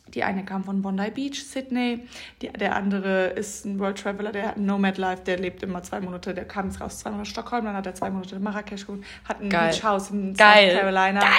Die 0.09 0.25
eine 0.25 0.44
kam 0.44 0.64
von 0.64 0.83
Bondi 0.83 1.11
Beach, 1.11 1.44
Sydney. 1.44 2.07
Die, 2.42 2.49
der 2.49 2.77
andere 2.77 3.29
ist 3.29 3.64
ein 3.64 3.79
World 3.79 3.99
Traveler, 3.99 4.33
der 4.33 4.49
hat 4.49 4.59
Nomad 4.59 4.99
Life, 4.99 5.23
der 5.25 5.38
lebt 5.38 5.62
immer 5.62 5.83
zwei 5.83 6.01
Monate. 6.01 6.35
Der 6.35 6.44
kam 6.44 6.66
jetzt 6.66 6.81
raus 6.81 6.99
zwei 6.99 7.11
Monate 7.11 7.31
Stockholm, 7.31 7.64
dann 7.64 7.75
hat 7.75 7.87
er 7.87 7.94
zwei 7.94 8.11
Monate 8.11 8.37
in 8.37 8.42
Marrakesch 8.42 8.87
gewohnt, 8.87 9.05
hat 9.25 9.40
ein 9.40 9.49
Geil. 9.49 9.70
Beachhaus 9.70 10.11
in 10.11 10.35
Geil. 10.35 10.70
South 10.70 10.81
Carolina. 10.81 11.20
Geil. 11.20 11.31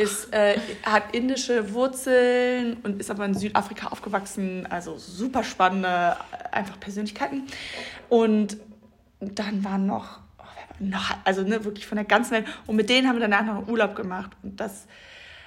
Ist, 0.00 0.32
äh, 0.32 0.58
hat 0.82 1.14
indische 1.14 1.74
Wurzeln 1.74 2.78
und 2.82 3.00
ist 3.00 3.10
aber 3.10 3.24
in 3.24 3.34
Südafrika 3.34 3.88
aufgewachsen. 3.88 4.66
Also 4.70 4.96
super 4.96 5.44
spannende, 5.44 6.16
einfach 6.50 6.80
Persönlichkeiten. 6.80 7.46
Und 8.08 8.56
dann 9.20 9.62
waren 9.64 9.86
noch, 9.86 10.20
oh, 10.38 10.42
noch 10.78 11.16
also 11.24 11.42
ne, 11.42 11.64
wirklich 11.64 11.86
von 11.86 11.96
der 11.96 12.04
ganzen 12.06 12.32
Welt. 12.32 12.46
Und 12.66 12.76
mit 12.76 12.88
denen 12.88 13.08
haben 13.08 13.16
wir 13.16 13.28
danach 13.28 13.44
noch 13.44 13.56
einen 13.58 13.68
Urlaub 13.68 13.94
gemacht. 13.94 14.30
Und 14.42 14.58
das 14.58 14.86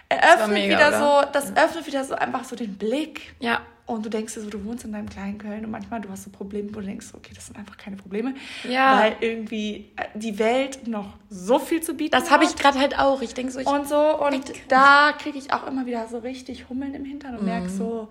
eröffnet 0.10 0.50
mega, 0.50 0.78
wieder 0.78 0.88
oder? 0.90 1.24
so, 1.26 1.32
das 1.32 1.50
ja. 1.50 1.66
öffnet 1.66 1.88
wieder 1.88 2.04
so 2.04 2.14
einfach 2.16 2.44
so 2.44 2.56
den 2.56 2.78
Blick. 2.78 3.34
Ja. 3.40 3.62
Und 3.86 4.06
du 4.06 4.10
denkst 4.10 4.34
dir 4.34 4.42
so, 4.42 4.50
du 4.50 4.64
wohnst 4.64 4.86
in 4.86 4.94
deinem 4.94 5.10
kleinen 5.10 5.38
Köln 5.38 5.66
und 5.66 5.72
manchmal 5.72 6.00
du 6.00 6.10
hast 6.10 6.24
so 6.24 6.30
Probleme, 6.30 6.70
wo 6.74 6.80
du 6.80 6.86
denkst, 6.86 7.08
okay, 7.14 7.34
das 7.36 7.48
sind 7.48 7.58
einfach 7.58 7.76
keine 7.76 7.98
Probleme. 7.98 8.34
Ja. 8.68 9.00
Weil 9.00 9.18
irgendwie 9.20 9.92
äh, 9.98 10.06
die 10.14 10.40
Welt 10.40 10.88
noch 10.88 11.18
so 11.30 11.60
viel 11.60 11.82
zu 11.82 11.94
bieten 11.94 12.12
Das 12.12 12.32
habe 12.32 12.46
ich 12.46 12.56
gerade 12.56 12.80
halt 12.80 12.98
auch. 12.98 13.22
Ich 13.22 13.34
denke 13.34 13.52
so, 13.52 13.60
ich 13.60 13.68
Und 13.68 13.88
so, 13.90 14.26
und 14.26 14.54
da 14.70 15.12
kriege 15.12 15.38
ich 15.38 15.52
auch 15.52 15.68
immer 15.68 15.86
wieder 15.86 16.08
so 16.08 16.20
richtig 16.20 16.70
Hummeln 16.70 16.96
im 16.96 17.04
Hintern 17.04 17.34
und 17.34 17.42
mhm. 17.42 17.50
merke 17.50 17.70
so, 17.70 18.08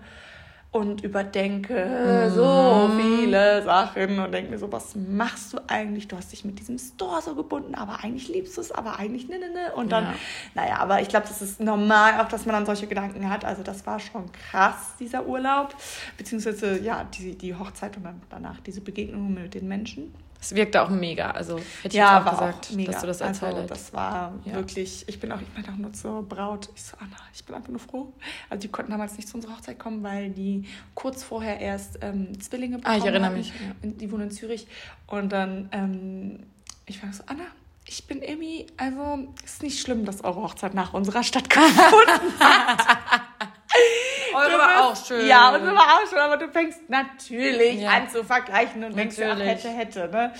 und 0.73 1.03
überdenke 1.03 1.85
mhm. 1.85 2.33
so 2.33 2.89
viele 2.97 3.61
Sachen 3.63 4.19
und 4.19 4.31
denke 4.31 4.49
mir 4.51 4.57
so, 4.57 4.71
was 4.71 4.95
machst 4.95 5.53
du 5.53 5.59
eigentlich? 5.67 6.07
Du 6.07 6.17
hast 6.17 6.31
dich 6.31 6.43
mit 6.43 6.59
diesem 6.59 6.79
Store 6.79 7.21
so 7.21 7.35
gebunden, 7.35 7.75
aber 7.75 8.03
eigentlich 8.03 8.27
liebst 8.27 8.57
du 8.57 8.61
es, 8.61 8.71
aber 8.71 8.97
eigentlich 8.97 9.29
ne, 9.29 9.37
ne, 9.37 9.49
ne. 9.51 9.75
Und 9.75 9.91
dann, 9.91 10.05
ja. 10.05 10.15
naja, 10.55 10.77
aber 10.79 10.99
ich 10.99 11.09
glaube, 11.09 11.27
das 11.27 11.43
ist 11.43 11.59
normal 11.59 12.19
auch, 12.19 12.27
dass 12.27 12.47
man 12.47 12.53
dann 12.53 12.65
solche 12.65 12.87
Gedanken 12.87 13.29
hat. 13.29 13.45
Also 13.45 13.61
das 13.61 13.85
war 13.85 13.99
schon 13.99 14.31
krass, 14.31 14.93
dieser 14.99 15.27
Urlaub, 15.27 15.75
beziehungsweise 16.17 16.79
ja, 16.81 17.03
die, 17.03 17.37
die 17.37 17.53
Hochzeit 17.53 17.95
und 17.95 18.03
dann 18.03 18.21
danach 18.31 18.59
diese 18.61 18.81
Begegnung 18.81 19.35
mit 19.35 19.53
den 19.53 19.67
Menschen. 19.67 20.11
Es 20.43 20.53
wirkte 20.53 20.81
auch 20.81 20.89
mega. 20.89 21.31
Also 21.31 21.57
hätte 21.57 21.87
ich 21.87 21.93
Ja, 21.93 22.17
jetzt 22.17 22.27
auch 22.27 22.31
gesagt, 22.31 22.69
auch 22.77 22.85
dass 22.85 23.01
du 23.01 23.07
das 23.07 23.21
als 23.21 23.41
also, 23.41 23.55
Highlight. 23.55 23.71
das 23.71 23.93
war 23.93 24.33
Ja. 24.43 24.55
wirklich, 24.55 25.05
ich 25.07 25.17
bin 25.17 25.31
auch, 25.31 25.39
ich 25.39 25.47
meine 25.55 25.69
auch 25.69 25.77
nur 25.79 25.93
zur 25.93 26.21
Braut. 26.27 26.67
Ich 26.75 26.83
so, 26.83 26.97
Anna, 26.99 27.15
ich 27.33 27.45
bin 27.45 27.55
einfach 27.55 27.69
nur 27.69 27.79
froh. 27.79 28.11
Also 28.49 28.61
die 28.63 28.67
konnten 28.67 28.91
damals 28.91 29.15
nicht 29.15 29.29
zu 29.29 29.35
unserer 29.35 29.53
Hochzeit 29.55 29.79
kommen, 29.79 30.03
weil 30.03 30.31
die 30.31 30.65
kurz 30.95 31.23
vorher 31.23 31.59
erst 31.61 31.99
ähm, 32.01 32.37
Zwillinge 32.41 32.81
Ah, 32.83 32.97
ich 32.97 33.05
erinnere 33.05 33.31
mich, 33.31 33.49
ja. 33.51 33.73
Die 33.83 34.11
wohnen 34.11 34.23
in 34.23 34.31
Zürich. 34.31 34.67
Und 35.07 35.31
dann, 35.31 35.69
ähm, 35.71 36.39
ich 36.87 37.01
war 37.01 37.13
so, 37.13 37.23
Anna, 37.27 37.45
ich 37.87 38.05
bin 38.05 38.21
irgendwie, 38.21 38.67
also 38.75 39.29
ist 39.45 39.63
nicht 39.63 39.79
schlimm, 39.79 40.03
dass 40.03 40.25
eure 40.25 40.41
Hochzeit 40.41 40.73
nach 40.73 40.93
unserer 40.93 41.23
stattgefunden 41.23 41.71
Eure 44.35 44.57
war 44.57 44.83
auch 44.85 44.95
schön. 45.05 45.27
Ja, 45.27 45.49
unsere 45.53 45.75
war 45.75 45.81
auch 46.01 46.09
schön, 46.09 46.19
aber 46.19 46.37
du 46.37 46.47
fängst 46.49 46.89
natürlich 46.89 47.81
Ja. 47.81 47.91
an 47.91 48.09
zu 48.09 48.23
vergleichen 48.23 48.83
und 48.83 48.95
denkst, 48.97 49.17
ach, 49.19 49.39
hätte, 49.39 49.69
hätte, 49.69 50.07
ne? 50.09 50.33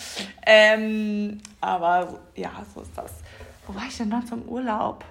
Ähm, 0.46 1.42
aber 1.62 2.20
ja, 2.36 2.52
so 2.74 2.82
ist 2.82 2.92
das. 2.98 3.12
Wo 3.68 3.76
war 3.76 3.84
ich 3.88 3.98
denn 3.98 4.10
noch 4.10 4.24
zum 4.26 4.44
Urlaub? 4.48 5.04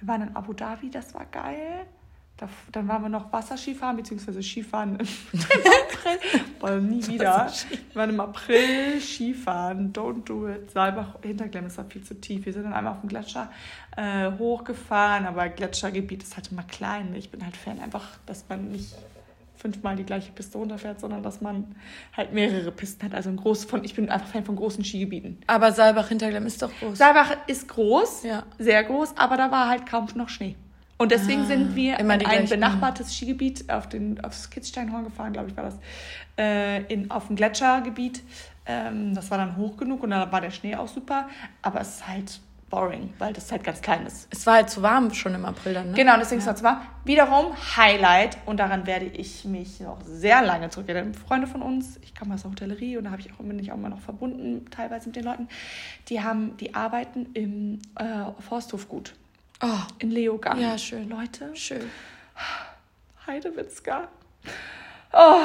Wir 0.00 0.08
waren 0.08 0.22
in 0.28 0.36
Abu 0.36 0.52
Dhabi, 0.54 0.90
das 0.90 1.12
war 1.14 1.26
geil. 1.26 1.86
Da, 2.40 2.48
dann 2.72 2.88
waren 2.88 3.02
wir 3.02 3.10
noch 3.10 3.30
Wasserskifahren, 3.30 3.98
beziehungsweise 3.98 4.42
Skifahren 4.42 4.98
im, 4.98 5.06
April. 5.36 6.18
Boah, 6.58 6.70
nie 6.76 7.06
wieder. 7.06 7.52
Wir 7.68 7.94
waren 7.94 8.08
im 8.10 8.20
April 8.20 8.98
Skifahren. 8.98 9.92
Don't 9.92 10.24
do 10.24 10.48
it. 10.48 10.70
Saalbach 10.70 11.18
Hinterglemm 11.22 11.66
ist 11.66 11.76
war 11.76 11.84
viel 11.84 12.02
zu 12.02 12.18
tief. 12.18 12.46
Wir 12.46 12.54
sind 12.54 12.62
dann 12.64 12.72
einmal 12.72 12.94
auf 12.94 13.00
dem 13.00 13.10
Gletscher 13.10 13.50
äh, 13.94 14.30
hochgefahren, 14.38 15.26
aber 15.26 15.50
Gletschergebiet 15.50 16.22
ist 16.22 16.36
halt 16.36 16.50
immer 16.50 16.62
klein. 16.62 17.14
Ich 17.14 17.30
bin 17.30 17.44
halt 17.44 17.58
Fan 17.58 17.78
einfach, 17.78 18.08
dass 18.24 18.46
man 18.48 18.70
nicht 18.72 18.94
fünfmal 19.56 19.96
die 19.96 20.04
gleiche 20.04 20.32
Piste 20.32 20.56
runterfährt, 20.56 20.98
sondern 20.98 21.22
dass 21.22 21.42
man 21.42 21.76
halt 22.16 22.32
mehrere 22.32 22.72
Pisten 22.72 23.04
hat. 23.04 23.14
Also 23.14 23.28
ein 23.28 23.36
groß 23.36 23.66
von, 23.66 23.84
ich 23.84 23.94
bin 23.94 24.08
einfach 24.08 24.28
Fan 24.28 24.46
von 24.46 24.56
großen 24.56 24.82
Skigebieten. 24.82 25.38
Aber 25.46 25.72
Saalbach-Hinterglemm 25.72 26.46
ist 26.46 26.62
doch 26.62 26.70
groß. 26.80 26.96
Saalbach 26.96 27.36
ist 27.46 27.68
groß, 27.68 28.22
Ja. 28.22 28.44
sehr 28.58 28.82
groß, 28.84 29.18
aber 29.18 29.36
da 29.36 29.50
war 29.50 29.68
halt 29.68 29.84
kaum 29.84 30.06
noch 30.14 30.30
Schnee. 30.30 30.56
Und 31.00 31.12
deswegen 31.12 31.44
Ah, 31.44 31.46
sind 31.46 31.74
wir 31.76 31.98
immer 31.98 32.12
in 32.12 32.20
ein 32.20 32.26
gleichen. 32.26 32.48
benachbartes 32.50 33.16
Skigebiet 33.16 33.70
auf 33.70 33.88
den, 33.88 34.22
aufs 34.22 34.50
Kitzsteinhorn 34.50 35.04
gefahren, 35.04 35.32
glaube 35.32 35.48
ich, 35.48 35.56
war 35.56 35.64
das, 35.64 35.78
äh, 36.36 36.82
in, 36.92 37.10
auf 37.10 37.28
dem 37.28 37.36
Gletschergebiet. 37.36 38.22
Ähm, 38.66 39.14
das 39.14 39.30
war 39.30 39.38
dann 39.38 39.56
hoch 39.56 39.78
genug 39.78 40.02
und 40.02 40.10
da 40.10 40.30
war 40.30 40.42
der 40.42 40.50
Schnee 40.50 40.76
auch 40.76 40.88
super, 40.88 41.26
aber 41.62 41.80
es 41.80 41.88
ist 41.88 42.06
halt 42.06 42.40
boring, 42.68 43.14
weil 43.18 43.32
das 43.32 43.50
halt 43.50 43.64
ganz 43.64 43.80
klein 43.80 44.04
ist. 44.04 44.28
Es 44.30 44.46
war 44.46 44.56
halt 44.56 44.68
zu 44.68 44.82
warm 44.82 45.10
schon 45.14 45.34
im 45.34 45.46
April 45.46 45.72
dann, 45.72 45.88
ne? 45.88 45.94
Genau, 45.96 46.18
deswegen 46.18 46.42
ist 46.42 46.46
es 46.46 46.62
war 46.62 46.82
wiederum 47.06 47.46
Highlight 47.78 48.36
und 48.44 48.60
daran 48.60 48.86
werde 48.86 49.06
ich 49.06 49.46
mich 49.46 49.80
noch 49.80 50.02
sehr 50.04 50.42
lange 50.42 50.68
zurückerinnern. 50.68 51.14
Freunde 51.14 51.46
von 51.46 51.62
uns, 51.62 51.98
ich 52.02 52.14
komme 52.14 52.34
aus 52.34 52.42
der 52.42 52.50
Hotellerie 52.50 52.98
und 52.98 53.04
da 53.04 53.10
habe 53.12 53.22
ich 53.22 53.32
auch, 53.32 53.38
bin 53.38 53.58
ich 53.58 53.72
auch 53.72 53.76
immer 53.76 53.88
noch 53.88 54.00
verbunden, 54.00 54.66
teilweise 54.70 55.06
mit 55.08 55.16
den 55.16 55.24
Leuten, 55.24 55.48
die 56.10 56.22
haben, 56.22 56.58
die 56.58 56.74
arbeiten 56.74 57.30
im 57.32 57.78
äh, 57.96 58.04
Forsthofgut 58.40 59.14
Oh, 59.62 59.78
in 59.98 60.10
Leogang. 60.10 60.58
ja, 60.60 60.76
schön. 60.78 61.08
Leute, 61.08 61.54
Schön. 61.54 61.90
Heidewitzka. 63.26 64.08
Oh, 65.12 65.40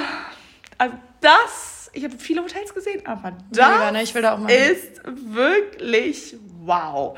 also 0.78 0.96
das, 1.22 1.90
ich 1.94 2.04
habe 2.04 2.18
viele 2.18 2.42
Hotels 2.42 2.74
gesehen, 2.74 3.06
aber 3.06 3.32
das 3.52 3.70
Mega, 3.70 3.92
ne? 3.92 4.02
Ich 4.04 4.14
will 4.14 4.22
da 4.22 4.36
auch 4.36 4.40
mal 4.40 4.50
ist 4.52 5.02
wirklich 5.06 6.36
wow. 6.64 7.18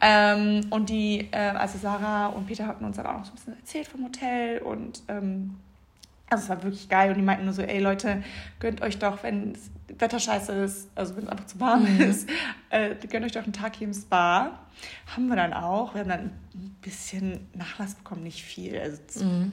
Ähm, 0.00 0.66
und 0.70 0.88
die, 0.90 1.28
äh, 1.32 1.36
also 1.38 1.78
Sarah 1.78 2.26
und 2.28 2.46
Peter 2.46 2.66
hatten 2.66 2.84
uns 2.84 2.96
dann 2.96 3.06
auch 3.06 3.14
noch 3.18 3.24
so 3.24 3.32
ein 3.32 3.34
bisschen 3.36 3.56
erzählt 3.58 3.88
vom 3.88 4.04
Hotel 4.04 4.58
und 4.60 5.02
ähm, 5.08 5.56
also 6.30 6.44
es 6.44 6.48
war 6.50 6.62
wirklich 6.62 6.88
geil 6.88 7.10
und 7.10 7.16
die 7.16 7.22
meinten 7.22 7.44
nur 7.46 7.54
so, 7.54 7.62
ey 7.62 7.80
Leute, 7.80 8.22
gönnt 8.60 8.82
euch 8.82 8.98
doch, 8.98 9.22
wenn 9.22 9.54
das 9.54 9.70
Wetter 9.98 10.20
scheiße 10.20 10.52
ist, 10.52 10.88
also 10.94 11.16
wenn 11.16 11.24
es 11.24 11.30
einfach 11.30 11.46
zu 11.46 11.58
warm 11.58 11.84
Mhm. 11.84 12.00
ist, 12.02 12.28
äh, 12.70 12.94
gönnt 13.10 13.24
euch 13.24 13.32
doch 13.32 13.42
einen 13.44 13.52
Tag 13.54 13.76
hier 13.76 13.88
im 13.88 13.94
Spa. 13.94 14.58
Haben 15.14 15.26
wir 15.28 15.36
dann 15.36 15.52
auch. 15.52 15.94
Wir 15.94 16.00
haben 16.02 16.08
dann 16.08 16.20
ein 16.54 16.76
bisschen 16.82 17.48
Nachlass 17.54 17.94
bekommen, 17.94 18.22
nicht 18.22 18.42
viel. 18.42 18.78
Also 18.78 19.24
Mhm. 19.24 19.52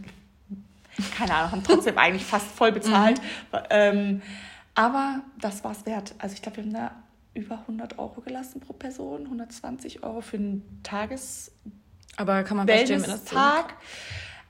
keine 1.18 1.34
Ahnung, 1.34 1.52
haben 1.52 1.64
trotzdem 1.64 1.98
eigentlich 1.98 2.26
fast 2.26 2.48
voll 2.48 2.72
bezahlt. 2.72 3.20
Ähm, 3.70 4.22
aber 4.76 5.22
das 5.40 5.64
war 5.64 5.72
es 5.72 5.86
wert. 5.86 6.16
Also 6.20 6.34
ich 6.36 6.42
glaube, 6.42 6.58
wir 6.58 6.64
haben 6.64 6.74
da 6.74 6.92
über 7.34 7.60
100 7.68 8.00
Euro 8.00 8.22
gelassen 8.22 8.62
pro 8.62 8.74
Person, 8.74 9.24
120 9.26 10.04
Euro 10.04 10.22
für 10.22 10.38
einen 10.38 10.80
Tages 10.84 11.52
Aber 12.18 12.44
kann 12.44 12.56
man 12.58 12.68
verstehen, 12.68 13.02
wenn 13.02 13.10
das 13.10 13.26
Wellness-Tag. 13.32 13.74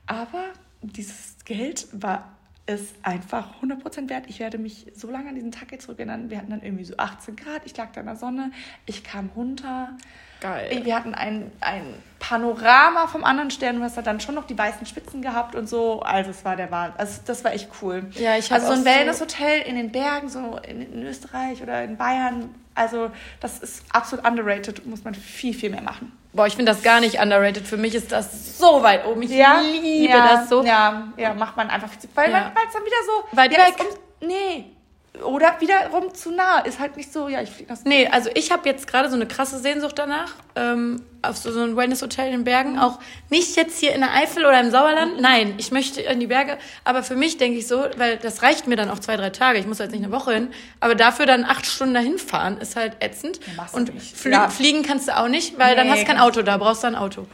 Aber 0.06 0.44
dieses 0.82 1.36
Geld 1.44 1.88
war 1.92 2.32
es 2.66 2.94
einfach 3.02 3.60
100% 3.62 4.08
wert. 4.08 4.26
Ich 4.28 4.38
werde 4.40 4.58
mich 4.58 4.86
so 4.94 5.10
lange 5.10 5.28
an 5.30 5.34
diesen 5.36 5.52
Tag 5.52 5.72
jetzt 5.72 5.84
zurückerinnern. 5.84 6.30
Wir 6.30 6.38
hatten 6.38 6.50
dann 6.50 6.62
irgendwie 6.62 6.84
so 6.84 6.96
18 6.96 7.34
Grad. 7.36 7.62
Ich 7.64 7.76
lag 7.76 7.90
da 7.92 8.00
in 8.00 8.06
der 8.06 8.16
Sonne. 8.16 8.52
Ich 8.86 9.02
kam 9.04 9.30
runter. 9.34 9.96
Geil. 10.40 10.80
Wir 10.84 10.94
hatten 10.94 11.14
ein, 11.14 11.50
ein 11.60 11.94
Panorama 12.18 13.06
vom 13.06 13.24
anderen 13.24 13.50
Stern. 13.50 13.76
Du 13.76 13.82
hast 13.82 13.96
da 13.96 14.02
dann 14.02 14.20
schon 14.20 14.34
noch 14.34 14.44
die 14.46 14.56
weißen 14.56 14.86
Spitzen 14.86 15.22
gehabt 15.22 15.54
und 15.54 15.68
so. 15.68 16.00
Also 16.00 16.30
es 16.30 16.44
war 16.44 16.56
der 16.56 16.70
Wahnsinn. 16.70 16.98
Also 16.98 17.20
das 17.26 17.44
war 17.44 17.52
echt 17.52 17.68
cool. 17.82 18.06
Ja, 18.12 18.36
ich 18.36 18.50
Also 18.52 18.66
so 18.68 18.72
ein 18.72 18.84
Wellness-Hotel 18.84 19.62
in 19.62 19.76
den 19.76 19.92
Bergen, 19.92 20.28
so 20.28 20.58
in, 20.66 20.80
in 20.92 21.02
Österreich 21.04 21.62
oder 21.62 21.82
in 21.84 21.96
Bayern. 21.96 22.54
Also 22.74 23.10
das 23.40 23.58
ist 23.58 23.84
absolut 23.92 24.26
underrated. 24.26 24.86
Muss 24.86 25.04
man 25.04 25.14
viel, 25.14 25.54
viel 25.54 25.70
mehr 25.70 25.82
machen. 25.82 26.12
Boah, 26.32 26.46
ich 26.46 26.54
finde 26.56 26.72
das 26.72 26.82
gar 26.82 27.00
nicht 27.00 27.18
underrated. 27.18 27.66
Für 27.66 27.78
mich 27.78 27.94
ist 27.94 28.12
das 28.12 28.58
so 28.58 28.82
weit 28.82 29.06
oben. 29.06 29.22
Ich 29.22 29.30
liebe 29.30 30.08
ja, 30.08 30.34
das 30.36 30.48
so. 30.48 30.62
Ja, 30.64 31.08
ja, 31.16 31.32
macht 31.32 31.56
man 31.56 31.70
einfach. 31.70 31.88
Weil 32.14 32.30
Ja. 32.30 32.40
man 32.40 32.52
es 32.66 32.72
dann 32.72 32.84
wieder 32.84 32.96
so. 33.06 33.36
Weit 33.36 33.52
ja, 33.52 33.58
weg. 33.58 33.74
Um, 33.80 34.28
nee. 34.28 34.75
Oder 35.24 35.56
wiederum 35.60 36.14
zu 36.14 36.30
nah. 36.30 36.58
Ist 36.60 36.78
halt 36.78 36.96
nicht 36.96 37.12
so, 37.12 37.28
ja, 37.28 37.40
ich 37.42 37.50
fliege 37.50 37.68
das. 37.68 37.84
Nee, 37.84 38.08
also 38.08 38.30
ich 38.34 38.50
habe 38.50 38.68
jetzt 38.68 38.86
gerade 38.86 39.08
so 39.08 39.14
eine 39.16 39.26
krasse 39.26 39.58
Sehnsucht 39.58 39.98
danach, 39.98 40.34
ähm, 40.54 41.02
auf 41.22 41.36
so, 41.36 41.50
so 41.52 41.60
ein 41.62 41.76
Wellness-Hotel 41.76 42.26
in 42.26 42.32
den 42.32 42.44
Bergen. 42.44 42.78
Auch 42.78 42.98
nicht 43.30 43.56
jetzt 43.56 43.78
hier 43.80 43.92
in 43.94 44.00
der 44.00 44.14
Eifel 44.14 44.44
oder 44.44 44.60
im 44.60 44.70
Sauerland. 44.70 45.20
Nein, 45.20 45.54
ich 45.58 45.72
möchte 45.72 46.00
in 46.00 46.20
die 46.20 46.26
Berge. 46.26 46.58
Aber 46.84 47.02
für 47.02 47.16
mich 47.16 47.38
denke 47.38 47.58
ich 47.58 47.66
so, 47.66 47.84
weil 47.96 48.16
das 48.18 48.42
reicht 48.42 48.66
mir 48.66 48.76
dann 48.76 48.90
auch 48.90 48.98
zwei, 48.98 49.16
drei 49.16 49.30
Tage. 49.30 49.58
Ich 49.58 49.66
muss 49.66 49.78
jetzt 49.78 49.90
nicht 49.92 50.04
eine 50.04 50.12
Woche 50.12 50.34
hin. 50.34 50.48
Aber 50.80 50.94
dafür 50.94 51.26
dann 51.26 51.44
acht 51.44 51.66
Stunden 51.66 51.94
dahin 51.94 52.18
fahren, 52.18 52.58
ist 52.58 52.76
halt 52.76 52.96
ätzend. 53.00 53.40
Ja, 53.56 53.66
Und 53.72 53.92
flie 54.00 54.32
Ja. 54.32 54.48
fliegen 54.48 54.82
kannst 54.82 55.08
du 55.08 55.16
auch 55.16 55.28
nicht, 55.28 55.58
weil 55.58 55.74
dann 55.76 55.86
Nee, 55.86 55.92
hast 55.94 56.02
du 56.02 56.06
kein 56.06 56.18
Auto 56.18 56.42
da, 56.42 56.56
brauchst 56.58 56.82
du 56.84 56.86
ein 56.88 56.94
Auto. 56.96 57.26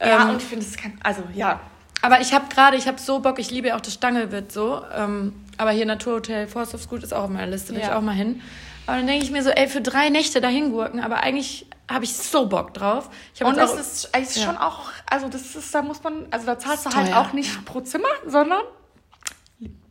Ja, 0.00 0.22
Ähm, 0.22 0.30
und 0.30 0.42
ich 0.42 0.48
finde, 0.48 0.64
es 0.64 0.76
kann. 0.76 0.98
Also, 1.02 1.22
ja. 1.34 1.60
Aber 2.00 2.20
ich 2.20 2.32
habe 2.32 2.44
gerade, 2.54 2.76
ich 2.76 2.86
habe 2.86 2.98
so 3.00 3.18
Bock, 3.18 3.40
ich 3.40 3.50
liebe 3.50 3.68
ja 3.68 3.76
auch 3.76 3.80
das 3.80 3.94
Stangelwirt 3.94 4.52
so. 4.52 4.82
Ähm, 4.96 5.32
aber 5.58 5.70
hier 5.72 5.84
Naturhotel 5.86 6.46
Forsthofsgut 6.48 7.02
ist 7.02 7.12
auch 7.12 7.24
auf 7.24 7.30
meiner 7.30 7.46
Liste, 7.48 7.72
will 7.74 7.80
Ja. 7.80 7.88
ich 7.88 7.92
auch 7.92 8.00
mal 8.00 8.12
hin. 8.14 8.40
Aber 8.86 8.96
dann 8.96 9.06
denke 9.06 9.22
ich 9.24 9.30
mir 9.30 9.42
so, 9.42 9.50
ey, 9.50 9.68
für 9.68 9.82
drei 9.82 10.08
Nächte 10.08 10.40
dahin 10.40 10.72
gurken, 10.72 11.00
aber 11.00 11.18
eigentlich 11.18 11.66
habe 11.90 12.04
ich 12.04 12.14
so 12.16 12.46
Bock 12.46 12.72
drauf. 12.74 13.10
Und 13.42 13.58
es 13.58 13.70
auch- 13.70 13.78
ist, 13.78 14.10
es 14.12 14.30
ist 14.30 14.36
ja. 14.38 14.44
schon 14.46 14.56
auch, 14.56 14.90
also 15.06 15.28
das 15.28 15.54
ist, 15.54 15.74
da 15.74 15.82
muss 15.82 16.02
man, 16.02 16.26
also 16.30 16.46
da 16.46 16.58
zahlst 16.58 16.86
du 16.86 16.90
halt 16.90 17.14
auch 17.14 17.32
nicht 17.34 17.64
pro 17.66 17.80
Zimmer, 17.80 18.08
sondern 18.26 18.60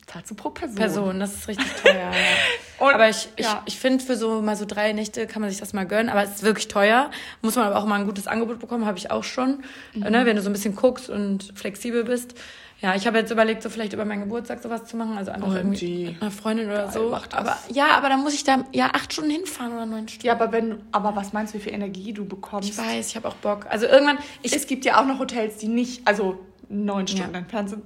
zahlst 0.08 0.32
du 0.32 0.36
pro 0.36 0.49
Person. 0.51 0.75
Person, 0.77 1.19
das 1.19 1.34
ist 1.36 1.47
richtig 1.47 1.67
teuer. 1.84 1.93
ja. 1.95 2.12
Aber 2.93 3.10
ich, 3.10 3.27
ich, 3.36 3.45
ja. 3.45 3.62
ich 3.65 3.77
finde, 3.80 4.03
für 4.03 4.15
so 4.15 4.41
mal 4.41 4.56
so 4.56 4.65
drei 4.65 4.93
Nächte 4.93 5.27
kann 5.27 5.41
man 5.41 5.49
sich 5.51 5.60
das 5.60 5.73
mal 5.73 5.86
gönnen. 5.86 6.10
Aber 6.10 6.23
es 6.23 6.36
ist 6.36 6.43
wirklich 6.43 6.67
teuer. 6.67 7.10
Muss 7.41 7.56
man 7.56 7.65
aber 7.65 7.75
auch 7.77 7.86
mal 7.86 7.99
ein 7.99 8.06
gutes 8.06 8.27
Angebot 8.27 8.60
bekommen, 8.60 8.86
habe 8.86 8.97
ich 8.99 9.10
auch 9.12 9.23
schon. 9.23 9.63
Mhm. 9.93 10.01
Ne, 10.03 10.25
wenn 10.25 10.36
du 10.36 10.41
so 10.43 10.49
ein 10.49 10.53
bisschen 10.53 10.75
guckst 10.75 11.10
und 11.10 11.51
flexibel 11.56 12.03
bist. 12.03 12.36
Ja, 12.80 12.94
ich 12.94 13.08
habe 13.08 13.18
jetzt 13.18 13.32
überlegt, 13.32 13.63
so 13.63 13.70
vielleicht 13.72 13.94
über 13.94 14.06
meinen 14.06 14.22
Geburtstag 14.22 14.62
sowas 14.62 14.86
zu 14.86 14.98
machen. 14.98 15.18
Also 15.18 15.32
einfach 15.32 15.48
OMG. 15.48 15.58
irgendwie 15.58 16.06
mit 16.12 16.22
einer 16.22 16.30
Freundin 16.32 16.68
oder 16.68 16.84
Geil, 16.84 16.92
so. 16.92 17.16
Aber 17.32 17.58
ja, 17.70 17.88
aber 17.98 18.10
dann 18.10 18.22
muss 18.22 18.36
ich 18.36 18.44
da 18.44 18.66
ja 18.72 18.92
acht 18.94 19.12
Stunden 19.13 19.32
hinfahren 19.32 19.74
oder 19.74 19.86
neun 19.88 20.08
Stunden. 20.08 20.28
Ja, 20.28 20.34
aber 20.34 20.52
wenn, 20.52 20.84
aber 20.92 21.16
was 21.16 21.34
meinst 21.34 21.54
du, 21.54 21.58
wie 21.58 21.63
viel 21.63 21.74
Energie 21.74 22.13
du 22.13 22.26
bekommst? 22.26 22.70
Ich 22.70 22.78
weiß, 22.78 23.08
ich 23.08 23.16
habe 23.16 23.28
auch 23.30 23.34
Bock. 23.36 23.66
Also 23.70 23.88
irgendwann, 23.88 24.20
ich 24.44 24.54
es 24.56 24.68
gibt 24.68 24.86
ja 24.86 25.02
auch 25.02 25.06
noch 25.06 25.18
Hotels, 25.18 25.58
die 25.58 25.68
nicht, 25.70 26.08
also 26.08 26.38
neun 26.70 27.08
Stunden 27.08 27.32
Ja. 27.34 27.40
entfernt 27.40 27.70
sind, 27.72 27.84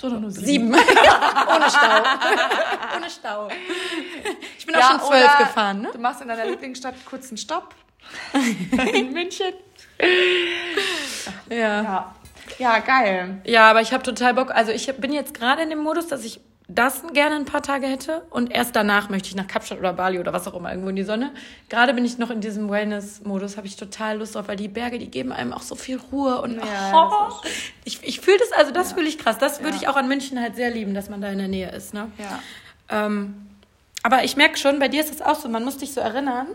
sondern 0.00 0.20
nur 0.22 0.30
sieben. 0.30 0.44
sieben. 0.46 0.74
Ohne 0.74 1.68
Stau. 1.68 2.02
Ohne 2.96 3.10
Stau. 3.10 3.48
Ich 4.58 4.64
bin 4.64 4.76
auch 4.76 4.90
schon 4.92 5.00
zwölf 5.00 5.24
oder 5.24 5.38
gefahren, 5.44 5.80
ne? 5.82 5.88
Du 5.92 5.98
machst 5.98 6.20
in 6.22 6.28
deiner 6.28 6.46
Lieblingsstadt 6.46 6.94
kurz 7.04 7.28
einen 7.30 7.36
Stopp. 7.38 7.74
in 8.94 9.12
München. 9.12 9.52
Ja. 11.48 11.56
Ja. 11.82 12.14
Ja, 12.58 12.78
geil. 12.78 13.40
Ja, 13.44 13.70
aber 13.70 13.80
ich 13.80 13.92
habe 13.92 14.02
total 14.02 14.34
Bock. 14.34 14.50
Also 14.50 14.72
ich 14.72 14.86
bin 14.96 15.12
jetzt 15.12 15.34
gerade 15.34 15.62
in 15.62 15.70
dem 15.70 15.78
Modus, 15.80 16.08
dass 16.08 16.24
ich 16.24 16.40
das 16.72 17.02
gerne 17.14 17.34
ein 17.34 17.46
paar 17.46 17.62
Tage 17.62 17.88
hätte 17.88 18.22
und 18.30 18.52
erst 18.52 18.76
danach 18.76 19.08
möchte 19.08 19.28
ich 19.28 19.34
nach 19.34 19.48
Kapstadt 19.48 19.80
oder 19.80 19.92
Bali 19.92 20.20
oder 20.20 20.32
was 20.32 20.46
auch 20.46 20.54
immer 20.54 20.70
irgendwo 20.70 20.90
in 20.90 20.94
die 20.94 21.02
Sonne. 21.02 21.32
Gerade 21.68 21.92
bin 21.94 22.04
ich 22.04 22.16
noch 22.18 22.30
in 22.30 22.40
diesem 22.40 22.70
Wellness-Modus, 22.70 23.56
habe 23.56 23.66
ich 23.66 23.74
total 23.74 24.18
Lust 24.18 24.36
drauf, 24.36 24.46
weil 24.46 24.54
die 24.54 24.68
Berge, 24.68 25.00
die 25.00 25.10
geben 25.10 25.32
einem 25.32 25.52
auch 25.52 25.62
so 25.62 25.74
viel 25.74 25.98
Ruhe 26.12 26.40
und 26.40 26.58
Ja, 26.58 26.92
oh, 26.94 27.32
das 27.42 27.50
ich, 27.84 28.04
ich 28.04 28.20
fühle 28.20 28.38
das, 28.38 28.52
also 28.52 28.70
das 28.70 28.92
fühle 28.92 29.08
ich 29.08 29.18
krass. 29.18 29.36
Das 29.38 29.60
würde 29.64 29.74
Ja. 29.76 29.82
ich 29.82 29.88
auch 29.88 29.96
an 29.96 30.06
München 30.06 30.40
halt 30.40 30.54
sehr 30.54 30.70
lieben, 30.70 30.94
dass 30.94 31.10
man 31.10 31.20
da 31.20 31.28
in 31.30 31.38
der 31.38 31.48
Nähe 31.48 31.70
ist. 31.72 31.92
Ne? 31.92 32.06
Ja. 32.18 32.38
Ähm, 33.06 33.34
aber 34.04 34.22
ich 34.22 34.36
merke 34.36 34.56
schon, 34.56 34.78
bei 34.78 34.86
dir 34.88 35.00
ist 35.00 35.12
es 35.12 35.22
auch 35.22 35.34
so, 35.34 35.48
man 35.48 35.64
muss 35.64 35.76
dich 35.78 35.92
so 35.92 36.00
erinnern 36.00 36.46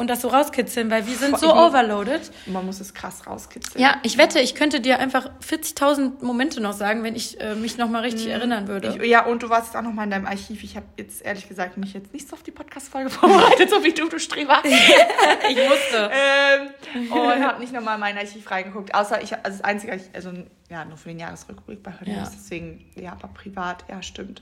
und 0.00 0.08
das 0.08 0.22
so 0.22 0.28
rauskitzeln, 0.28 0.90
weil 0.90 1.06
wir 1.06 1.14
sind 1.14 1.38
so 1.38 1.54
overloaded. 1.54 2.22
Man 2.46 2.64
muss 2.64 2.80
es 2.80 2.94
krass 2.94 3.26
rauskitzeln. 3.26 3.82
Ja, 3.82 4.00
ich 4.02 4.16
wette, 4.16 4.40
ich 4.40 4.54
könnte 4.54 4.80
dir 4.80 4.98
einfach 4.98 5.28
40.000 5.46 6.24
Momente 6.24 6.62
noch 6.62 6.72
sagen, 6.72 7.02
wenn 7.02 7.14
ich 7.14 7.38
äh, 7.38 7.54
mich 7.54 7.76
noch 7.76 7.90
mal 7.90 8.00
richtig 8.00 8.24
mhm. 8.24 8.32
erinnern 8.32 8.66
würde. 8.66 8.96
Ich, 8.98 9.06
ja, 9.06 9.26
und 9.26 9.42
du 9.42 9.50
warst 9.50 9.66
jetzt 9.66 9.76
auch 9.76 9.82
noch 9.82 9.92
mal 9.92 10.04
in 10.04 10.10
deinem 10.10 10.26
Archiv. 10.26 10.64
Ich 10.64 10.74
habe 10.74 10.86
jetzt 10.96 11.22
ehrlich 11.22 11.46
gesagt 11.48 11.76
mich 11.76 11.92
jetzt 11.92 12.14
nicht 12.14 12.26
so 12.26 12.34
auf 12.34 12.42
die 12.42 12.50
Podcast-Folge 12.50 13.10
vorbereitet, 13.10 13.68
so 13.68 13.84
wie 13.84 13.92
du, 13.92 14.08
du 14.08 14.18
Streber. 14.18 14.62
ich 14.64 15.68
musste. 15.68 16.10
ähm, 16.10 17.12
und 17.12 17.44
habe 17.44 17.60
nicht 17.60 17.74
noch 17.74 17.82
mal 17.82 17.96
in 17.96 18.00
mein 18.00 18.16
Archiv 18.16 18.50
reingeguckt. 18.50 18.94
Außer 18.94 19.22
ich, 19.22 19.34
also 19.34 19.58
das 19.58 19.60
Einzige, 19.62 20.00
also 20.14 20.32
ja, 20.70 20.86
nur 20.86 20.96
für 20.96 21.10
den 21.10 21.18
Jahresrückblick 21.18 21.82
bei 21.82 21.92
Hörnus. 21.92 22.16
Ja. 22.16 22.30
Deswegen, 22.32 22.90
ja, 22.94 23.12
aber 23.12 23.28
privat, 23.28 23.84
ja, 23.90 24.02
stimmt 24.02 24.40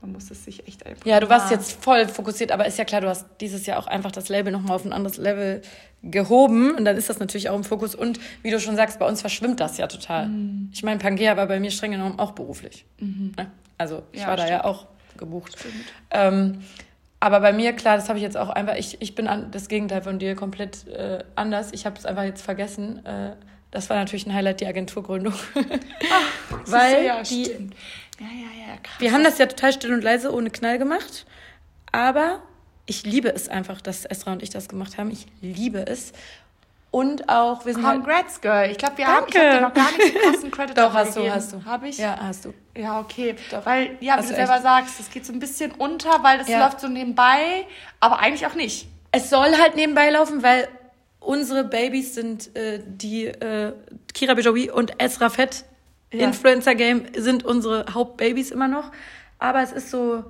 man 0.00 0.12
muss 0.12 0.30
es 0.30 0.44
sich 0.44 0.66
echt 0.68 0.86
einfach. 0.86 1.04
Ja, 1.04 1.18
du 1.18 1.28
warst 1.28 1.50
jetzt 1.50 1.82
voll 1.82 2.06
fokussiert, 2.06 2.52
aber 2.52 2.66
ist 2.66 2.78
ja 2.78 2.84
klar, 2.84 3.00
du 3.00 3.08
hast 3.08 3.26
dieses 3.40 3.66
Jahr 3.66 3.78
auch 3.78 3.88
einfach 3.88 4.12
das 4.12 4.28
Label 4.28 4.52
nochmal 4.52 4.76
auf 4.76 4.84
ein 4.84 4.92
anderes 4.92 5.16
Level 5.16 5.62
gehoben 6.02 6.76
und 6.76 6.84
dann 6.84 6.96
ist 6.96 7.08
das 7.08 7.18
natürlich 7.18 7.48
auch 7.48 7.56
im 7.56 7.64
Fokus 7.64 7.94
und 7.96 8.20
wie 8.42 8.50
du 8.50 8.60
schon 8.60 8.76
sagst, 8.76 9.00
bei 9.00 9.06
uns 9.06 9.20
verschwimmt 9.20 9.58
das 9.58 9.76
ja 9.78 9.88
total. 9.88 10.28
Mhm. 10.28 10.70
Ich 10.72 10.84
meine, 10.84 11.00
Pangea 11.00 11.36
war 11.36 11.46
bei 11.46 11.58
mir 11.58 11.72
streng 11.72 11.90
genommen 11.90 12.18
auch 12.18 12.32
beruflich. 12.32 12.84
Mhm. 13.00 13.32
Ne? 13.36 13.50
Also 13.76 14.04
ich 14.12 14.20
ja, 14.20 14.28
war 14.28 14.34
stimmt. 14.34 14.50
da 14.50 14.54
ja 14.54 14.64
auch 14.64 14.86
gebucht. 15.16 15.56
Ähm, 16.10 16.60
aber 17.20 17.40
bei 17.40 17.52
mir, 17.52 17.72
klar, 17.72 17.96
das 17.96 18.08
habe 18.08 18.18
ich 18.18 18.22
jetzt 18.22 18.36
auch 18.36 18.48
einfach, 18.48 18.76
ich, 18.76 19.02
ich 19.02 19.14
bin 19.14 19.26
an, 19.26 19.50
das 19.50 19.68
Gegenteil 19.68 20.02
von 20.02 20.20
dir 20.20 20.36
komplett 20.36 20.86
äh, 20.86 21.24
anders. 21.34 21.72
Ich 21.72 21.84
habe 21.84 21.96
es 21.98 22.06
einfach 22.06 22.22
jetzt 22.22 22.42
vergessen. 22.42 23.04
Äh, 23.04 23.34
das 23.72 23.90
war 23.90 23.96
natürlich 23.96 24.26
ein 24.26 24.34
Highlight, 24.34 24.60
die 24.60 24.66
Agenturgründung. 24.66 25.34
Ach, 25.34 26.58
Weil 26.66 27.04
ja, 27.04 27.22
die, 27.22 27.44
stimmt. 27.44 27.74
Ja, 28.18 28.26
ja, 28.26 28.68
ja, 28.68 28.76
krass. 28.82 29.00
Wir 29.00 29.12
haben 29.12 29.24
das 29.24 29.38
ja 29.38 29.46
total 29.46 29.72
still 29.72 29.94
und 29.94 30.02
leise 30.02 30.32
ohne 30.32 30.50
Knall 30.50 30.78
gemacht. 30.78 31.26
Aber 31.92 32.42
ich 32.86 33.04
liebe 33.04 33.28
es 33.28 33.48
einfach, 33.48 33.80
dass 33.80 34.04
Esra 34.04 34.32
und 34.32 34.42
ich 34.42 34.50
das 34.50 34.68
gemacht 34.68 34.98
haben. 34.98 35.10
Ich 35.10 35.26
liebe 35.40 35.86
es. 35.86 36.12
Und 36.90 37.28
auch, 37.28 37.66
wir 37.66 37.74
sind 37.74 37.84
Congrats, 37.84 38.34
halt, 38.34 38.42
Girl. 38.42 38.70
Ich 38.70 38.78
glaube, 38.78 38.96
wir 38.96 39.06
haben, 39.06 39.26
ich 39.28 39.36
habe 39.36 39.50
dir 39.50 39.60
noch 39.60 39.74
gar 39.74 39.92
nicht 39.92 40.14
den 40.14 40.22
krassen 40.22 40.50
Credit 40.52 40.78
Doch, 40.78 40.94
hast 40.94 41.14
gegeben. 41.14 41.26
du, 41.26 41.34
hast 41.34 41.52
du. 41.52 41.64
Habe 41.66 41.88
ich? 41.88 41.98
Ja, 41.98 42.18
hast 42.20 42.46
du. 42.46 42.54
Ja, 42.76 43.00
okay. 43.00 43.36
Doch. 43.50 43.66
Weil, 43.66 43.98
ja, 44.00 44.16
wie 44.16 44.22
du 44.22 44.28
selber 44.28 44.54
echt? 44.54 44.62
sagst, 44.62 45.00
es 45.00 45.10
geht 45.10 45.26
so 45.26 45.32
ein 45.34 45.38
bisschen 45.38 45.72
unter, 45.72 46.22
weil 46.22 46.38
das 46.38 46.48
ja. 46.48 46.64
läuft 46.64 46.80
so 46.80 46.88
nebenbei, 46.88 47.66
aber 48.00 48.20
eigentlich 48.20 48.46
auch 48.46 48.54
nicht. 48.54 48.88
Es 49.12 49.28
soll 49.28 49.56
halt 49.58 49.76
nebenbei 49.76 50.08
laufen, 50.08 50.42
weil 50.42 50.66
unsere 51.20 51.64
Babys 51.64 52.14
sind 52.14 52.56
äh, 52.56 52.80
die 52.86 53.26
äh, 53.26 53.74
Kira 54.14 54.32
Bejoui 54.32 54.70
und 54.70 54.98
Esra 54.98 55.28
Fett 55.28 55.66
ja. 56.12 56.26
Influencer-Game 56.26 57.06
sind 57.16 57.44
unsere 57.44 57.86
Hauptbabys 57.92 58.50
immer 58.50 58.68
noch. 58.68 58.90
Aber 59.38 59.62
es 59.62 59.72
ist 59.72 59.90
so, 59.90 60.24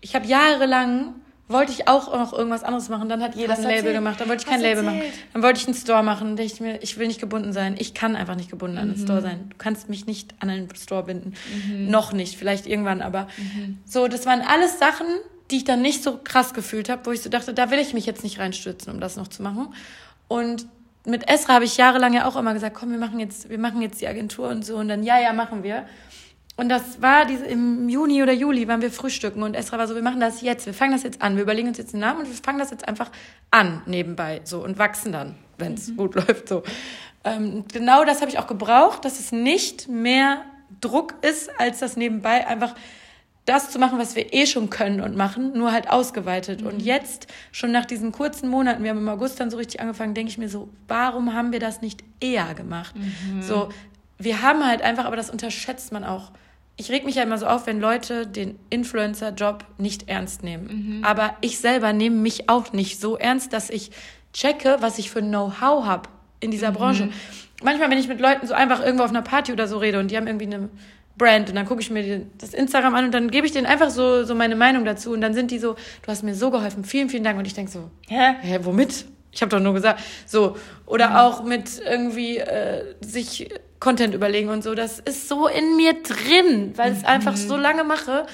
ich 0.00 0.14
habe 0.14 0.26
jahrelang 0.26 1.14
wollte 1.48 1.70
ich 1.70 1.86
auch 1.86 2.12
noch 2.12 2.32
irgendwas 2.32 2.64
anderes 2.64 2.88
machen. 2.88 3.08
Dann 3.08 3.22
hat 3.22 3.36
jeder 3.36 3.52
Hast 3.52 3.60
ein 3.60 3.64
Label 3.64 3.76
erzählt? 3.76 3.94
gemacht. 3.94 4.20
Dann 4.20 4.28
wollte 4.28 4.42
ich 4.42 4.48
kein 4.48 4.60
Label 4.60 4.82
machen. 4.82 5.02
Dann 5.32 5.42
wollte 5.42 5.60
ich 5.60 5.66
einen 5.66 5.76
Store 5.76 6.02
machen. 6.02 6.28
Dann 6.28 6.36
dachte 6.36 6.52
ich 6.52 6.60
mir, 6.60 6.82
ich 6.82 6.98
will 6.98 7.06
nicht 7.06 7.20
gebunden 7.20 7.52
sein. 7.52 7.76
Ich 7.78 7.94
kann 7.94 8.16
einfach 8.16 8.34
nicht 8.34 8.50
gebunden 8.50 8.76
mhm. 8.76 8.82
an 8.82 8.90
einen 8.90 9.02
Store 9.02 9.22
sein. 9.22 9.46
Du 9.50 9.56
kannst 9.56 9.88
mich 9.88 10.06
nicht 10.06 10.34
an 10.40 10.50
einen 10.50 10.74
Store 10.74 11.04
binden. 11.04 11.34
Mhm. 11.68 11.88
Noch 11.88 12.12
nicht. 12.12 12.36
Vielleicht 12.36 12.66
irgendwann, 12.66 13.00
aber 13.00 13.28
mhm. 13.36 13.78
so, 13.84 14.08
das 14.08 14.26
waren 14.26 14.40
alles 14.40 14.78
Sachen, 14.78 15.06
die 15.50 15.58
ich 15.58 15.64
dann 15.64 15.82
nicht 15.82 16.02
so 16.02 16.18
krass 16.22 16.52
gefühlt 16.52 16.88
habe, 16.88 17.06
wo 17.06 17.12
ich 17.12 17.22
so 17.22 17.30
dachte, 17.30 17.54
da 17.54 17.70
will 17.70 17.78
ich 17.78 17.94
mich 17.94 18.06
jetzt 18.06 18.24
nicht 18.24 18.40
reinstürzen, 18.40 18.92
um 18.92 18.98
das 18.98 19.16
noch 19.16 19.28
zu 19.28 19.42
machen. 19.42 19.72
Und 20.26 20.66
mit 21.06 21.28
Esra 21.28 21.54
habe 21.54 21.64
ich 21.64 21.76
jahrelang 21.76 22.12
ja 22.12 22.26
auch 22.26 22.36
immer 22.36 22.52
gesagt, 22.54 22.76
komm, 22.76 22.90
wir 22.90 22.98
machen 22.98 23.20
jetzt, 23.20 23.48
wir 23.48 23.58
machen 23.58 23.82
jetzt 23.82 24.00
die 24.00 24.08
Agentur 24.08 24.48
und 24.48 24.64
so 24.64 24.76
und 24.76 24.88
dann 24.88 25.02
ja, 25.02 25.18
ja, 25.18 25.32
machen 25.32 25.62
wir. 25.62 25.86
Und 26.56 26.70
das 26.70 27.02
war 27.02 27.26
diese, 27.26 27.44
im 27.44 27.88
Juni 27.88 28.22
oder 28.22 28.32
Juli 28.32 28.66
waren 28.66 28.80
wir 28.80 28.90
frühstücken 28.90 29.42
und 29.42 29.54
Esra 29.54 29.78
war 29.78 29.86
so, 29.86 29.94
wir 29.94 30.02
machen 30.02 30.20
das 30.20 30.40
jetzt, 30.40 30.64
wir 30.64 30.72
fangen 30.72 30.92
das 30.92 31.02
jetzt 31.02 31.20
an, 31.20 31.36
wir 31.36 31.42
überlegen 31.42 31.68
uns 31.68 31.76
jetzt 31.76 31.92
einen 31.92 32.00
Namen 32.00 32.20
und 32.20 32.28
wir 32.28 32.34
fangen 32.34 32.58
das 32.58 32.70
jetzt 32.70 32.88
einfach 32.88 33.10
an 33.50 33.82
nebenbei 33.84 34.40
so 34.44 34.64
und 34.64 34.78
wachsen 34.78 35.12
dann, 35.12 35.36
wenn 35.58 35.74
es 35.74 35.88
mhm. 35.88 35.96
gut 35.96 36.14
läuft 36.26 36.48
so. 36.48 36.62
Ähm, 37.24 37.64
genau 37.72 38.04
das 38.04 38.20
habe 38.20 38.30
ich 38.30 38.38
auch 38.38 38.46
gebraucht, 38.46 39.04
dass 39.04 39.20
es 39.20 39.32
nicht 39.32 39.88
mehr 39.88 40.42
Druck 40.80 41.14
ist, 41.22 41.50
als 41.58 41.80
das 41.80 41.96
nebenbei 41.96 42.46
einfach 42.46 42.74
das 43.46 43.70
zu 43.70 43.78
machen, 43.78 43.98
was 43.98 44.16
wir 44.16 44.34
eh 44.34 44.44
schon 44.44 44.70
können 44.70 45.00
und 45.00 45.16
machen, 45.16 45.52
nur 45.54 45.72
halt 45.72 45.88
ausgeweitet. 45.88 46.60
Mhm. 46.60 46.66
Und 46.66 46.82
jetzt, 46.82 47.28
schon 47.52 47.72
nach 47.72 47.86
diesen 47.86 48.12
kurzen 48.12 48.48
Monaten, 48.48 48.82
wir 48.82 48.90
haben 48.90 48.98
im 48.98 49.08
August 49.08 49.40
dann 49.40 49.50
so 49.50 49.56
richtig 49.56 49.80
angefangen, 49.80 50.14
denke 50.14 50.30
ich 50.30 50.36
mir 50.36 50.48
so, 50.48 50.68
warum 50.88 51.32
haben 51.32 51.52
wir 51.52 51.60
das 51.60 51.80
nicht 51.80 52.02
eher 52.20 52.54
gemacht? 52.54 52.94
Mhm. 52.96 53.42
So, 53.42 53.68
wir 54.18 54.42
haben 54.42 54.66
halt 54.66 54.82
einfach, 54.82 55.04
aber 55.04 55.16
das 55.16 55.30
unterschätzt 55.30 55.92
man 55.92 56.04
auch. 56.04 56.32
Ich 56.76 56.90
reg 56.90 57.04
mich 57.04 57.14
ja 57.14 57.22
immer 57.22 57.38
so 57.38 57.46
auf, 57.46 57.66
wenn 57.66 57.80
Leute 57.80 58.26
den 58.26 58.58
Influencer-Job 58.68 59.64
nicht 59.78 60.08
ernst 60.08 60.42
nehmen. 60.42 60.98
Mhm. 60.98 61.04
Aber 61.04 61.36
ich 61.40 61.58
selber 61.58 61.92
nehme 61.92 62.16
mich 62.16 62.50
auch 62.50 62.72
nicht 62.72 63.00
so 63.00 63.16
ernst, 63.16 63.52
dass 63.52 63.70
ich 63.70 63.92
checke, 64.32 64.76
was 64.80 64.98
ich 64.98 65.10
für 65.10 65.22
Know-how 65.22 65.86
habe 65.86 66.08
in 66.40 66.50
dieser 66.50 66.70
mhm. 66.70 66.74
Branche. 66.74 67.08
Manchmal, 67.62 67.90
wenn 67.90 67.98
ich 67.98 68.08
mit 68.08 68.20
Leuten 68.20 68.46
so 68.46 68.54
einfach 68.54 68.80
irgendwo 68.84 69.04
auf 69.04 69.10
einer 69.10 69.22
Party 69.22 69.52
oder 69.52 69.68
so 69.68 69.78
rede 69.78 70.00
und 70.00 70.10
die 70.10 70.16
haben 70.16 70.26
irgendwie 70.26 70.46
eine 70.46 70.68
Brand 71.16 71.48
und 71.48 71.54
dann 71.54 71.66
gucke 71.66 71.80
ich 71.80 71.90
mir 71.90 72.26
das 72.38 72.52
Instagram 72.52 72.94
an 72.94 73.06
und 73.06 73.14
dann 73.14 73.30
gebe 73.30 73.46
ich 73.46 73.52
denen 73.52 73.66
einfach 73.66 73.90
so, 73.90 74.24
so 74.24 74.34
meine 74.34 74.56
Meinung 74.56 74.84
dazu 74.84 75.12
und 75.12 75.20
dann 75.20 75.34
sind 75.34 75.50
die 75.50 75.58
so, 75.58 75.74
du 75.74 76.08
hast 76.08 76.22
mir 76.22 76.34
so 76.34 76.50
geholfen, 76.50 76.84
vielen, 76.84 77.08
vielen 77.08 77.24
Dank 77.24 77.38
und 77.38 77.46
ich 77.46 77.54
denke 77.54 77.70
so, 77.70 77.90
hä, 78.08 78.34
hä, 78.40 78.58
womit? 78.62 79.06
Ich 79.32 79.42
habe 79.42 79.50
doch 79.50 79.60
nur 79.60 79.74
gesagt, 79.74 80.00
so 80.26 80.56
oder 80.86 81.10
mhm. 81.10 81.16
auch 81.16 81.44
mit 81.44 81.80
irgendwie 81.84 82.38
äh, 82.38 82.94
sich 83.00 83.48
Content 83.80 84.14
überlegen 84.14 84.48
und 84.48 84.62
so, 84.62 84.74
das 84.74 84.98
ist 84.98 85.28
so 85.28 85.46
in 85.46 85.76
mir 85.76 85.94
drin, 86.02 86.72
weil 86.76 86.92
ich 86.92 86.98
es 86.98 87.02
mhm. 87.02 87.08
einfach 87.08 87.36
so 87.36 87.56
lange 87.56 87.84
mache. 87.84 88.26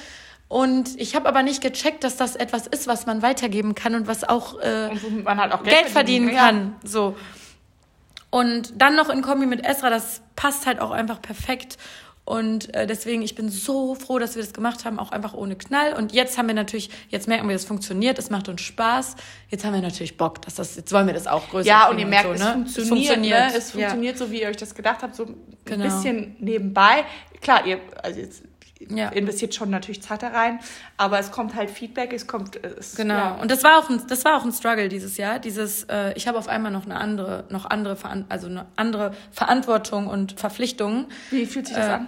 Und 0.47 0.99
ich 0.99 1.15
habe 1.15 1.27
aber 1.27 1.41
nicht 1.41 1.61
gecheckt, 1.61 2.03
dass 2.03 2.15
das 2.15 2.35
etwas 2.35 2.67
ist, 2.67 2.85
was 2.87 3.05
man 3.05 3.21
weitergeben 3.21 3.73
kann 3.75 3.95
und 3.95 4.07
was 4.07 4.23
auch, 4.23 4.59
äh, 4.59 4.89
und 5.03 5.23
man 5.23 5.39
halt 5.39 5.51
auch 5.51 5.63
Geld, 5.63 5.77
Geld 5.77 5.89
verdienen 5.89 6.31
kann. 6.31 6.75
Ja. 6.83 6.89
So. 6.89 7.15
Und 8.29 8.81
dann 8.81 8.95
noch 8.95 9.09
in 9.09 9.21
Kombi 9.21 9.45
mit 9.45 9.65
Esra, 9.65 9.89
das 9.89 10.21
passt 10.35 10.65
halt 10.65 10.79
auch 10.79 10.91
einfach 10.91 11.21
perfekt. 11.21 11.77
Und 12.25 12.73
äh, 12.73 12.87
deswegen, 12.87 13.21
ich 13.21 13.35
bin 13.35 13.49
so 13.49 13.95
froh, 13.95 14.17
dass 14.17 14.35
wir 14.35 14.41
das 14.41 14.53
gemacht 14.53 14.85
haben, 14.85 14.97
auch 14.97 15.11
einfach 15.11 15.33
ohne 15.33 15.57
Knall. 15.57 15.93
Und 15.93 16.13
jetzt 16.13 16.37
haben 16.37 16.47
wir 16.47 16.55
natürlich, 16.55 16.89
jetzt 17.09 17.27
merken 17.27 17.49
wir, 17.49 17.55
es 17.55 17.65
funktioniert, 17.65 18.17
es 18.17 18.29
macht 18.29 18.47
uns 18.47 18.61
Spaß. 18.61 19.17
Jetzt 19.49 19.65
haben 19.65 19.73
wir 19.73 19.81
natürlich 19.81 20.15
Bock, 20.15 20.41
dass 20.41 20.55
das, 20.55 20.77
jetzt 20.77 20.91
wollen 20.93 21.07
wir 21.07 21.13
das 21.13 21.27
auch 21.27 21.49
größer 21.49 21.67
Ja, 21.67 21.89
und 21.89 21.99
ihr 21.99 22.05
merkt, 22.05 22.29
und 22.29 22.37
so, 22.37 22.45
ne? 22.45 22.65
es 22.65 22.87
funktioniert. 22.87 22.87
Es 22.87 22.87
funktioniert, 22.87 23.39
ne? 23.39 23.57
es 23.57 23.71
funktioniert 23.71 24.19
ja. 24.19 24.25
so, 24.25 24.31
wie 24.31 24.41
ihr 24.41 24.47
euch 24.47 24.57
das 24.57 24.73
gedacht 24.73 25.01
habt, 25.01 25.15
so 25.15 25.25
ein 25.25 25.35
genau. 25.65 25.83
bisschen 25.83 26.37
nebenbei. 26.39 27.03
Klar, 27.41 27.65
ihr, 27.65 27.79
also 28.01 28.21
jetzt 28.21 28.43
ja. 28.89 29.09
investiert 29.09 29.55
schon 29.55 29.69
natürlich 29.69 30.01
Zeit 30.01 30.23
da 30.23 30.29
rein, 30.29 30.59
aber 30.97 31.19
es 31.19 31.31
kommt 31.31 31.55
halt 31.55 31.69
Feedback, 31.69 32.13
es 32.13 32.27
kommt 32.27 32.57
es, 32.63 32.95
genau 32.95 33.13
ja. 33.13 33.31
und 33.35 33.51
das 33.51 33.63
war 33.63 33.79
auch 33.79 33.89
ein, 33.89 34.01
das 34.07 34.25
war 34.25 34.37
auch 34.37 34.45
ein 34.45 34.51
Struggle 34.51 34.89
dieses 34.89 35.17
Jahr, 35.17 35.39
dieses 35.39 35.83
äh, 35.83 36.13
ich 36.15 36.27
habe 36.27 36.37
auf 36.37 36.47
einmal 36.47 36.71
noch 36.71 36.85
eine 36.85 36.97
andere 36.97 37.45
noch 37.49 37.65
andere 37.65 37.97
also 38.29 38.47
eine 38.47 38.65
andere 38.75 39.13
Verantwortung 39.31 40.07
und 40.07 40.39
Verpflichtungen. 40.39 41.07
Wie 41.29 41.45
fühlt 41.45 41.67
sich 41.67 41.75
das 41.75 41.87
äh, 41.87 41.91
an? 41.91 42.07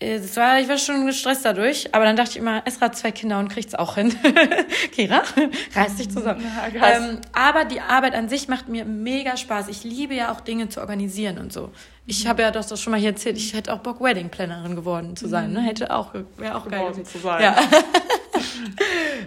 Das 0.00 0.36
war, 0.36 0.60
ich 0.60 0.68
war 0.68 0.78
schon 0.78 1.06
gestresst 1.06 1.44
dadurch, 1.44 1.92
aber 1.92 2.04
dann 2.04 2.14
dachte 2.14 2.30
ich 2.30 2.36
immer, 2.36 2.64
Esra 2.64 2.82
hat 2.82 2.96
zwei 2.96 3.10
Kinder 3.10 3.40
und 3.40 3.48
kriegt's 3.48 3.74
auch 3.74 3.96
hin. 3.96 4.14
Kira, 4.92 5.24
reiß 5.74 5.96
dich 5.96 6.08
zusammen. 6.08 6.40
Ja, 6.72 6.88
ähm, 6.88 7.18
aber 7.32 7.64
die 7.64 7.80
Arbeit 7.80 8.14
an 8.14 8.28
sich 8.28 8.46
macht 8.46 8.68
mir 8.68 8.84
mega 8.84 9.36
Spaß. 9.36 9.66
Ich 9.66 9.82
liebe 9.82 10.14
ja 10.14 10.30
auch 10.30 10.40
Dinge 10.40 10.68
zu 10.68 10.80
organisieren 10.80 11.38
und 11.38 11.52
so. 11.52 11.72
Ich 12.10 12.26
habe 12.26 12.40
ja 12.40 12.50
doch 12.50 12.64
das 12.64 12.80
schon 12.80 12.90
mal 12.90 12.98
hier 12.98 13.10
erzählt, 13.10 13.36
ich 13.36 13.52
hätte 13.52 13.70
auch 13.70 13.80
Bock, 13.80 14.00
Wedding 14.00 14.30
Plannerin 14.30 14.74
geworden 14.74 15.14
zu 15.14 15.28
sein. 15.28 15.52
Ne? 15.52 15.60
Mhm. 15.60 15.64
Hätte 15.64 15.94
auch, 15.94 16.14
wäre 16.38 16.56
auch 16.56 16.64
geworden 16.64 16.96
geil 16.96 17.04
zu 17.04 17.18
sein. 17.18 17.42
Ja. 17.42 17.56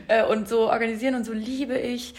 Äh, 0.07 0.25
und 0.25 0.49
so 0.49 0.69
organisieren 0.69 1.15
und 1.15 1.25
so 1.25 1.31
liebe 1.31 1.77
ich. 1.77 2.13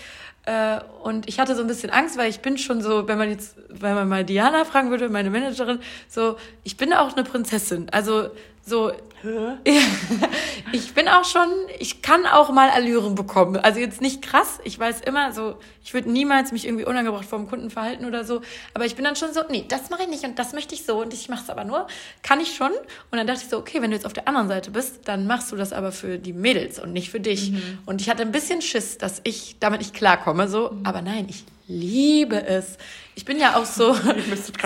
Äh, 0.44 0.78
und 1.02 1.28
ich 1.28 1.40
hatte 1.40 1.54
so 1.54 1.62
ein 1.62 1.68
bisschen 1.68 1.90
Angst, 1.90 2.16
weil 2.16 2.30
ich 2.30 2.40
bin 2.40 2.58
schon 2.58 2.80
so, 2.80 3.06
wenn 3.08 3.18
man 3.18 3.28
jetzt, 3.28 3.56
wenn 3.68 3.94
man 3.94 4.08
mal 4.08 4.24
Diana 4.24 4.64
fragen 4.64 4.90
würde, 4.90 5.08
meine 5.08 5.30
Managerin, 5.30 5.80
so, 6.08 6.36
ich 6.64 6.76
bin 6.76 6.92
auch 6.92 7.14
eine 7.14 7.24
Prinzessin. 7.24 7.88
Also 7.90 8.30
so, 8.64 8.92
ich 10.72 10.94
bin 10.94 11.08
auch 11.08 11.24
schon, 11.24 11.48
ich 11.78 12.00
kann 12.00 12.26
auch 12.26 12.50
mal 12.50 12.70
Allüren 12.70 13.14
bekommen. 13.14 13.56
Also 13.56 13.80
jetzt 13.80 14.00
nicht 14.00 14.22
krass. 14.22 14.60
Ich 14.64 14.78
weiß 14.78 15.00
immer 15.00 15.32
so, 15.32 15.56
ich 15.84 15.94
würde 15.94 16.10
niemals 16.10 16.52
mich 16.52 16.66
irgendwie 16.66 16.84
unangebracht 16.84 17.24
vor 17.24 17.38
dem 17.38 17.48
Kunden 17.48 17.70
verhalten 17.70 18.04
oder 18.04 18.24
so. 18.24 18.40
Aber 18.74 18.84
ich 18.84 18.94
bin 18.94 19.04
dann 19.04 19.16
schon 19.16 19.32
so, 19.32 19.42
nee, 19.48 19.64
das 19.68 19.90
mache 19.90 20.02
ich 20.02 20.08
nicht 20.08 20.24
und 20.24 20.38
das 20.38 20.52
möchte 20.52 20.74
ich 20.74 20.84
so 20.84 21.00
und 21.00 21.12
ich 21.12 21.28
mache 21.28 21.42
es 21.42 21.50
aber 21.50 21.64
nur. 21.64 21.88
Kann 22.22 22.40
ich 22.40 22.54
schon. 22.54 22.70
Und 22.70 23.18
dann 23.18 23.26
dachte 23.26 23.40
ich 23.42 23.48
so, 23.48 23.58
okay, 23.58 23.82
wenn 23.82 23.90
du 23.90 23.96
jetzt 23.96 24.06
auf 24.06 24.12
der 24.12 24.28
anderen 24.28 24.48
Seite 24.48 24.70
bist, 24.70 25.00
dann 25.08 25.26
machst 25.26 25.50
du 25.50 25.56
das 25.56 25.72
aber 25.72 25.90
für 25.90 26.18
die 26.18 26.32
Mädels 26.32 26.78
und 26.78 26.92
nicht 26.92 27.10
für 27.10 27.20
dich. 27.20 27.50
Mhm. 27.50 27.78
Und 27.86 28.00
ich 28.00 28.08
hatte 28.10 28.22
ein 28.22 28.32
bisschen 28.32 28.62
Schiss, 28.62 28.96
dass 28.98 29.20
ich 29.24 29.56
damit 29.58 29.80
nicht 29.80 29.94
klarkomme. 29.94 30.46
So, 30.48 30.70
mhm. 30.70 30.86
aber 30.86 31.02
nein, 31.02 31.26
ich 31.28 31.44
liebe 31.66 32.44
es. 32.44 32.76
Ich 33.14 33.24
bin 33.24 33.38
ja 33.38 33.56
auch 33.56 33.66
so, 33.66 33.92
so 33.94 34.00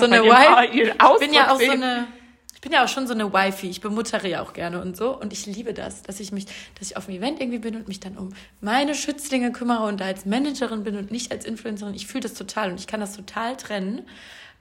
eine 0.05 0.23
Wife. 0.23 0.67
Ich 0.73 1.19
bin 1.21 1.33
ja 1.33 1.51
auch 1.51 1.61
so 1.61 1.71
eine 1.71 2.07
bin 2.67 2.73
ja 2.73 2.83
auch 2.83 2.89
schon 2.89 3.07
so 3.07 3.15
eine 3.15 3.33
Wifi. 3.33 3.69
Ich 3.69 3.81
bemuttere 3.81 4.29
ja 4.29 4.43
auch 4.43 4.53
gerne 4.53 4.83
und 4.83 4.97
so. 4.97 5.17
Und 5.17 5.33
ich 5.33 5.47
liebe 5.47 5.73
das, 5.73 6.03
dass 6.03 6.19
ich 6.19 6.33
mich, 6.33 6.47
dass 6.77 6.91
ich 6.91 6.97
auf 6.97 7.07
dem 7.07 7.15
Event 7.15 7.41
irgendwie 7.41 7.61
bin 7.61 7.77
und 7.77 7.87
mich 7.87 8.01
dann 8.01 8.19
um 8.19 8.31
meine 8.61 8.97
Schützlinge 8.97 9.53
kümmere 9.53 9.85
und 9.85 10.01
da 10.01 10.07
als 10.07 10.27
Managerin 10.27 10.83
bin 10.83 10.97
und 10.97 11.13
nicht 11.13 11.31
als 11.31 11.45
Influencerin. 11.45 11.95
Ich 11.95 12.09
fühle 12.09 12.23
das 12.23 12.35
total 12.35 12.73
und 12.73 12.81
ich 12.81 12.89
kann 12.89 12.99
das 12.99 13.15
total 13.15 13.57
trennen. 13.57 14.03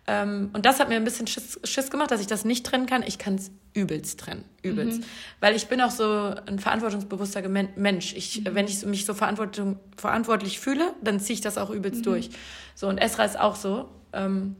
Ähm, 0.05 0.51
und 0.53 0.67
das 0.67 0.79
hat 0.79 0.87
mir 0.87 0.97
ein 0.97 1.03
bisschen 1.03 1.25
Schiss, 1.25 1.59
Schiss 1.63 1.89
gemacht, 1.89 2.11
dass 2.11 2.21
ich 2.21 2.27
das 2.27 2.45
nicht 2.45 2.63
trennen 2.63 2.85
kann. 2.85 3.01
Ich 3.01 3.17
kann 3.17 3.35
es 3.35 3.49
übelst 3.73 4.19
trennen, 4.19 4.45
übelst. 4.61 4.99
Mhm. 4.99 5.05
Weil 5.39 5.55
ich 5.55 5.65
bin 5.65 5.81
auch 5.81 5.89
so 5.89 6.35
ein 6.45 6.59
verantwortungsbewusster 6.59 7.41
Mensch. 7.49 8.13
Ich, 8.13 8.41
mhm. 8.41 8.53
Wenn 8.53 8.67
ich 8.67 8.85
mich 8.85 9.05
so 9.05 9.15
verantwortung, 9.15 9.79
verantwortlich 9.97 10.59
fühle, 10.59 10.93
dann 11.01 11.19
ziehe 11.19 11.33
ich 11.33 11.41
das 11.41 11.57
auch 11.57 11.71
übelst 11.71 12.01
mhm. 12.01 12.03
durch. 12.03 12.29
So, 12.75 12.87
und 12.87 12.99
Esra 12.99 13.25
ist 13.25 13.39
auch 13.39 13.55
so. 13.55 13.89
Ähm, 14.13 14.57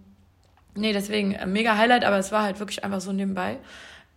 nee, 0.75 0.93
deswegen 0.93 1.33
äh, 1.33 1.45
mega 1.45 1.77
Highlight, 1.77 2.05
aber 2.05 2.17
es 2.17 2.31
war 2.31 2.43
halt 2.43 2.59
wirklich 2.59 2.83
einfach 2.83 3.01
so 3.01 3.11
nebenbei. 3.11 3.57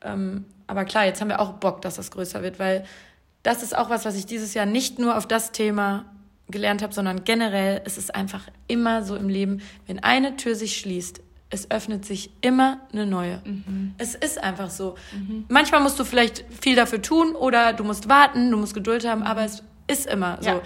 Ähm, 0.03 0.45
aber 0.67 0.85
klar, 0.85 1.07
jetzt 1.07 1.21
haben 1.21 1.29
wir 1.29 1.41
auch 1.41 1.55
Bock, 1.55 1.83
dass 1.83 1.97
das 1.97 2.11
größer 2.11 2.43
wird, 2.43 2.59
weil 2.59 2.85
das 3.43 3.63
ist 3.63 3.77
auch 3.77 3.91
was, 3.91 4.05
was 4.05 4.17
ich 4.17 4.27
dieses 4.27 4.55
Jahr 4.55 4.67
nicht 4.67 4.99
nur 4.99 5.17
auf 5.17 5.27
das 5.27 5.53
Thema 5.53 6.05
gelernt 6.49 6.83
habe, 6.83 6.93
sondern 6.93 7.25
generell 7.25 7.83
ist 7.85 7.99
es 7.99 8.11
einfach 8.11 8.49
immer 8.69 9.03
so 9.03 9.17
im 9.17 9.29
Leben, 9.29 9.61
wenn 9.87 10.03
eine 10.03 10.37
Tür 10.37 10.55
sich 10.55 10.79
schließt, 10.79 11.21
es 11.51 11.71
öffnet 11.71 12.05
sich 12.05 12.31
immer 12.41 12.81
eine 12.93 13.07
neue. 13.07 13.41
Mhm. 13.45 13.95
Es 13.99 14.15
ist 14.15 14.43
einfach 14.43 14.71
so. 14.71 14.97
Mhm. 15.13 15.47
Manchmal 15.49 15.81
musst 15.81 15.99
du 15.99 16.05
vielleicht 16.05 16.45
viel 16.61 16.77
dafür 16.77 17.01
tun 17.01 17.35
oder 17.35 17.73
du 17.73 17.85
musst 17.85 18.09
warten, 18.09 18.51
du 18.51 18.57
musst 18.59 18.75
Geduld 18.75 19.07
haben, 19.07 19.23
aber 19.23 19.45
es 19.45 19.63
ist 19.87 20.07
immer 20.07 20.39
so. 20.41 20.61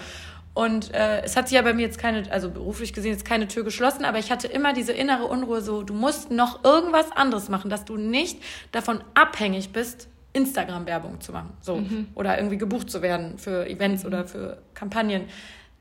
Und 0.53 0.93
äh, 0.93 1.21
es 1.23 1.35
hat 1.35 1.47
sich 1.47 1.55
ja 1.55 1.61
bei 1.63 1.73
mir 1.73 1.81
jetzt 1.81 1.97
keine, 1.97 2.31
also 2.31 2.51
beruflich 2.51 2.93
gesehen, 2.93 3.11
jetzt 3.11 3.25
keine 3.25 3.47
Tür 3.47 3.63
geschlossen, 3.63 4.05
aber 4.05 4.19
ich 4.19 4.31
hatte 4.31 4.47
immer 4.47 4.73
diese 4.73 4.93
innere 4.93 5.25
Unruhe, 5.25 5.61
so 5.61 5.81
du 5.81 5.95
musst 5.95 6.29
noch 6.29 6.63
irgendwas 6.63 7.11
anderes 7.11 7.49
machen, 7.49 7.71
dass 7.71 7.85
du 7.85 7.97
nicht 7.97 8.39
davon 8.71 9.03
abhängig 9.15 9.71
bist, 9.71 10.09
Instagram-Werbung 10.33 11.21
zu 11.21 11.31
machen, 11.31 11.53
so 11.59 11.77
mhm. 11.77 12.07
oder 12.13 12.37
irgendwie 12.37 12.57
gebucht 12.57 12.91
zu 12.91 13.01
werden 13.01 13.39
für 13.39 13.67
Events 13.67 14.03
mhm. 14.03 14.07
oder 14.07 14.25
für 14.25 14.61
Kampagnen 14.75 15.25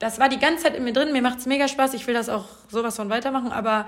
das 0.02 0.18
war 0.18 0.28
die 0.28 0.40
ganze 0.40 0.64
Zeit 0.64 0.74
in 0.74 0.82
mir 0.82 0.92
drin. 0.92 1.12
Mir 1.12 1.22
macht 1.22 1.38
es 1.38 1.46
mega 1.46 1.68
Spaß. 1.68 1.94
Ich 1.94 2.08
will 2.08 2.14
das 2.14 2.28
auch 2.28 2.46
sowas 2.68 2.96
von 2.96 3.08
weitermachen, 3.08 3.52
aber 3.52 3.86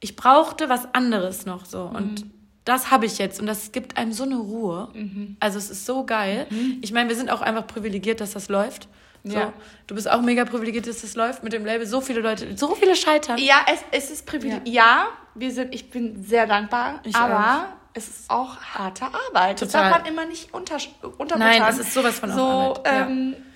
ich 0.00 0.16
brauchte 0.16 0.70
was 0.70 0.94
anderes 0.94 1.44
noch 1.44 1.66
so. 1.66 1.88
Mhm. 1.88 1.94
Und 1.94 2.26
das 2.64 2.90
habe 2.90 3.04
ich 3.04 3.18
jetzt. 3.18 3.38
Und 3.38 3.46
das 3.46 3.70
gibt 3.70 3.98
einem 3.98 4.12
so 4.12 4.22
eine 4.24 4.36
Ruhe. 4.36 4.88
Mhm. 4.94 5.36
Also 5.38 5.58
es 5.58 5.68
ist 5.68 5.84
so 5.84 6.06
geil. 6.06 6.46
Mhm. 6.48 6.78
Ich 6.80 6.92
meine, 6.92 7.10
wir 7.10 7.16
sind 7.16 7.30
auch 7.30 7.42
einfach 7.42 7.66
privilegiert, 7.66 8.22
dass 8.22 8.32
das 8.32 8.48
läuft. 8.48 8.88
So. 9.24 9.36
Ja. 9.36 9.52
Du 9.86 9.94
bist 9.94 10.10
auch 10.10 10.22
mega 10.22 10.44
privilegiert, 10.44 10.86
dass 10.86 11.02
das 11.02 11.14
läuft 11.14 11.42
mit 11.42 11.52
dem 11.52 11.64
Label. 11.64 11.86
So 11.86 12.00
viele 12.00 12.20
Leute, 12.20 12.56
so 12.56 12.74
viele 12.74 12.96
scheitern. 12.96 13.38
Ja, 13.38 13.66
es, 13.72 13.80
es 13.90 14.10
ist 14.10 14.26
privilegiert. 14.26 14.66
Ja. 14.66 14.84
ja, 14.84 15.06
wir 15.34 15.50
sind, 15.50 15.74
ich 15.74 15.90
bin 15.90 16.22
sehr 16.22 16.46
dankbar. 16.46 17.00
Ich 17.04 17.14
aber 17.14 17.38
auch. 17.38 17.76
es 17.94 18.08
ist 18.08 18.30
auch 18.30 18.56
harte 18.60 19.04
Arbeit. 19.04 19.58
Total. 19.58 19.58
Das 19.58 19.72
darf 19.72 19.90
man 19.90 20.06
immer 20.06 20.24
nicht 20.24 20.54
unter, 20.54 20.76
unterbezahlen. 21.18 21.60
Nein, 21.60 21.62
es 21.68 21.78
ist 21.78 21.92
sowas 21.92 22.18
von 22.18 22.32
so, 22.32 22.40
Arbeit. 22.40 22.80
Ähm, 22.86 23.34
ja 23.36 23.49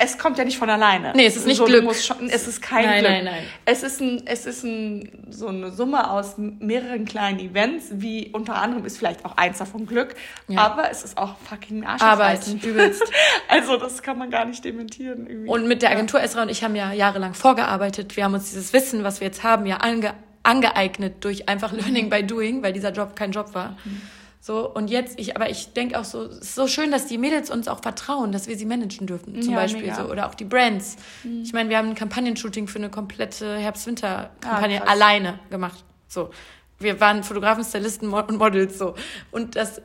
es 0.00 0.18
kommt 0.18 0.38
ja 0.38 0.44
nicht 0.44 0.58
von 0.58 0.70
alleine. 0.70 1.12
Nee, 1.14 1.26
es 1.26 1.36
ist 1.36 1.46
nicht 1.46 1.58
so, 1.58 1.64
Glück. 1.64 1.94
Schon, 1.94 2.28
es 2.30 2.48
ist 2.48 2.62
kein 2.62 2.86
nein, 2.86 3.00
Glück. 3.00 3.12
Nein, 3.12 3.24
nein, 3.24 3.34
nein. 3.34 3.44
Es 3.64 3.82
ist, 3.82 4.00
ein, 4.00 4.22
es 4.26 4.46
ist 4.46 4.64
ein, 4.64 5.26
so 5.30 5.48
eine 5.48 5.70
Summe 5.70 6.10
aus 6.10 6.36
mehreren 6.38 7.04
kleinen 7.04 7.38
Events, 7.38 7.86
wie 7.92 8.30
unter 8.32 8.56
anderem 8.56 8.84
ist 8.84 8.98
vielleicht 8.98 9.24
auch 9.24 9.36
eins 9.36 9.58
davon 9.58 9.86
Glück, 9.86 10.14
ja. 10.48 10.58
aber 10.58 10.90
es 10.90 11.04
ist 11.04 11.18
auch 11.18 11.36
fucking 11.38 11.84
Arbeit, 11.84 12.46
übelst. 12.62 13.02
also 13.48 13.76
das 13.76 14.02
kann 14.02 14.18
man 14.18 14.30
gar 14.30 14.44
nicht 14.44 14.64
dementieren. 14.64 15.26
Irgendwie. 15.26 15.50
Und 15.50 15.68
mit 15.68 15.82
der 15.82 15.90
Agentur 15.90 16.20
Esra 16.20 16.42
und 16.42 16.50
ich 16.50 16.64
haben 16.64 16.76
ja 16.76 16.92
jahrelang 16.92 17.34
vorgearbeitet. 17.34 18.16
Wir 18.16 18.24
haben 18.24 18.34
uns 18.34 18.50
dieses 18.50 18.72
Wissen, 18.72 19.04
was 19.04 19.20
wir 19.20 19.26
jetzt 19.26 19.42
haben, 19.42 19.66
ja 19.66 19.76
ange 19.78 20.14
angeeignet 20.42 21.22
durch 21.22 21.50
einfach 21.50 21.72
Learning 21.72 22.08
by 22.08 22.24
Doing, 22.24 22.62
weil 22.62 22.72
dieser 22.72 22.92
Job 22.92 23.14
kein 23.14 23.30
Job 23.30 23.54
war. 23.54 23.76
Mhm. 23.84 24.00
So, 24.42 24.66
und 24.72 24.88
jetzt, 24.88 25.20
ich, 25.20 25.36
aber 25.36 25.50
ich 25.50 25.74
denke 25.74 25.98
auch 25.98 26.04
so, 26.04 26.22
es 26.22 26.38
ist 26.38 26.54
so 26.54 26.66
schön, 26.66 26.90
dass 26.90 27.06
die 27.06 27.18
Mädels 27.18 27.50
uns 27.50 27.68
auch 27.68 27.82
vertrauen, 27.82 28.32
dass 28.32 28.48
wir 28.48 28.56
sie 28.56 28.64
managen 28.64 29.06
dürfen, 29.06 29.42
zum 29.42 29.52
ja, 29.52 29.60
Beispiel 29.60 29.82
mega. 29.82 29.96
so. 29.96 30.10
Oder 30.10 30.26
auch 30.28 30.34
die 30.34 30.46
Brands. 30.46 30.96
Mhm. 31.24 31.42
Ich 31.42 31.52
meine, 31.52 31.68
wir 31.68 31.76
haben 31.76 31.90
ein 31.90 31.94
Kampagnenshooting 31.94 32.66
für 32.66 32.78
eine 32.78 32.88
komplette 32.88 33.58
Herbst-Winter-Kampagne 33.58 34.82
ah, 34.82 34.90
alleine 34.90 35.40
gemacht. 35.50 35.84
So. 36.08 36.30
Wir 36.78 36.98
waren 36.98 37.22
Fotografen, 37.22 37.62
Stylisten 37.62 38.10
und 38.10 38.38
Models 38.38 38.78
so. 38.78 38.94
Und 39.30 39.56
das 39.56 39.82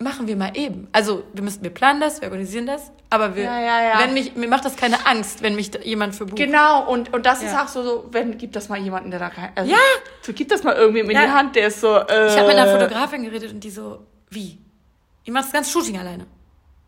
machen 0.00 0.26
wir 0.26 0.36
mal 0.36 0.56
eben. 0.56 0.88
Also 0.92 1.24
wir 1.32 1.42
müssen, 1.42 1.62
wir 1.62 1.70
planen 1.70 2.00
das, 2.00 2.20
wir 2.20 2.28
organisieren 2.28 2.66
das, 2.66 2.90
aber 3.10 3.36
wir, 3.36 3.44
ja, 3.44 3.60
ja, 3.60 3.82
ja. 3.82 3.98
wenn 4.00 4.14
mich, 4.14 4.34
mir 4.34 4.48
macht 4.48 4.64
das 4.64 4.76
keine 4.76 5.06
Angst, 5.06 5.42
wenn 5.42 5.54
mich 5.54 5.70
jemand 5.84 6.14
für 6.14 6.24
bucht. 6.24 6.38
Genau, 6.38 6.90
und, 6.90 7.12
und 7.12 7.26
das 7.26 7.42
ist 7.42 7.54
auch 7.54 7.68
so, 7.68 7.82
so, 7.82 8.08
wenn, 8.10 8.38
gibt 8.38 8.56
das 8.56 8.68
mal 8.68 8.78
jemanden, 8.78 9.10
der 9.10 9.20
da 9.20 9.28
rein, 9.28 9.52
also, 9.54 9.70
ja. 9.70 9.78
So, 10.22 10.32
gibt 10.32 10.50
das 10.50 10.64
mal 10.64 10.74
irgendwie 10.74 11.00
in 11.00 11.08
die 11.08 11.16
Hand, 11.16 11.54
der 11.54 11.68
ist 11.68 11.80
so, 11.80 11.96
äh, 11.96 12.28
Ich 12.28 12.36
habe 12.36 12.48
mit 12.48 12.56
einer 12.56 12.72
Fotografin 12.72 13.24
geredet 13.24 13.52
und 13.52 13.60
die 13.60 13.70
so, 13.70 14.06
wie? 14.30 14.58
Ihr 15.24 15.32
macht 15.32 15.44
das 15.44 15.52
ganze 15.52 15.70
Shooting 15.70 15.98
alleine. 15.98 16.26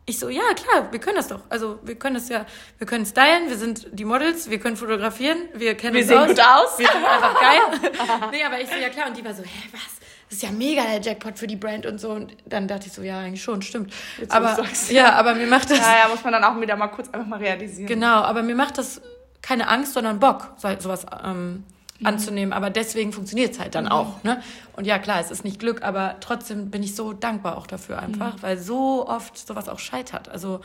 Ich 0.04 0.18
so, 0.18 0.28
ja, 0.28 0.42
klar, 0.54 0.90
wir 0.90 0.98
können 0.98 1.16
das 1.16 1.28
doch. 1.28 1.42
Also, 1.48 1.78
wir 1.84 1.94
können 1.94 2.16
das 2.16 2.28
ja, 2.28 2.44
wir 2.78 2.86
können 2.88 3.06
stylen, 3.06 3.48
wir 3.48 3.56
sind 3.56 3.86
die 3.92 4.04
Models, 4.04 4.50
wir 4.50 4.58
können 4.58 4.76
fotografieren, 4.76 5.38
wir 5.54 5.76
kennen 5.76 5.94
wir 5.94 6.00
uns 6.00 6.08
sehen 6.08 6.18
aus. 6.18 6.28
gut 6.28 6.40
aus. 6.40 6.78
Wir 6.78 6.88
sind 6.88 7.04
einfach 7.04 7.40
geil. 7.40 7.90
nee, 8.32 8.42
aber 8.42 8.60
ich 8.60 8.68
so, 8.68 8.76
ja 8.76 8.88
klar, 8.88 9.08
und 9.08 9.16
die 9.16 9.24
war 9.24 9.32
so, 9.32 9.42
hä, 9.42 9.68
was? 9.70 10.01
Das 10.32 10.38
ist 10.38 10.48
ja 10.48 10.50
mega 10.50 10.82
der 10.84 11.02
Jackpot 11.02 11.38
für 11.38 11.46
die 11.46 11.56
Brand 11.56 11.84
und 11.84 12.00
so. 12.00 12.12
Und 12.12 12.34
dann 12.46 12.66
dachte 12.66 12.86
ich 12.86 12.94
so, 12.94 13.02
ja, 13.02 13.18
eigentlich 13.18 13.42
schon, 13.42 13.60
stimmt. 13.60 13.92
Jetzt, 14.18 14.32
aber 14.32 14.64
ja, 14.88 15.12
aber 15.12 15.34
mir 15.34 15.46
macht 15.46 15.68
das. 15.68 15.76
Ja, 15.76 15.98
ja, 16.04 16.08
muss 16.08 16.24
man 16.24 16.32
dann 16.32 16.42
auch 16.42 16.58
wieder 16.58 16.74
mal 16.74 16.86
kurz 16.86 17.10
einfach 17.10 17.26
mal 17.26 17.38
realisieren. 17.38 17.86
Genau, 17.86 18.22
aber 18.22 18.42
mir 18.42 18.54
macht 18.54 18.78
das 18.78 19.02
keine 19.42 19.68
Angst, 19.68 19.92
sondern 19.92 20.20
Bock, 20.20 20.54
sowas 20.56 21.04
ähm, 21.22 21.64
mhm. 21.98 22.06
anzunehmen. 22.06 22.54
Aber 22.54 22.70
deswegen 22.70 23.12
funktioniert 23.12 23.52
es 23.52 23.60
halt 23.60 23.74
dann 23.74 23.84
mhm. 23.84 23.92
auch. 23.92 24.24
Ne? 24.24 24.42
Und 24.74 24.86
ja, 24.86 24.98
klar, 24.98 25.20
es 25.20 25.30
ist 25.30 25.44
nicht 25.44 25.58
Glück, 25.58 25.82
aber 25.82 26.16
trotzdem 26.20 26.70
bin 26.70 26.82
ich 26.82 26.96
so 26.96 27.12
dankbar 27.12 27.58
auch 27.58 27.66
dafür 27.66 27.98
einfach, 27.98 28.36
mhm. 28.36 28.42
weil 28.42 28.56
so 28.56 29.06
oft 29.06 29.36
sowas 29.36 29.68
auch 29.68 29.80
scheitert. 29.80 30.30
Also 30.30 30.62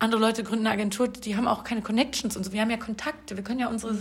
andere 0.00 0.20
Leute 0.20 0.44
gründen 0.44 0.66
eine 0.66 0.74
Agentur, 0.74 1.08
die 1.08 1.34
haben 1.34 1.48
auch 1.48 1.64
keine 1.64 1.80
Connections 1.80 2.36
und 2.36 2.44
so. 2.44 2.52
Wir 2.52 2.60
haben 2.60 2.70
ja 2.70 2.76
Kontakte, 2.76 3.36
wir 3.36 3.44
können 3.44 3.60
ja 3.60 3.68
unsere 3.68 3.96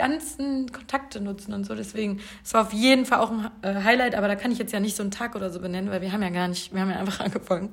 ganzen 0.00 0.72
Kontakte 0.72 1.20
nutzen 1.20 1.52
und 1.52 1.64
so. 1.64 1.74
Deswegen, 1.74 2.20
es 2.42 2.54
war 2.54 2.62
auf 2.62 2.72
jeden 2.72 3.04
Fall 3.04 3.18
auch 3.18 3.30
ein 3.30 3.50
äh, 3.62 3.82
Highlight, 3.84 4.14
aber 4.14 4.28
da 4.28 4.34
kann 4.34 4.50
ich 4.50 4.58
jetzt 4.58 4.72
ja 4.72 4.80
nicht 4.80 4.96
so 4.96 5.02
einen 5.02 5.10
Tag 5.10 5.34
oder 5.36 5.50
so 5.50 5.60
benennen, 5.60 5.90
weil 5.90 6.00
wir 6.00 6.12
haben 6.12 6.22
ja 6.22 6.30
gar 6.30 6.48
nicht, 6.48 6.72
wir 6.72 6.80
haben 6.80 6.90
ja 6.90 6.96
einfach 6.96 7.20
angefangen. 7.24 7.70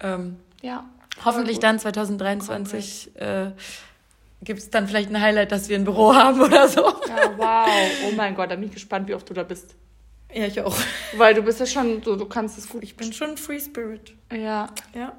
Ähm, 0.00 0.36
ja. 0.62 0.84
Hoffentlich 1.24 1.58
dann 1.58 1.78
2023 1.78 3.16
äh, 3.16 3.52
gibt 4.42 4.58
es 4.58 4.70
dann 4.70 4.86
vielleicht 4.88 5.10
ein 5.10 5.20
Highlight, 5.20 5.52
dass 5.52 5.68
wir 5.68 5.78
ein 5.78 5.84
Büro 5.84 6.14
haben 6.22 6.40
oder 6.40 6.68
so. 6.68 6.82
Ja, 6.82 7.36
wow. 7.36 7.68
Oh 8.06 8.12
mein 8.14 8.34
Gott, 8.34 8.50
da 8.50 8.56
bin 8.56 8.64
ich 8.64 8.74
gespannt, 8.74 9.08
wie 9.08 9.14
oft 9.14 9.28
du 9.28 9.34
da 9.34 9.42
bist. 9.42 9.74
Ja, 10.32 10.46
ich 10.46 10.60
auch. 10.60 10.76
Weil 11.16 11.34
du 11.34 11.42
bist 11.42 11.60
ja 11.60 11.66
schon 11.66 12.02
so, 12.02 12.16
du 12.16 12.26
kannst 12.26 12.58
es 12.58 12.68
gut. 12.68 12.82
Ich 12.82 12.96
bin 12.96 13.12
schon 13.12 13.36
Free 13.36 13.60
Spirit. 13.60 14.14
Ja. 14.32 14.68
Ja. 14.94 15.12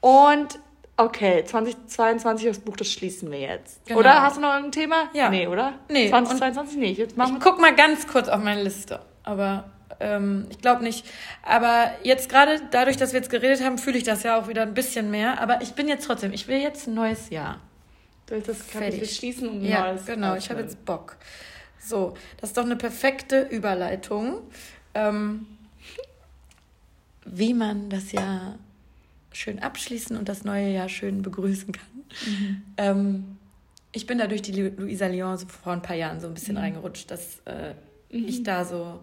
Und 0.00 0.58
Okay, 0.96 1.44
2022 1.44 2.46
das 2.46 2.58
Buch, 2.60 2.76
das 2.76 2.92
schließen 2.92 3.30
wir 3.30 3.40
jetzt. 3.40 3.84
Genau. 3.86 3.98
Oder 3.98 4.22
hast 4.22 4.36
du 4.36 4.40
noch 4.40 4.54
irgendein 4.54 4.72
Thema? 4.72 5.08
Ja. 5.12 5.28
Nee, 5.28 5.48
oder? 5.48 5.74
Nee. 5.88 6.08
2022 6.08 6.76
nicht. 6.78 6.98
Jetzt 6.98 7.16
machen 7.16 7.36
ich 7.38 7.42
guck 7.42 7.60
mal 7.60 7.74
ganz 7.74 8.06
kurz 8.06 8.28
auf 8.28 8.40
meine 8.40 8.62
Liste. 8.62 9.00
Aber 9.24 9.64
ähm, 9.98 10.46
ich 10.50 10.58
glaube 10.60 10.84
nicht. 10.84 11.04
Aber 11.42 11.90
jetzt 12.04 12.28
gerade 12.28 12.60
dadurch, 12.70 12.96
dass 12.96 13.12
wir 13.12 13.18
jetzt 13.18 13.30
geredet 13.30 13.62
haben, 13.64 13.78
fühle 13.78 13.98
ich 13.98 14.04
das 14.04 14.22
ja 14.22 14.38
auch 14.38 14.46
wieder 14.46 14.62
ein 14.62 14.74
bisschen 14.74 15.10
mehr. 15.10 15.40
Aber 15.40 15.62
ich 15.62 15.72
bin 15.74 15.88
jetzt 15.88 16.06
trotzdem, 16.06 16.32
ich 16.32 16.46
will 16.46 16.58
jetzt 16.58 16.86
ein 16.86 16.94
neues 16.94 17.30
Jahr. 17.30 17.60
Du 18.26 18.34
willst 18.34 18.48
das 18.48 18.70
Kapitel 18.70 19.06
schließen 19.06 19.48
und 19.48 19.62
ein 19.62 19.64
ja, 19.64 19.92
neues 19.92 20.06
genau. 20.06 20.36
Ich 20.36 20.48
habe 20.48 20.60
jetzt 20.60 20.84
Bock. 20.84 21.16
So, 21.78 22.14
das 22.40 22.50
ist 22.50 22.56
doch 22.56 22.64
eine 22.64 22.76
perfekte 22.76 23.42
Überleitung. 23.42 24.42
Ähm, 24.94 25.46
wie 27.26 27.52
man 27.52 27.90
das 27.90 28.12
Jahr 28.12 28.58
schön 29.34 29.58
abschließen 29.58 30.16
und 30.16 30.28
das 30.28 30.44
neue 30.44 30.68
Jahr 30.68 30.88
schön 30.88 31.22
begrüßen 31.22 31.72
kann. 31.72 32.04
Mhm. 32.26 32.62
Ähm, 32.76 33.24
ich 33.92 34.06
bin 34.06 34.18
da 34.18 34.26
durch 34.26 34.42
die 34.42 34.52
Luisa 34.52 35.06
Lyon 35.06 35.36
so 35.36 35.46
vor 35.46 35.72
ein 35.72 35.82
paar 35.82 35.96
Jahren 35.96 36.20
so 36.20 36.26
ein 36.26 36.34
bisschen 36.34 36.56
mhm. 36.56 36.62
reingerutscht, 36.62 37.10
dass 37.10 37.40
äh, 37.44 37.74
mhm. 38.10 38.28
ich 38.28 38.42
da 38.42 38.64
so 38.64 39.00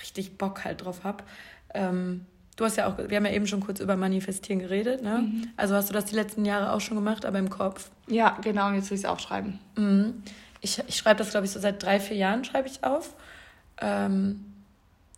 richtig 0.00 0.38
Bock 0.38 0.64
halt 0.64 0.84
drauf 0.84 1.04
habe. 1.04 1.24
Ähm, 1.72 2.26
du 2.56 2.64
hast 2.64 2.76
ja 2.76 2.86
auch, 2.86 2.98
wir 2.98 3.16
haben 3.16 3.26
ja 3.26 3.32
eben 3.32 3.46
schon 3.46 3.60
kurz 3.60 3.80
über 3.80 3.96
Manifestieren 3.96 4.60
geredet, 4.60 5.02
ne? 5.02 5.18
Mhm. 5.18 5.48
Also 5.56 5.74
hast 5.74 5.88
du 5.88 5.92
das 5.92 6.04
die 6.06 6.14
letzten 6.14 6.44
Jahre 6.44 6.72
auch 6.72 6.80
schon 6.80 6.96
gemacht, 6.96 7.24
aber 7.24 7.38
im 7.38 7.50
Kopf? 7.50 7.90
Ja, 8.06 8.38
genau, 8.42 8.68
und 8.68 8.74
jetzt 8.76 8.90
will 8.90 8.96
ich 8.96 9.04
es 9.04 9.08
auch 9.08 9.20
schreiben. 9.20 9.58
Mhm. 9.76 10.22
Ich, 10.60 10.82
ich 10.86 10.96
schreibe 10.96 11.18
das, 11.18 11.30
glaube 11.30 11.46
ich, 11.46 11.52
so 11.52 11.60
seit 11.60 11.82
drei, 11.82 12.00
vier 12.00 12.16
Jahren 12.16 12.44
schreibe 12.44 12.68
ich 12.68 12.84
auf. 12.84 13.14
Ähm, 13.80 14.44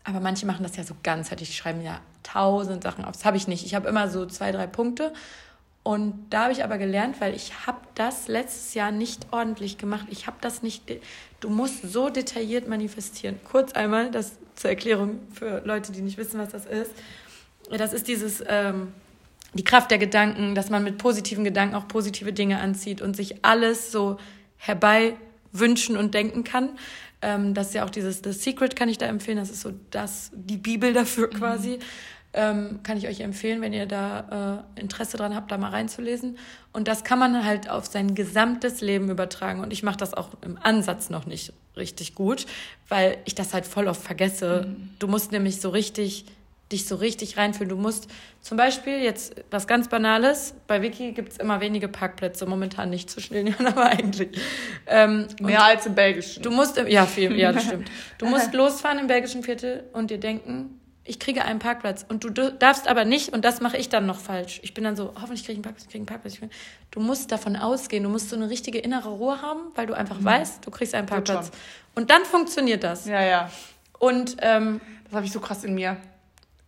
aber 0.05 0.21
manche 0.21 0.47
machen 0.47 0.63
das 0.63 0.77
ja 0.77 0.85
so 0.85 0.95
ganzheitlich, 1.03 1.51
die 1.51 1.55
schreiben 1.57 1.83
ja 1.83 2.01
tausend 2.27 2.83
Sachen 2.83 3.05
auf. 3.05 3.13
Das 3.13 3.25
habe 3.25 3.37
ich 3.37 3.47
nicht. 3.49 3.65
Ich 3.65 3.75
habe 3.75 3.89
immer 3.89 4.09
so 4.09 4.27
zwei, 4.27 4.53
drei 4.53 4.67
Punkte. 4.67 5.13
Und 5.83 6.27
da 6.31 6.45
habe 6.45 6.53
ich 6.53 6.65
aber 6.65 6.79
gelernt, 6.79 7.21
weil 7.21 7.33
ich 7.35 7.65
habe 7.65 7.79
das 7.95 8.27
letztes 8.27 8.75
Jahr 8.75 8.91
nicht 8.91 9.29
ordentlich 9.31 9.79
gemacht. 9.79 10.07
Ich 10.11 10.27
habe 10.27 10.37
das 10.41 10.61
nicht. 10.61 10.83
Du 11.39 11.49
musst 11.49 11.89
so 11.89 12.09
detailliert 12.09 12.67
manifestieren. 12.67 13.39
Kurz 13.45 13.73
einmal 13.73 14.11
das 14.11 14.33
zur 14.57 14.71
Erklärung 14.71 15.21
für 15.33 15.63
Leute, 15.65 15.93
die 15.93 16.01
nicht 16.01 16.19
wissen, 16.19 16.41
was 16.41 16.49
das 16.49 16.67
ist. 16.67 16.91
Das 17.71 17.93
ist 17.93 18.09
dieses 18.09 18.43
ähm, 18.49 18.93
die 19.55 19.63
Kraft 19.63 19.93
der 19.93 19.99
Gedanken, 19.99 20.57
dass 20.57 20.71
man 20.71 20.83
mit 20.83 20.99
positiven 20.99 21.45
Gedanken 21.45 21.77
auch 21.77 21.87
positive 21.87 22.33
Dinge 22.33 22.59
anzieht 22.59 23.01
und 23.01 23.15
sich 23.15 23.45
alles 23.45 23.93
so 23.93 24.19
herbei 24.57 25.15
wünschen 25.53 25.97
und 25.97 26.15
denken 26.15 26.43
kann. 26.43 26.71
Ähm, 27.23 27.55
das 27.55 27.69
ist 27.69 27.75
ja 27.75 27.85
auch 27.85 27.91
dieses 27.91 28.23
The 28.25 28.33
Secret, 28.33 28.75
kann 28.75 28.89
ich 28.89 28.99
da 28.99 29.07
empfehlen. 29.07 29.39
Das 29.39 29.51
ist 29.51 29.61
so 29.61 29.73
das, 29.93 30.33
die 30.35 30.57
Bibel 30.57 30.93
dafür 30.93 31.29
mhm. 31.29 31.39
quasi. 31.39 31.77
Mhm 31.77 32.16
Ähm, 32.37 32.81
kann 32.83 32.99
ich 32.99 33.09
euch 33.09 33.21
empfehlen, 33.21 33.63
wenn 33.63 33.73
ihr 33.73 33.87
da 33.87 34.65
äh, 34.77 34.81
Interesse 34.81 35.17
dran 35.17 35.35
habt, 35.35 35.51
da 35.51 35.59
mal 35.59 35.71
reinzulesen. 35.71 36.37
Und 36.73 36.87
das 36.87 37.03
kann 37.03 37.19
man 37.19 37.45
halt 37.45 37.71
auf 37.71 37.87
sein 37.87 38.15
gesamtes 38.15 38.83
Leben 38.83 39.11
übertragen. 39.11 39.61
Und 39.61 39.73
ich 39.73 39.83
mache 39.83 39.97
das 39.97 40.13
auch 40.13 40.29
im 40.43 40.59
Ansatz 40.63 41.09
noch 41.09 41.25
nicht 41.25 41.53
richtig 41.77 42.15
gut, 42.15 42.47
weil 42.89 43.19
ich 43.25 43.35
das 43.35 43.55
halt 43.55 43.67
voll 43.67 43.89
oft 43.89 44.03
vergesse. 44.03 44.67
Mhm. 44.69 44.91
Du 44.99 45.09
musst 45.09 45.33
nämlich 45.33 45.61
so 45.61 45.71
richtig 45.71 46.27
dich 46.73 46.87
so 46.87 46.97
richtig 46.97 47.37
reinfühlen. 47.37 47.69
Du 47.69 47.77
musst 47.77 48.09
zum 48.41 48.57
Beispiel 48.57 48.99
jetzt 48.99 49.37
was 49.51 49.67
ganz 49.67 49.89
Banales, 49.89 50.55
bei 50.67 50.83
Wiki 50.83 51.13
gibt 51.13 51.33
es 51.33 51.39
immer 51.39 51.61
wenige 51.61 51.89
Parkplätze, 51.89 52.47
momentan 52.47 52.91
nicht 52.91 53.09
zwischen 53.09 53.35
den 53.35 53.47
Jahren, 53.47 53.67
aber 53.67 53.87
eigentlich. 53.87 54.41
Ähm, 54.87 55.29
Mehr 55.41 55.65
als 55.65 55.87
im 55.87 55.95
belgischen. 55.95 56.43
Du 56.43 56.51
musst, 56.51 56.77
ja, 56.77 57.07
viel, 57.07 57.37
ja, 57.37 57.53
das 57.53 57.65
stimmt. 57.65 57.91
Du 58.19 58.27
musst 58.27 58.53
losfahren 58.53 58.99
im 58.99 59.07
belgischen 59.07 59.43
Viertel 59.43 59.85
und 59.93 60.11
dir 60.11 60.19
denken, 60.19 60.81
ich 61.07 61.19
kriege 61.19 61.45
einen 61.45 61.59
Parkplatz 61.59 62.05
und 62.09 62.25
du 62.25 62.31
darfst 62.31 62.89
aber 62.89 63.05
nicht, 63.05 63.33
und 63.33 63.45
das 63.45 63.61
mache 63.61 63.77
ich 63.77 63.89
dann 63.89 64.07
noch 64.07 64.19
falsch. 64.19 64.61
Ich 64.63 64.75
bin 64.75 64.85
dann 64.85 64.97
so, 64.97 65.13
hoffentlich 65.15 65.45
kriege 65.45 65.53
ich 65.53 65.59
einen 65.59 65.63
Parkplatz, 65.63 65.85
ich 65.85 65.91
kriege 65.91 66.01
einen 66.01 66.07
Parkplatz. 66.07 66.39
Du 66.91 67.01
musst 67.01 67.31
davon 67.33 67.57
ausgehen, 67.57 68.03
du 68.03 68.09
musst 68.09 68.31
so 68.31 68.37
eine 68.37 68.51
richtige 68.51 68.79
innere 68.79 69.11
Ruhe 69.11 69.41
haben, 69.41 69.61
weil 69.75 69.87
du 69.87 69.95
einfach 69.95 70.19
mhm. 70.19 70.25
weißt, 70.25 70.67
du 70.67 70.71
kriegst 70.71 70.95
einen 70.95 71.07
Parkplatz. 71.07 71.51
Und 71.95 72.11
dann 72.11 72.25
funktioniert 72.25 72.83
das. 72.83 73.07
Ja, 73.07 73.23
ja. 73.23 73.51
Und 73.99 74.37
ähm, 74.41 74.81
das 75.05 75.15
habe 75.15 75.27
ich 75.27 75.33
so 75.33 75.41
krass 75.41 75.65
in 75.65 75.75
mir. 75.75 75.97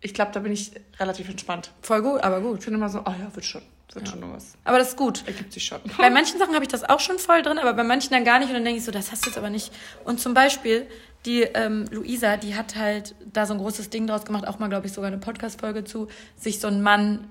Ich 0.01 0.15
glaube, 0.15 0.31
da 0.33 0.41
bin 0.41 0.53
ich 0.53 0.73
relativ 0.99 1.29
entspannt. 1.29 1.73
Voll 1.83 2.03
gut, 2.03 2.23
aber 2.23 2.41
gut. 2.41 2.61
Ich 2.61 2.65
bin 2.65 2.75
immer 2.75 2.89
so, 2.89 3.01
oh 3.01 3.15
ja, 3.19 3.35
wird 3.35 3.45
schon. 3.45 3.63
Wird 3.93 4.07
ja. 4.07 4.13
schon 4.13 4.21
noch 4.21 4.33
was. 4.33 4.53
Aber 4.65 4.79
das 4.79 4.91
ist 4.91 4.97
gut. 4.97 5.25
Ergibt 5.27 5.53
sich 5.53 5.65
schon. 5.65 5.81
Bei 5.97 6.11
manchen 6.11 6.39
Sachen 6.39 6.55
habe 6.55 6.65
ich 6.65 6.71
das 6.71 6.85
auch 6.85 7.01
schon 7.01 7.19
voll 7.19 7.43
drin, 7.43 7.59
aber 7.59 7.73
bei 7.73 7.85
manchen 7.85 8.11
dann 8.11 8.25
gar 8.25 8.39
nicht. 8.39 8.49
Und 8.49 8.55
dann 8.55 8.65
denke 8.65 8.79
ich 8.79 8.85
so, 8.85 8.93
das 8.93 9.11
hast 9.11 9.25
du 9.25 9.31
jetzt 9.31 9.39
aber 9.39 9.51
nicht. 9.51 9.73
Und 10.05 10.21
zum 10.21 10.35
Beispiel, 10.35 10.87
die 11.27 11.43
ähm, 11.43 11.85
Luisa, 11.91 12.37
die 12.37 12.55
hat 12.55 12.77
halt 12.77 13.15
da 13.33 13.47
so 13.47 13.55
ein 13.55 13.59
großes 13.59 13.91
Ding 13.91 14.07
draus 14.07 14.25
gemacht, 14.25 14.47
auch 14.47 14.59
mal, 14.59 14.69
glaube 14.69 14.87
ich, 14.87 14.93
sogar 14.93 15.09
eine 15.09 15.19
Podcast-Folge 15.19 15.85
zu, 15.85 16.09
sich 16.37 16.61
so 16.61 16.69
einen 16.69 16.83
Mann 16.83 17.29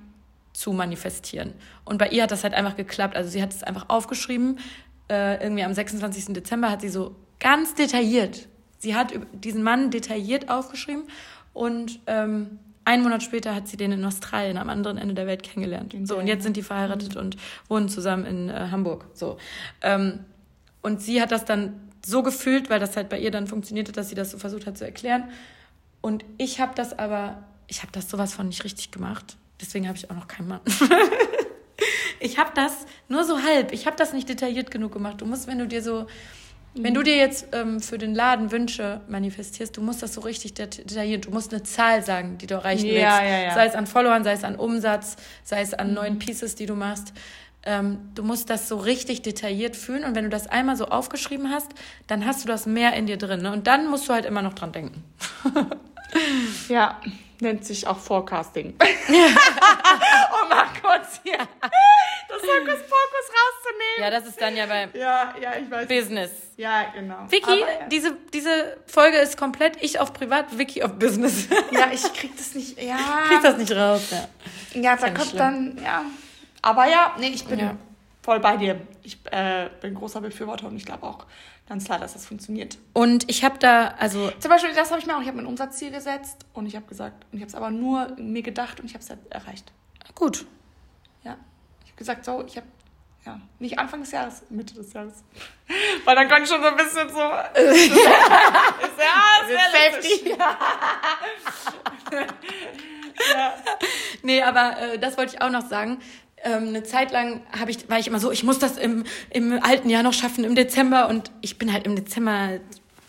zu 0.53 0.73
manifestieren. 0.73 1.53
Und 1.85 1.97
bei 1.97 2.09
ihr 2.09 2.23
hat 2.23 2.31
das 2.31 2.43
halt 2.43 2.53
einfach 2.53 2.75
geklappt. 2.75 3.15
Also 3.15 3.29
sie 3.29 3.41
hat 3.41 3.53
es 3.53 3.63
einfach 3.63 3.85
aufgeschrieben. 3.89 4.59
Äh, 5.09 5.41
irgendwie 5.41 5.63
am 5.63 5.73
26. 5.73 6.33
Dezember 6.33 6.69
hat 6.69 6.81
sie 6.81 6.89
so 6.89 7.15
ganz 7.39 7.75
detailliert. 7.75 8.47
Sie 8.79 8.95
hat 8.95 9.13
diesen 9.33 9.63
Mann 9.63 9.91
detailliert 9.91 10.49
aufgeschrieben 10.49 11.03
und 11.53 11.99
ähm, 12.07 12.59
einen 12.85 13.03
Monat 13.03 13.23
später 13.23 13.53
hat 13.53 13.67
sie 13.67 13.77
den 13.77 13.91
in 13.91 14.05
Australien 14.05 14.57
am 14.57 14.69
anderen 14.69 14.97
Ende 14.97 15.13
der 15.13 15.27
Welt 15.27 15.43
kennengelernt. 15.43 15.95
So, 16.03 16.17
und 16.17 16.27
jetzt 16.27 16.43
sind 16.43 16.55
die 16.55 16.61
verheiratet 16.61 17.15
mhm. 17.15 17.21
und 17.21 17.38
wohnen 17.67 17.89
zusammen 17.89 18.25
in 18.25 18.49
äh, 18.49 18.67
Hamburg. 18.71 19.05
So. 19.13 19.38
Ähm, 19.81 20.19
und 20.81 21.01
sie 21.01 21.21
hat 21.21 21.31
das 21.31 21.45
dann 21.45 21.73
so 22.08 22.24
gefühlt, 22.24 22.70
weil 22.70 22.80
das 22.80 22.95
halt 22.95 23.10
bei 23.10 23.20
ihr 23.20 23.32
dann 23.32 23.47
funktioniert 23.47 23.89
hat, 23.89 23.97
dass 23.97 24.10
sie 24.10 24.16
das 24.16 24.32
so 24.32 24.38
versucht 24.38 24.66
hat 24.66 24.78
zu 24.78 24.86
erklären. 24.86 25.26
Und 26.01 26.24
ich 26.38 26.60
habe 26.62 26.74
das 26.74 26.97
aber, 26.97 27.43
ich 27.68 27.82
habe 27.82 27.91
das 27.91 28.10
sowas 28.10 28.34
von 28.34 28.47
nicht 28.47 28.64
richtig 28.64 28.91
gemacht. 28.91 29.36
Deswegen 29.60 29.88
habe 29.88 29.97
ich 29.97 30.10
auch 30.10 30.16
noch 30.16 30.28
keinen 30.28 30.47
Mann. 30.47 30.62
ich 32.20 32.38
habe 32.38 32.51
das 32.55 32.86
nur 33.10 33.26
so 33.26 33.43
halb. 33.43 33.74
Ich 33.74 33.88
habe 33.88 33.97
das 33.97 34.14
nicht 34.14 34.30
detailliert 34.30 34.72
genug 34.72 34.93
gemacht. 34.93 35.20
Du 35.20 35.26
musst, 35.26 35.47
wenn 35.47 35.60
du 35.60 35.68
dir 35.68 35.84
so 35.84 36.08
wenn 36.80 36.93
du 36.93 37.01
dir 37.01 37.16
jetzt 37.16 37.47
ähm, 37.53 37.80
für 37.80 37.97
den 37.97 38.14
Laden 38.14 38.51
Wünsche 38.51 39.01
manifestierst, 39.08 39.76
du 39.76 39.82
musst 39.82 40.03
das 40.03 40.14
so 40.14 40.22
richtig 40.22 40.53
detailliert, 40.53 41.26
du 41.26 41.32
musst 41.32 41.51
eine 41.51 41.64
Zahl 41.64 42.03
sagen, 42.03 42.38
die 42.38 42.47
du 42.47 42.55
erreichen 42.55 42.84
willst. 42.84 43.01
Ja, 43.01 43.24
ja, 43.24 43.39
ja. 43.39 43.53
Sei 43.53 43.66
es 43.66 43.74
an 43.74 43.88
Followern, 43.88 44.24
sei 44.24 44.34
es 44.34 44.43
an 44.43 44.55
Umsatz, 44.55 45.16
sei 45.43 45.62
es 45.62 45.74
an 45.74 45.89
mhm. 45.89 45.93
neuen 45.95 46.20
Pieces, 46.20 46.55
die 46.55 46.66
du 46.66 46.76
machst. 46.76 47.14
Ähm, 47.68 47.99
du 48.15 48.24
musst 48.24 48.49
das 48.49 48.70
so 48.70 48.78
richtig 48.78 49.22
detailliert 49.22 49.76
fühlen 49.76 50.05
und 50.05 50.15
wenn 50.15 50.24
du 50.24 50.30
das 50.30 50.47
einmal 50.47 50.78
so 50.78 50.86
aufgeschrieben 50.86 51.51
hast, 51.51 51.68
dann 52.07 52.26
hast 52.26 52.43
du 52.43 52.47
das 52.47 52.65
mehr 52.65 52.93
in 52.93 53.07
dir 53.07 53.18
drin. 53.18 53.41
Ne? 53.41 53.51
Und 53.51 53.68
dann 53.68 53.89
musst 53.89 54.07
du 54.07 54.13
halt 54.13 54.24
immer 54.24 54.41
noch 54.41 54.53
dran 54.53 54.72
denken. 54.72 55.03
ja, 56.70 57.01
nennt 57.41 57.65
sich 57.65 57.86
auch 57.86 57.99
Forecasting. 57.99 58.76
um 59.09 60.49
mal 60.49 60.68
kurz 60.82 61.20
hier 61.24 61.38
das 61.38 62.41
Hokuspokus 62.41 63.28
rauszunehmen. 63.36 63.99
Ja, 63.99 64.09
das 64.09 64.26
ist 64.28 64.41
dann 64.41 64.55
ja 64.55 64.65
beim 64.65 64.89
ja, 64.93 65.34
ja. 65.41 65.86
Business. 65.86 66.32
Ja, 66.55 66.86
genau. 66.93 67.30
Vicky, 67.30 67.51
Aber, 67.51 67.59
ja. 67.59 67.88
diese, 67.91 68.15
diese 68.34 68.78
Folge 68.88 69.18
ist 69.18 69.38
komplett 69.38 69.82
ich 69.84 69.99
auf 69.99 70.13
Privat, 70.13 70.57
Vicky 70.57 70.84
auf 70.84 70.93
Business. 70.93 71.47
ja, 71.72 71.89
ich 71.91 72.01
krieg 72.13 72.36
das 72.38 72.55
nicht, 72.55 72.82
ja. 72.82 72.97
Krieg 73.28 73.41
das 73.41 73.57
nicht 73.57 73.72
raus, 73.74 74.03
ja. 74.11 74.28
Ja, 74.82 74.95
da 74.95 75.09
kommt 75.09 75.39
dann, 75.39 75.78
ja. 75.84 76.05
Aber 76.68 76.86
ja, 76.86 77.15
nee, 77.18 77.30
ich 77.30 77.45
bin 77.45 77.59
ja. 77.59 77.78
voll 78.22 78.41
bei 78.41 78.57
dir. 78.57 78.82
Ich 79.01 79.20
äh, 79.32 79.70
bin 79.80 79.93
großer 79.93 80.20
Befürworter 80.20 80.68
und 80.68 80.76
ich 80.76 80.84
glaube 80.84 81.03
auch, 81.03 81.26
ganz 81.70 81.86
klar, 81.86 81.97
dass 81.97 82.11
das 82.11 82.26
funktioniert. 82.26 82.78
Und 82.91 83.24
ich 83.30 83.45
habe 83.45 83.57
da, 83.57 83.95
also. 83.99 84.30
Zum 84.38 84.51
Beispiel, 84.51 84.74
das 84.76 84.91
habe 84.91 84.99
ich 84.99 85.07
mir 85.07 85.15
auch, 85.15 85.22
ich 85.22 85.28
habe 85.28 85.38
mein 85.38 85.45
Umsatzziel 85.45 85.91
gesetzt 85.91 86.45
und 86.53 86.65
ich 86.65 86.76
habe 86.76 86.86
gesagt, 86.86 87.26
und 87.32 87.38
ich 87.38 87.41
habe 87.41 87.47
es 87.47 87.55
aber 87.55 87.70
nur 87.70 88.13
mir 88.18 88.41
gedacht 88.41 88.82
und 88.82 88.86
ich 88.88 88.95
habe 88.95 89.01
es 89.01 89.09
erreicht. 89.30 89.72
Gut. 90.13 90.45
Ja. 91.24 91.38
Ich 91.86 91.91
habe 91.91 91.99
gesagt, 91.99 92.26
so, 92.26 92.43
ich 92.45 92.57
habe, 92.57 92.68
ja, 93.26 93.39
nicht 93.59 93.80
Anfang 93.80 94.01
des 94.01 94.11
Jahres, 94.11 94.43
Mitte 94.49 94.74
des 94.74 94.91
Jahres. 94.91 95.24
Weil 96.03 96.15
dann 96.18 96.28
kann 96.28 96.43
ich 96.43 96.49
schon 96.49 96.61
so 96.61 96.68
ein 96.68 96.76
bisschen 96.76 97.07
so. 97.07 97.15
ist 97.61 97.95
ja, 98.99 99.24
ist 99.47 100.01
Safety. 100.03 100.32
ja. 103.32 103.53
Nee, 104.22 104.41
aber 104.43 104.78
äh, 104.80 104.99
das 104.99 105.18
wollte 105.18 105.36
ich 105.36 105.41
auch 105.41 105.49
noch 105.49 105.65
sagen 105.65 105.99
ähm, 106.48 106.70
eine 106.70 106.84
Zeit 106.84 107.12
lang 107.12 107.41
habe 107.58 107.72
ich, 107.72 107.89
war 107.89 108.00
ich 108.00 108.08
immer 108.08 108.20
so, 108.20 108.32
ich 108.32 108.43
muss 108.43 108.60
das 108.60 108.78
im, 108.78 109.04
im 109.30 109.60
alten 109.62 109.89
Jahr 109.89 110.04
noch 110.04 110.14
schaffen, 110.14 110.43
im 110.43 110.56
Dezember. 110.56 111.10
Und 111.10 111.32
ich 111.41 111.58
bin 111.58 111.74
halt 111.74 111.86
im 111.86 111.95
Dezember, 111.95 112.60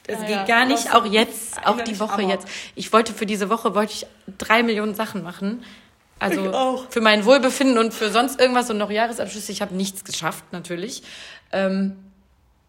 es 0.07 0.20
ja, 0.20 0.26
geht 0.26 0.30
ja, 0.30 0.45
gar 0.45 0.66
nicht, 0.66 0.95
auch 0.95 1.07
jetzt, 1.07 1.66
auch 1.66 1.80
die 1.80 2.01
Woche 2.01 2.22
jetzt. 2.22 2.49
Ich 2.74 2.93
wollte 2.93 3.12
für 3.12 3.26
diese 3.26 3.51
Woche, 3.51 3.74
wollte 3.74 3.93
ich 3.93 4.07
drei 4.39 4.62
Millionen 4.62 4.95
Sachen 4.95 5.22
machen. 5.22 5.62
Also 6.20 6.84
für 6.91 7.01
mein 7.01 7.24
Wohlbefinden 7.24 7.78
und 7.78 7.95
für 7.95 8.11
sonst 8.11 8.41
irgendwas 8.41 8.68
und 8.70 8.78
noch 8.78 8.91
Jahresabschlüsse. 8.91 9.53
Ich 9.53 9.62
habe 9.62 9.74
nichts 9.74 10.05
geschafft, 10.05 10.45
natürlich. 10.51 11.05
Ähm, 11.53 11.97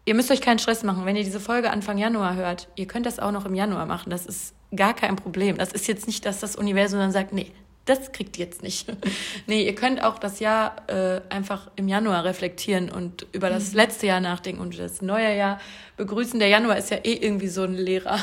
ihr 0.05 0.13
müsst 0.13 0.29
euch 0.29 0.41
keinen 0.41 0.59
Stress 0.59 0.83
machen, 0.83 1.05
wenn 1.05 1.15
ihr 1.15 1.23
diese 1.23 1.39
Folge 1.39 1.71
Anfang 1.71 1.97
Januar 1.97 2.35
hört. 2.35 2.67
Ihr 2.75 2.85
könnt 2.85 3.07
das 3.07 3.17
auch 3.17 3.31
noch 3.31 3.45
im 3.45 3.55
Januar 3.55 3.87
machen. 3.87 4.11
Das 4.11 4.27
ist 4.27 4.53
gar 4.75 4.93
kein 4.93 5.15
Problem. 5.15 5.57
Das 5.57 5.71
ist 5.71 5.87
jetzt 5.87 6.05
nicht, 6.05 6.25
dass 6.25 6.39
das 6.39 6.55
Universum 6.55 6.99
dann 6.99 7.11
sagt, 7.11 7.33
nee, 7.33 7.51
das 7.89 8.11
kriegt 8.11 8.37
ihr 8.37 8.45
jetzt 8.45 8.61
nicht. 8.61 8.87
nee, 9.47 9.65
ihr 9.65 9.75
könnt 9.75 10.03
auch 10.03 10.19
das 10.19 10.39
Jahr 10.39 10.75
äh, 10.87 11.21
einfach 11.29 11.71
im 11.75 11.87
Januar 11.87 12.23
reflektieren 12.23 12.89
und 12.89 13.25
über 13.31 13.49
das 13.49 13.71
mhm. 13.71 13.77
letzte 13.77 14.07
Jahr 14.07 14.19
nachdenken 14.19 14.61
und 14.61 14.77
das 14.77 15.01
neue 15.01 15.35
Jahr 15.35 15.59
begrüßen. 15.97 16.39
Der 16.39 16.49
Januar 16.49 16.77
ist 16.77 16.91
ja 16.91 16.97
eh 16.97 17.13
irgendwie 17.13 17.47
so 17.47 17.63
ein 17.63 17.73
leerer, 17.73 18.19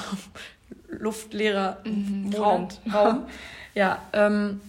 luftleerer 0.88 1.78
mhm. 1.84 2.32
Raum. 2.34 2.68
Raum. 2.92 3.26
ja, 3.74 4.02
ähm, 4.12 4.60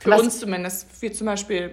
Für 0.00 0.16
uns 0.16 0.40
zumindest. 0.40 1.00
Wir 1.00 1.12
zum 1.12 1.26
Beispiel 1.26 1.72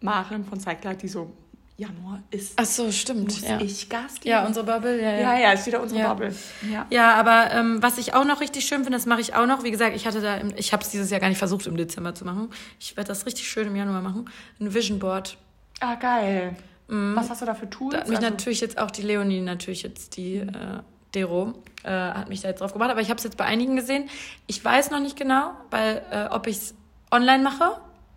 Maren 0.00 0.44
von 0.44 0.60
Cycler, 0.60 0.94
die 0.94 1.08
so 1.08 1.32
Januar 1.78 2.22
ist. 2.30 2.54
Ach 2.56 2.64
so, 2.64 2.90
stimmt. 2.90 3.24
Muss 3.24 3.42
ja. 3.42 3.60
ich 3.60 3.88
Gas 3.88 4.14
geben? 4.14 4.30
Ja, 4.30 4.46
unsere 4.46 4.64
Bubble. 4.64 5.00
Ja, 5.00 5.12
ja, 5.12 5.20
ja, 5.20 5.38
ja 5.38 5.52
ist 5.52 5.66
wieder 5.66 5.82
unsere 5.82 6.00
ja. 6.00 6.08
Bubble. 6.08 6.34
Ja, 6.70 6.86
ja 6.88 7.14
aber 7.14 7.52
ähm, 7.52 7.82
was 7.82 7.98
ich 7.98 8.14
auch 8.14 8.24
noch 8.24 8.40
richtig 8.40 8.64
schön 8.64 8.82
finde, 8.82 8.96
das 8.96 9.04
mache 9.04 9.20
ich 9.20 9.34
auch 9.34 9.46
noch. 9.46 9.62
Wie 9.62 9.70
gesagt, 9.70 9.94
ich 9.94 10.06
hatte 10.06 10.22
da, 10.22 10.36
im, 10.36 10.54
ich 10.56 10.72
habe 10.72 10.82
es 10.82 10.88
dieses 10.88 11.10
Jahr 11.10 11.20
gar 11.20 11.28
nicht 11.28 11.38
versucht 11.38 11.66
im 11.66 11.76
Dezember 11.76 12.14
zu 12.14 12.24
machen. 12.24 12.48
Ich 12.80 12.96
werde 12.96 13.08
das 13.08 13.26
richtig 13.26 13.46
schön 13.46 13.66
im 13.66 13.76
Januar 13.76 14.00
machen. 14.00 14.30
Ein 14.58 14.72
Vision 14.72 14.98
Board. 14.98 15.36
Ah, 15.80 15.96
geil. 15.96 16.56
Mhm. 16.88 17.14
Was 17.14 17.28
hast 17.28 17.42
du 17.42 17.46
da 17.46 17.54
für 17.54 17.68
Tools? 17.68 17.92
Da 17.92 18.00
hat 18.00 18.08
mich 18.08 18.16
also 18.16 18.30
natürlich 18.30 18.62
jetzt 18.62 18.78
auch 18.78 18.90
die 18.90 19.02
Leonie, 19.02 19.42
natürlich 19.42 19.82
jetzt 19.82 20.16
die 20.16 20.40
mhm. 20.40 20.48
äh, 20.48 20.82
Dero, 21.14 21.62
äh, 21.84 21.90
hat 21.90 22.30
mich 22.30 22.40
da 22.40 22.48
jetzt 22.48 22.62
drauf 22.62 22.72
gebracht. 22.72 22.90
Aber 22.90 23.02
ich 23.02 23.10
habe 23.10 23.18
es 23.18 23.24
jetzt 23.24 23.36
bei 23.36 23.44
einigen 23.44 23.76
gesehen. 23.76 24.08
Ich 24.46 24.64
weiß 24.64 24.90
noch 24.90 25.00
nicht 25.00 25.16
genau, 25.16 25.50
weil 25.70 26.02
äh, 26.10 26.24
ob 26.30 26.46
ich 26.46 26.56
es 26.56 26.74
online 27.10 27.42
mache 27.42 27.76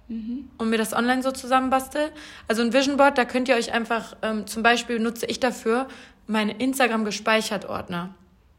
mhm. 0.10 0.50
und 0.58 0.70
mir 0.70 0.78
das 0.78 0.94
online 0.94 1.24
so 1.24 1.32
zusammenbastel. 1.32 2.12
Also 2.48 2.62
ein 2.62 2.74
Vision 2.74 2.98
Board, 2.98 3.18
da 3.18 3.26
könnt 3.26 3.48
ihr 3.48 3.56
euch 3.56 3.72
einfach, 3.72 4.18
ähm, 4.22 4.46
zum 4.48 4.64
Beispiel 4.64 5.00
nutze 5.00 5.26
ich 5.26 5.40
dafür 5.40 5.88
meine 6.28 6.54
Instagram 6.58 7.06
gespeichert 7.06 7.66
Ordner. 7.66 8.14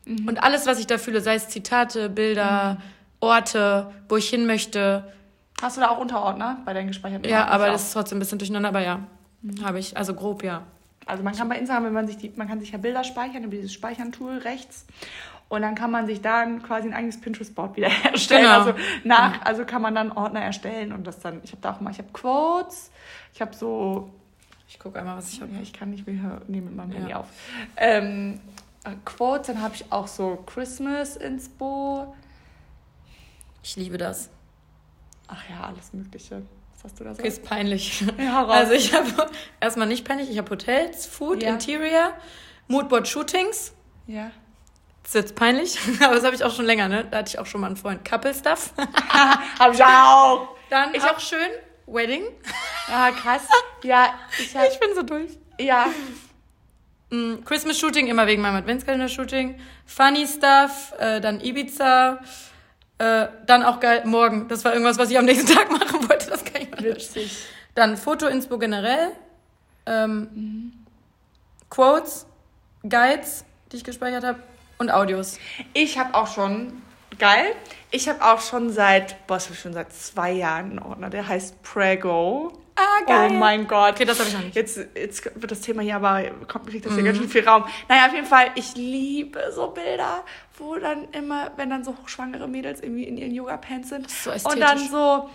Mhm. 0.07 0.28
Und 0.28 0.42
alles, 0.42 0.66
was 0.66 0.78
ich 0.78 0.86
da 0.86 0.98
fühle, 0.98 1.20
sei 1.20 1.34
es 1.34 1.48
Zitate, 1.48 2.09
Bilder, 2.09 2.74
mhm. 2.74 2.82
Orte, 3.20 3.92
wo 4.09 4.16
ich 4.16 4.28
hin 4.28 4.46
möchte. 4.46 5.12
Hast 5.61 5.76
du 5.76 5.82
da 5.82 5.90
auch 5.90 5.98
Unterordner 5.98 6.59
bei 6.64 6.72
deinen 6.72 6.88
gespeicherten 6.88 7.28
Ja, 7.28 7.46
aber 7.46 7.66
das 7.66 7.84
ist 7.84 7.92
trotzdem 7.92 8.16
ein 8.16 8.20
bisschen 8.20 8.38
durcheinander, 8.38 8.70
aber 8.70 8.80
ja, 8.80 9.01
mhm. 9.42 9.64
habe 9.64 9.78
ich. 9.78 9.96
Also 9.96 10.14
grob, 10.14 10.42
ja. 10.42 10.62
Also 11.07 11.22
man 11.22 11.34
kann 11.34 11.48
bei 11.48 11.59
Instagram, 11.59 11.84
wenn 11.84 11.92
man 11.92 12.07
sich 12.07 12.16
die, 12.16 12.32
man 12.36 12.48
kann 12.48 12.61
sich 12.61 12.70
ja 12.70 12.78
Bilder 12.78 13.05
speichern 13.05 13.44
über 13.44 13.57
dieses 13.57 13.72
Speichern-Tool 13.72 14.38
rechts. 14.38 14.86
Und 15.51 15.62
dann 15.62 15.74
kann 15.74 15.90
man 15.90 16.07
sich 16.07 16.22
dann 16.22 16.62
quasi 16.62 16.86
ein 16.86 16.94
eigenes 16.94 17.20
Pinterest-Board 17.20 17.76
wieder 17.76 17.88
erstellen. 18.05 18.42
Genau. 18.42 18.55
Also 18.55 18.74
nach, 19.03 19.44
also 19.44 19.64
kann 19.64 19.82
man 19.82 19.96
dann 19.96 20.12
Ordner 20.12 20.40
erstellen 20.40 20.92
und 20.92 21.05
das 21.05 21.18
dann, 21.18 21.40
ich 21.42 21.51
habe 21.51 21.61
da 21.61 21.72
auch 21.72 21.80
mal, 21.80 21.90
ich 21.90 21.98
habe 21.98 22.09
Quotes, 22.12 22.90
ich 23.34 23.40
habe 23.42 23.55
so. 23.55 24.11
Ich 24.68 24.78
gucke 24.78 25.01
einmal, 25.01 25.16
was 25.16 25.32
ich 25.32 25.40
habe. 25.40 25.53
Ja, 25.53 25.61
ich 25.61 25.72
kann 25.72 25.90
nicht 25.90 26.07
mehr 26.07 26.40
nehmen 26.46 26.66
mit 26.66 26.76
meinem 26.76 26.92
ja. 26.92 26.98
Handy 26.98 27.14
auf. 27.14 27.26
Ähm, 27.76 28.40
äh, 28.84 28.90
Quotes, 29.05 29.48
dann 29.48 29.61
habe 29.61 29.74
ich 29.74 29.90
auch 29.90 30.07
so 30.07 30.36
Christmas 30.46 31.16
Inspo. 31.16 32.14
Ich 33.64 33.74
liebe 33.74 33.98
das. 33.98 34.30
Ach 35.26 35.42
ja, 35.51 35.64
alles 35.64 35.92
Mögliche. 35.92 36.42
Was 36.74 36.84
hast 36.84 37.01
du 37.01 37.05
da 37.05 37.14
so? 37.16 37.22
Ist 37.24 37.42
peinlich. 37.42 38.05
Ja, 38.18 38.42
raus. 38.42 38.53
Also 38.55 38.72
ich 38.74 38.94
habe 38.94 39.28
erstmal 39.61 39.88
nicht 39.88 40.07
peinlich, 40.07 40.30
ich 40.30 40.38
habe 40.38 40.48
Hotels, 40.48 41.07
Food, 41.07 41.42
ja. 41.42 41.51
Interior, 41.51 42.12
Moodboard 42.68 43.09
Shootings. 43.09 43.74
Ja. 44.07 44.30
Ist 45.11 45.15
jetzt 45.15 45.35
peinlich, 45.35 45.77
aber 46.05 46.15
das 46.15 46.25
habe 46.25 46.37
ich 46.37 46.45
auch 46.45 46.55
schon 46.55 46.67
länger, 46.67 46.87
ne? 46.87 47.05
Da 47.11 47.19
hatte 47.19 47.31
ich 47.31 47.39
auch 47.41 47.47
schon 47.47 47.63
mal 47.63 47.67
einen 47.67 47.75
Freund. 47.75 48.09
Couple 48.09 48.33
Stuff. 48.33 48.73
Hab 49.59 49.75
ich 49.75 49.83
auch. 49.83 50.51
Dann 50.71 50.95
ich 50.95 51.03
auch 51.03 51.19
schön 51.19 51.51
Wedding. 51.89 52.23
Ja, 52.89 53.11
krass. 53.11 53.43
Ja, 53.83 54.15
ich, 54.39 54.57
hab, 54.57 54.71
ich 54.71 54.79
bin 54.79 54.91
so 54.95 55.03
durch. 55.03 55.33
Ja. 55.59 55.89
Mm, 57.11 57.43
Christmas 57.45 57.77
Shooting 57.77 58.07
immer 58.07 58.29
wegen 58.29 58.41
meinem 58.41 58.55
Adventskalender 58.55 59.09
Shooting. 59.09 59.59
Funny 59.85 60.29
Stuff, 60.29 60.95
äh, 61.01 61.21
dann 61.21 61.41
Ibiza. 61.41 62.21
Äh, 62.99 63.27
dann 63.47 63.65
auch 63.65 63.81
geil, 63.81 64.03
morgen. 64.05 64.47
Das 64.47 64.65
war 64.65 64.75
irgendwas, 64.75 64.97
was 64.97 65.11
ich 65.11 65.19
am 65.19 65.25
nächsten 65.25 65.53
Tag 65.53 65.73
machen 65.73 66.09
wollte. 66.09 66.31
Das 66.31 66.45
kann 66.45 66.63
ich 66.63 66.71
mal 66.71 66.85
Witzig. 66.85 67.37
Dann 67.75 67.97
Foto-Inspo 67.97 68.59
generell. 68.59 69.11
Ähm, 69.87 70.29
mhm. 70.33 70.87
Quotes, 71.69 72.27
Guides, 72.89 73.45
die 73.73 73.79
ich 73.79 73.83
gespeichert 73.83 74.23
habe. 74.23 74.39
Und 74.81 74.91
Audios. 74.91 75.39
Ich 75.74 75.99
habe 75.99 76.14
auch 76.14 76.26
schon, 76.26 76.81
geil, 77.18 77.55
ich 77.91 78.09
habe 78.09 78.24
auch 78.24 78.41
schon 78.41 78.70
seit, 78.70 79.26
boah, 79.26 79.39
schon 79.39 79.74
seit 79.74 79.93
zwei 79.93 80.33
Jahren 80.33 80.70
einen 80.70 80.78
Ordner, 80.78 81.11
der 81.11 81.28
heißt 81.28 81.62
Prego. 81.62 82.51
Ah, 82.76 83.05
geil. 83.07 83.28
Oh 83.31 83.35
mein 83.35 83.68
Gott. 83.68 83.93
Okay, 83.93 84.07
das 84.07 84.18
habe 84.18 84.31
ich 84.31 84.35
noch 84.35 84.43
nicht. 84.43 84.57
Jetzt, 84.57 84.81
jetzt 84.95 85.24
wird 85.35 85.51
das 85.51 85.61
Thema 85.61 85.83
hier 85.83 85.97
aber, 85.97 86.22
kommt, 86.49 86.66
kriegt 86.66 86.87
das 86.87 86.95
hier 86.95 87.03
mhm. 87.03 87.09
ganz 87.09 87.18
schön 87.18 87.28
viel 87.28 87.47
Raum. 87.47 87.66
Naja, 87.89 88.07
auf 88.07 88.14
jeden 88.14 88.26
Fall, 88.26 88.53
ich 88.55 88.74
liebe 88.74 89.53
so 89.55 89.66
Bilder, 89.66 90.24
wo 90.57 90.76
dann 90.76 91.09
immer, 91.12 91.51
wenn 91.57 91.68
dann 91.68 91.85
so 91.85 91.95
hochschwangere 91.99 92.49
Mädels 92.49 92.81
irgendwie 92.81 93.05
in 93.05 93.18
ihren 93.18 93.35
Yoga-Pants 93.35 93.91
sind. 93.91 94.11
So 94.11 94.31
und 94.31 94.61
dann 94.61 94.78
so 94.78 95.28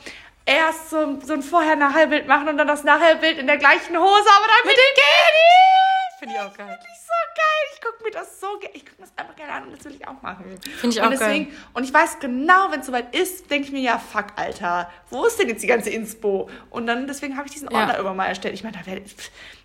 erst 0.48 0.90
so, 0.90 1.20
so 1.22 1.34
ein 1.34 1.44
Vorher-Nachher-Bild 1.44 2.28
machen 2.28 2.48
und 2.48 2.58
dann 2.58 2.68
das 2.68 2.84
Nachher-Bild 2.84 3.38
in 3.38 3.46
der 3.46 3.58
gleichen 3.58 3.96
Hose, 3.96 4.30
aber 4.38 4.48
dann 4.48 4.66
mit, 4.66 4.72
mit 4.72 4.78
den 4.78 4.94
Kiddies. 4.96 6.18
Finde 6.18 6.34
ich 6.34 6.42
auch 6.42 6.58
geil. 6.58 6.68
Finde 6.68 6.88
ich 6.92 7.02
so 7.06 7.14
geil. 7.36 7.66
Ich 7.74 7.75
gucke 7.86 8.04
mir 8.04 8.12
das 8.12 8.40
so 8.40 8.48
gerne, 8.60 8.76
ich 8.76 8.86
gucke 8.86 9.02
mir 9.02 9.08
das 9.08 9.18
einfach 9.18 9.36
gerne 9.36 9.54
an 9.54 9.64
und 9.66 9.78
das 9.78 9.86
will 9.86 9.96
ich 9.96 10.08
auch 10.08 10.22
machen. 10.22 10.46
Finde 10.78 10.96
ich 10.96 11.02
und 11.02 11.08
auch 11.08 11.12
deswegen, 11.12 11.46
geil. 11.46 11.58
Und 11.74 11.84
ich 11.84 11.94
weiß 11.94 12.20
genau, 12.20 12.72
wenn 12.72 12.80
es 12.80 12.86
soweit 12.86 13.16
ist, 13.16 13.50
denke 13.50 13.68
ich 13.68 13.74
mir, 13.74 13.82
ja, 13.82 14.00
fuck, 14.00 14.28
Alter, 14.36 14.90
wo 15.10 15.26
ist 15.26 15.40
denn 15.40 15.50
jetzt 15.50 15.64
die 15.64 15.68
ganze 15.68 15.90
Inspo? 15.90 16.50
Und 16.70 16.88
dann, 16.88 17.08
deswegen 17.08 17.38
habe 17.38 17.48
ich 17.48 17.54
diesen 17.54 17.68
Ordner 17.68 17.94
ja. 17.94 18.00
immer 18.00 18.14
mal 18.14 18.26
erstellt. 18.26 18.54
Ich 18.54 18.64
meine, 18.64 18.78
da 18.78 18.86
werde 18.86 19.02
ich, 19.06 19.16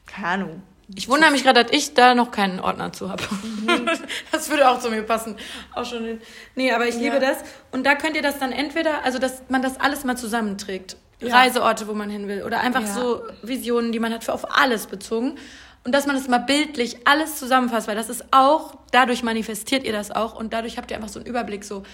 keine 0.06 0.26
Ahnung, 0.26 0.62
ich 0.96 1.08
wundere 1.08 1.30
mich 1.30 1.44
gerade, 1.44 1.62
dass 1.62 1.72
ich 1.72 1.94
da 1.94 2.14
noch 2.14 2.32
keinen 2.32 2.58
Ordner 2.58 2.92
zu 2.92 3.10
habe. 3.10 3.22
Mhm. 3.42 3.88
Das 4.32 4.50
würde 4.50 4.68
auch 4.68 4.80
zu 4.80 4.90
mir 4.90 5.02
passen. 5.02 5.36
Auch 5.74 5.84
schon. 5.84 6.04
In, 6.04 6.20
nee, 6.56 6.72
aber 6.72 6.88
ich 6.88 6.96
ja. 6.96 7.02
liebe 7.02 7.20
das. 7.20 7.38
Und 7.70 7.84
da 7.84 7.94
könnt 7.94 8.16
ihr 8.16 8.22
das 8.22 8.38
dann 8.38 8.52
entweder, 8.52 9.04
also 9.04 9.18
dass 9.18 9.42
man 9.48 9.62
das 9.62 9.78
alles 9.78 10.04
mal 10.04 10.16
zusammenträgt. 10.16 10.96
Ja. 11.20 11.36
Reiseorte, 11.36 11.86
wo 11.86 11.92
man 11.92 12.08
hin 12.08 12.28
will. 12.28 12.42
Oder 12.42 12.60
einfach 12.60 12.82
ja. 12.82 12.94
so 12.94 13.22
Visionen, 13.42 13.92
die 13.92 14.00
man 14.00 14.12
hat, 14.12 14.24
für 14.24 14.32
auf 14.32 14.56
alles 14.58 14.86
bezogen. 14.86 15.36
Und 15.84 15.92
dass 15.92 16.06
man 16.06 16.16
das 16.16 16.28
mal 16.28 16.38
bildlich 16.38 17.06
alles 17.06 17.36
zusammenfasst, 17.36 17.88
weil 17.88 17.96
das 17.96 18.10
ist 18.10 18.32
auch, 18.32 18.74
dadurch 18.92 19.22
manifestiert 19.22 19.84
ihr 19.84 19.92
das 19.92 20.10
auch 20.10 20.34
und 20.34 20.52
dadurch 20.52 20.76
habt 20.76 20.90
ihr 20.90 20.96
einfach 20.96 21.08
so 21.08 21.20
einen 21.20 21.26
Überblick 21.26 21.64
so. 21.64 21.84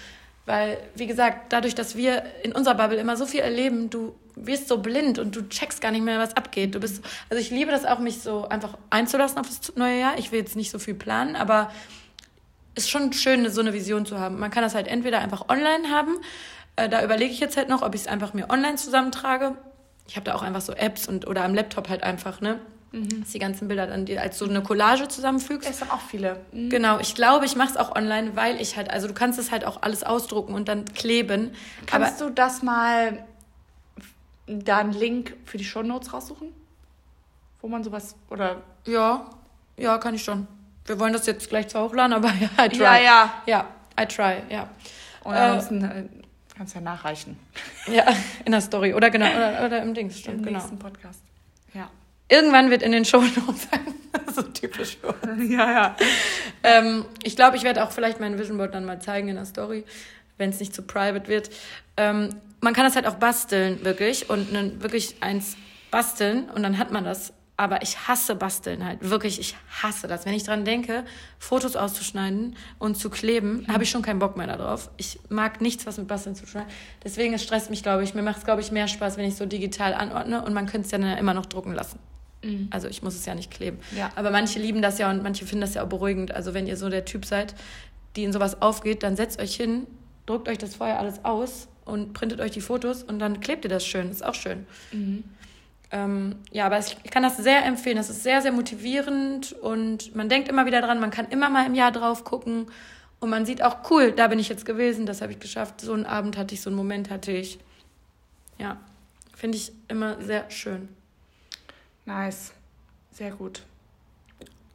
Weil, 0.45 0.77
wie 0.95 1.07
gesagt, 1.07 1.51
dadurch, 1.51 1.75
dass 1.75 1.95
wir 1.95 2.23
in 2.43 2.53
unserer 2.53 2.75
Bubble 2.75 2.97
immer 2.97 3.17
so 3.17 3.25
viel 3.25 3.41
erleben, 3.41 3.89
du 3.89 4.15
wirst 4.35 4.67
so 4.67 4.77
blind 4.77 5.19
und 5.19 5.35
du 5.35 5.47
checkst 5.49 5.81
gar 5.81 5.91
nicht 5.91 6.03
mehr, 6.03 6.19
was 6.19 6.37
abgeht. 6.37 6.75
Du 6.75 6.79
bist, 6.79 7.03
also 7.29 7.41
ich 7.41 7.49
liebe 7.49 7.71
das 7.71 7.85
auch, 7.85 7.99
mich 7.99 8.21
so 8.21 8.47
einfach 8.47 8.77
einzulassen 8.89 9.39
auf 9.39 9.47
das 9.47 9.75
neue 9.75 9.99
Jahr. 9.99 10.17
Ich 10.17 10.31
will 10.31 10.39
jetzt 10.39 10.55
nicht 10.55 10.71
so 10.71 10.79
viel 10.79 10.93
planen, 10.93 11.35
aber 11.35 11.69
ist 12.75 12.89
schon 12.89 13.11
schön, 13.11 13.49
so 13.49 13.59
eine 13.59 13.73
Vision 13.73 14.05
zu 14.05 14.19
haben. 14.19 14.39
Man 14.39 14.51
kann 14.51 14.63
das 14.63 14.75
halt 14.75 14.87
entweder 14.87 15.19
einfach 15.19 15.49
online 15.49 15.89
haben. 15.91 16.17
Äh, 16.75 16.87
da 16.87 17.03
überlege 17.03 17.31
ich 17.31 17.39
jetzt 17.39 17.57
halt 17.57 17.69
noch, 17.69 17.81
ob 17.81 17.95
ich 17.95 18.01
es 18.01 18.07
einfach 18.07 18.33
mir 18.33 18.49
online 18.49 18.75
zusammentrage. 18.75 19.57
Ich 20.07 20.15
habe 20.15 20.23
da 20.23 20.35
auch 20.35 20.43
einfach 20.43 20.61
so 20.61 20.73
Apps 20.73 21.07
und 21.07 21.27
oder 21.27 21.43
am 21.43 21.55
Laptop 21.55 21.89
halt 21.89 22.03
einfach, 22.03 22.39
ne? 22.39 22.59
Mhm. 22.91 23.21
Dass 23.21 23.31
die 23.31 23.39
ganzen 23.39 23.67
Bilder 23.67 23.87
dann 23.87 24.07
als 24.17 24.37
so 24.37 24.45
eine 24.45 24.63
Collage 24.63 25.07
zusammenfügst. 25.07 25.69
Es 25.69 25.79
sind 25.79 25.91
auch 25.91 26.01
viele. 26.01 26.39
Mhm. 26.51 26.69
Genau, 26.69 26.99
ich 26.99 27.15
glaube, 27.15 27.45
ich 27.45 27.55
mache 27.55 27.71
es 27.71 27.77
auch 27.77 27.95
online, 27.95 28.35
weil 28.35 28.61
ich 28.61 28.77
halt, 28.77 28.89
also 28.89 29.07
du 29.07 29.13
kannst 29.13 29.37
es 29.39 29.51
halt 29.51 29.65
auch 29.65 29.81
alles 29.81 30.03
ausdrucken 30.03 30.53
und 30.53 30.67
dann 30.67 30.85
kleben. 30.85 31.51
Kannst 31.85 32.21
Aber, 32.21 32.29
du 32.29 32.35
das 32.35 32.63
mal 32.63 33.25
da 34.47 34.77
einen 34.77 34.93
Link 34.93 35.35
für 35.45 35.57
die 35.57 35.65
Shownotes 35.65 36.13
raussuchen? 36.13 36.49
Wo 37.61 37.67
man 37.67 37.83
sowas, 37.83 38.15
oder? 38.29 38.61
Ja, 38.85 39.29
ja, 39.77 39.97
kann 39.97 40.15
ich 40.15 40.23
schon. 40.23 40.47
Wir 40.85 40.99
wollen 40.99 41.11
das 41.11 41.25
jetzt 41.25 41.49
gleich 41.49 41.67
zwar 41.67 41.83
hochladen, 41.83 42.13
aber 42.13 42.29
ja, 42.39 42.65
I 42.65 42.69
try. 42.69 42.83
Ja, 42.83 42.97
ja. 42.97 43.33
Ja, 43.45 43.65
I 43.99 44.05
try, 44.05 44.35
ja. 44.49 44.69
Und 45.23 45.33
ansonsten 45.33 45.83
äh, 45.83 46.03
kannst 46.55 46.73
du 46.73 46.79
ja 46.79 46.85
nachreichen. 46.85 47.37
Ja, 47.87 48.05
in 48.45 48.53
der 48.53 48.61
Story. 48.61 48.93
Oder 48.93 49.09
genau, 49.09 49.27
oder, 49.27 49.65
oder 49.65 49.81
im 49.81 49.93
Dings, 49.93 50.19
stimmt, 50.19 50.37
Im 50.37 50.43
genau. 50.43 50.59
nächsten 50.59 50.79
Podcast. 50.79 51.21
Irgendwann 52.29 52.69
wird 52.69 52.81
in 52.81 52.91
den 52.91 53.05
Shownotes 53.05 53.67
sein. 53.71 53.97
so 54.35 54.41
typisch. 54.41 54.97
Ja, 55.39 55.71
ja. 55.71 55.95
Ähm, 56.63 57.05
ich 57.23 57.35
glaube, 57.35 57.57
ich 57.57 57.63
werde 57.63 57.83
auch 57.83 57.91
vielleicht 57.91 58.19
mein 58.19 58.37
Vision 58.37 58.57
Board 58.57 58.73
dann 58.73 58.85
mal 58.85 58.99
zeigen 59.01 59.29
in 59.29 59.35
der 59.35 59.45
Story, 59.45 59.85
wenn 60.37 60.49
es 60.49 60.59
nicht 60.59 60.73
zu 60.73 60.81
private 60.81 61.27
wird. 61.27 61.49
Ähm, 61.95 62.29
man 62.61 62.73
kann 62.73 62.85
das 62.85 62.95
halt 62.95 63.07
auch 63.07 63.15
basteln, 63.15 63.83
wirklich, 63.83 64.29
und 64.29 64.53
dann 64.53 64.81
wirklich 64.81 65.15
eins 65.21 65.55
basteln 65.91 66.49
und 66.49 66.63
dann 66.63 66.77
hat 66.77 66.91
man 66.91 67.03
das. 67.03 67.33
Aber 67.59 67.81
ich 67.81 68.07
hasse 68.07 68.35
basteln 68.35 68.85
halt, 68.85 69.09
wirklich, 69.09 69.39
ich 69.39 69.55
hasse 69.81 70.07
das. 70.07 70.27
Wenn 70.27 70.35
ich 70.35 70.43
dran 70.43 70.63
denke, 70.63 71.03
Fotos 71.39 71.75
auszuschneiden 71.75 72.55
und 72.77 72.97
zu 72.97 73.09
kleben, 73.09 73.61
mhm. 73.61 73.73
habe 73.73 73.83
ich 73.83 73.89
schon 73.89 74.03
keinen 74.03 74.19
Bock 74.19 74.37
mehr 74.37 74.45
darauf. 74.45 74.91
Ich 74.97 75.19
mag 75.29 75.59
nichts, 75.59 75.87
was 75.87 75.97
mit 75.97 76.07
Basteln 76.07 76.35
zu 76.35 76.45
schneiden. 76.45 76.69
Deswegen, 77.03 77.33
es 77.33 77.43
stresst 77.43 77.71
mich, 77.71 77.81
glaube 77.81 78.03
ich. 78.03 78.13
Mir 78.13 78.21
macht 78.21 78.37
es, 78.37 78.43
glaube 78.45 78.61
ich, 78.61 78.71
mehr 78.71 78.87
Spaß, 78.87 79.17
wenn 79.17 79.25
ich 79.25 79.35
so 79.35 79.47
digital 79.47 79.95
anordne 79.95 80.43
und 80.43 80.53
man 80.53 80.67
könnte 80.67 80.85
es 80.85 80.91
ja 80.91 80.99
dann 80.99 81.17
immer 81.17 81.33
noch 81.33 81.47
drucken 81.47 81.73
lassen. 81.73 81.97
Mhm. 82.43 82.67
Also 82.69 82.87
ich 82.87 83.03
muss 83.03 83.15
es 83.15 83.25
ja 83.25 83.35
nicht 83.35 83.51
kleben. 83.51 83.79
Ja. 83.95 84.09
Aber 84.15 84.31
manche 84.31 84.59
lieben 84.59 84.81
das 84.81 84.97
ja 84.97 85.09
und 85.09 85.23
manche 85.23 85.45
finden 85.45 85.61
das 85.61 85.73
ja 85.73 85.83
auch 85.83 85.89
beruhigend. 85.89 86.31
Also 86.33 86.53
wenn 86.53 86.67
ihr 86.67 86.77
so 86.77 86.89
der 86.89 87.05
Typ 87.05 87.25
seid, 87.25 87.55
die 88.15 88.23
in 88.23 88.33
sowas 88.33 88.61
aufgeht, 88.61 89.03
dann 89.03 89.15
setzt 89.15 89.39
euch 89.41 89.55
hin, 89.55 89.87
druckt 90.25 90.49
euch 90.49 90.57
das 90.57 90.75
vorher 90.75 90.99
alles 90.99 91.23
aus 91.23 91.67
und 91.85 92.13
printet 92.13 92.41
euch 92.41 92.51
die 92.51 92.61
Fotos 92.61 93.03
und 93.03 93.19
dann 93.19 93.39
klebt 93.39 93.63
ihr 93.65 93.69
das 93.69 93.85
schön. 93.85 94.07
Das 94.07 94.17
ist 94.17 94.25
auch 94.25 94.35
schön. 94.35 94.65
Mhm. 94.91 95.23
Ähm, 95.89 96.35
ja, 96.51 96.65
aber 96.65 96.79
ich 96.79 96.97
kann 97.09 97.23
das 97.23 97.37
sehr 97.37 97.65
empfehlen. 97.65 97.97
Das 97.97 98.09
ist 98.09 98.23
sehr, 98.23 98.41
sehr 98.41 98.51
motivierend 98.51 99.53
und 99.53 100.15
man 100.15 100.27
denkt 100.27 100.49
immer 100.49 100.65
wieder 100.65 100.81
dran, 100.81 100.99
man 100.99 101.11
kann 101.11 101.27
immer 101.29 101.49
mal 101.49 101.65
im 101.65 101.75
Jahr 101.75 101.91
drauf 101.91 102.23
gucken 102.23 102.67
und 103.19 103.29
man 103.29 103.45
sieht 103.45 103.63
auch, 103.63 103.89
cool, 103.89 104.11
da 104.11 104.27
bin 104.27 104.37
ich 104.37 104.49
jetzt 104.49 104.65
gewesen, 104.65 105.05
das 105.05 105.21
habe 105.21 105.31
ich 105.31 105.39
geschafft. 105.39 105.81
So 105.81 105.93
einen 105.93 106.05
Abend 106.05 106.37
hatte 106.37 106.53
ich, 106.53 106.61
so 106.61 106.69
einen 106.69 106.77
Moment 106.77 107.09
hatte 107.09 107.31
ich. 107.31 107.57
Ja, 108.59 108.77
finde 109.33 109.57
ich 109.57 109.71
immer 109.87 110.21
sehr 110.21 110.49
schön. 110.51 110.89
Nice. 112.07 112.53
Sehr 113.11 113.31
gut. 113.31 113.63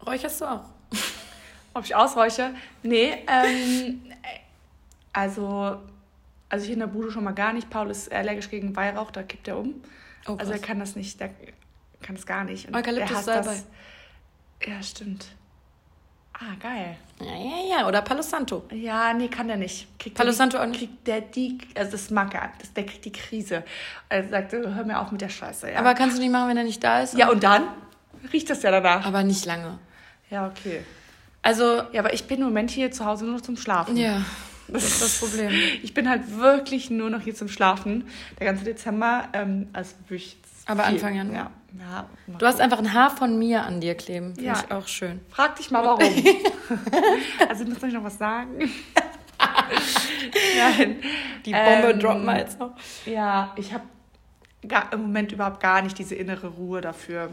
Räucherst 0.06 0.40
du 0.40 0.44
auch? 0.44 0.64
Ob 1.74 1.84
ich 1.84 1.94
ausräuche? 1.94 2.54
Nee, 2.82 3.24
ähm, 3.26 4.02
also, 5.14 5.80
also 6.50 6.64
ich 6.66 6.70
in 6.70 6.80
der 6.80 6.88
Bude 6.88 7.10
schon 7.10 7.24
mal 7.24 7.32
gar 7.32 7.54
nicht. 7.54 7.70
Paul 7.70 7.90
ist 7.90 8.12
allergisch 8.12 8.50
gegen 8.50 8.76
Weihrauch, 8.76 9.10
da 9.10 9.22
kippt 9.22 9.48
er 9.48 9.58
um. 9.58 9.82
Oh, 10.28 10.36
also 10.36 10.52
er 10.52 10.58
kann 10.58 10.78
das 10.78 10.94
nicht, 10.94 11.18
der 11.20 11.30
kann 12.02 12.16
das 12.16 12.26
gar 12.26 12.44
nicht. 12.44 12.68
Und 12.68 12.76
Eukalyptus 12.76 13.24
dabei. 13.24 13.62
Ja, 14.66 14.82
stimmt. 14.82 15.28
Ah, 16.42 16.54
geil. 16.60 16.96
Ja, 17.20 17.36
ja, 17.36 17.78
ja. 17.78 17.88
Oder 17.88 18.02
Palo 18.02 18.20
Santo. 18.20 18.64
Ja, 18.72 19.14
nee, 19.14 19.28
kann 19.28 19.46
der 19.46 19.56
nicht. 19.56 19.86
Kriegt 19.98 20.16
Palo 20.16 20.32
Santo 20.32 20.58
auch 20.58 20.66
nicht? 20.66 20.78
Kriegt 20.78 21.06
der 21.06 21.20
die, 21.20 21.58
also 21.76 21.92
das 21.92 22.10
mag 22.10 22.34
er, 22.34 22.50
das, 22.58 22.72
der 22.72 22.84
kriegt 22.84 23.04
die 23.04 23.12
Krise. 23.12 23.62
Er 24.08 24.28
sagt, 24.28 24.52
hör 24.52 24.84
mir 24.84 24.98
auf 24.98 25.12
mit 25.12 25.20
der 25.20 25.28
Scheiße. 25.28 25.70
Ja. 25.70 25.78
Aber 25.78 25.94
kannst 25.94 26.16
du 26.16 26.20
nicht 26.20 26.32
machen, 26.32 26.48
wenn 26.48 26.56
er 26.56 26.64
nicht 26.64 26.82
da 26.82 27.00
ist? 27.00 27.16
Ja, 27.16 27.30
und 27.30 27.44
dann 27.44 27.62
riecht 28.32 28.50
das 28.50 28.62
ja 28.62 28.72
danach. 28.72 29.06
Aber 29.06 29.22
nicht 29.22 29.44
lange. 29.44 29.78
Ja, 30.30 30.48
okay. 30.48 30.82
Also. 31.42 31.82
Ja, 31.92 32.00
aber 32.00 32.12
ich 32.12 32.24
bin 32.24 32.38
im 32.38 32.46
Moment 32.46 32.70
hier 32.70 32.90
zu 32.90 33.04
Hause 33.04 33.24
nur 33.24 33.34
noch 33.34 33.42
zum 33.42 33.56
Schlafen. 33.56 33.96
Ja. 33.96 34.24
Das 34.68 34.84
ist 34.84 35.02
das 35.02 35.18
Problem. 35.18 35.50
ich 35.82 35.92
bin 35.92 36.08
halt 36.08 36.38
wirklich 36.38 36.88
nur 36.88 37.10
noch 37.10 37.20
hier 37.20 37.34
zum 37.34 37.48
Schlafen. 37.48 38.08
Der 38.38 38.46
ganze 38.46 38.64
Dezember, 38.64 39.28
ähm, 39.34 39.68
also 39.74 39.94
wirklich. 40.08 40.38
Aber 40.66 40.84
viel. 40.84 40.94
Anfang 40.94 41.14
Januar. 41.14 41.36
Ja. 41.36 41.50
Ja, 41.78 42.06
du 42.26 42.46
hast 42.46 42.60
einfach 42.60 42.78
ein 42.78 42.92
Haar 42.92 43.10
von 43.10 43.38
mir 43.38 43.64
an 43.64 43.80
dir 43.80 43.94
kleben. 43.94 44.34
Finde 44.34 44.44
ja. 44.44 44.62
ich 44.62 44.70
auch 44.70 44.86
schön. 44.86 45.20
Frag 45.30 45.56
dich 45.56 45.70
mal, 45.70 45.82
warum. 45.82 46.00
also, 47.48 47.64
muss 47.64 47.82
ich 47.82 47.94
noch 47.94 48.04
was 48.04 48.18
sagen? 48.18 48.58
Nein. 50.58 50.96
Die 51.46 51.52
Bombe 51.52 51.90
ähm, 51.92 51.98
droppen 51.98 52.24
wir 52.24 52.38
jetzt 52.38 52.60
noch. 52.60 52.74
Ja, 53.06 53.52
ich 53.56 53.72
habe 53.72 53.84
im 54.92 55.00
Moment 55.02 55.32
überhaupt 55.32 55.60
gar 55.60 55.82
nicht 55.82 55.98
diese 55.98 56.14
innere 56.14 56.48
Ruhe 56.48 56.80
dafür. 56.80 57.30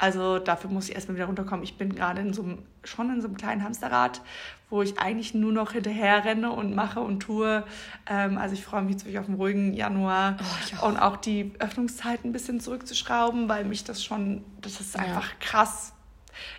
Also 0.00 0.38
dafür 0.38 0.70
muss 0.70 0.88
ich 0.88 0.94
erstmal 0.94 1.16
wieder 1.16 1.26
runterkommen. 1.26 1.64
Ich 1.64 1.76
bin 1.76 1.92
gerade 1.92 2.20
in 2.20 2.32
so 2.32 2.42
einem, 2.42 2.58
schon 2.84 3.12
in 3.12 3.20
so 3.20 3.26
einem 3.26 3.36
kleinen 3.36 3.64
Hamsterrad, 3.64 4.22
wo 4.70 4.80
ich 4.80 5.00
eigentlich 5.00 5.34
nur 5.34 5.52
noch 5.52 5.72
hinterher 5.72 6.24
renne 6.24 6.52
und 6.52 6.72
mache 6.74 7.00
und 7.00 7.18
tue. 7.18 7.64
Ähm, 8.08 8.38
also 8.38 8.54
ich 8.54 8.64
freue 8.64 8.82
mich 8.82 8.92
jetzt 8.92 9.18
auf 9.18 9.26
einen 9.26 9.36
ruhigen 9.36 9.74
Januar 9.74 10.36
oh, 10.80 10.86
und 10.86 10.98
auch 10.98 11.16
die 11.16 11.52
Öffnungszeiten 11.58 12.30
ein 12.30 12.32
bisschen 12.32 12.60
zurückzuschrauben, 12.60 13.48
weil 13.48 13.64
mich 13.64 13.82
das 13.82 14.04
schon, 14.04 14.44
das 14.60 14.80
ist 14.80 14.96
einfach 14.96 15.30
ja. 15.30 15.36
krass. 15.40 15.94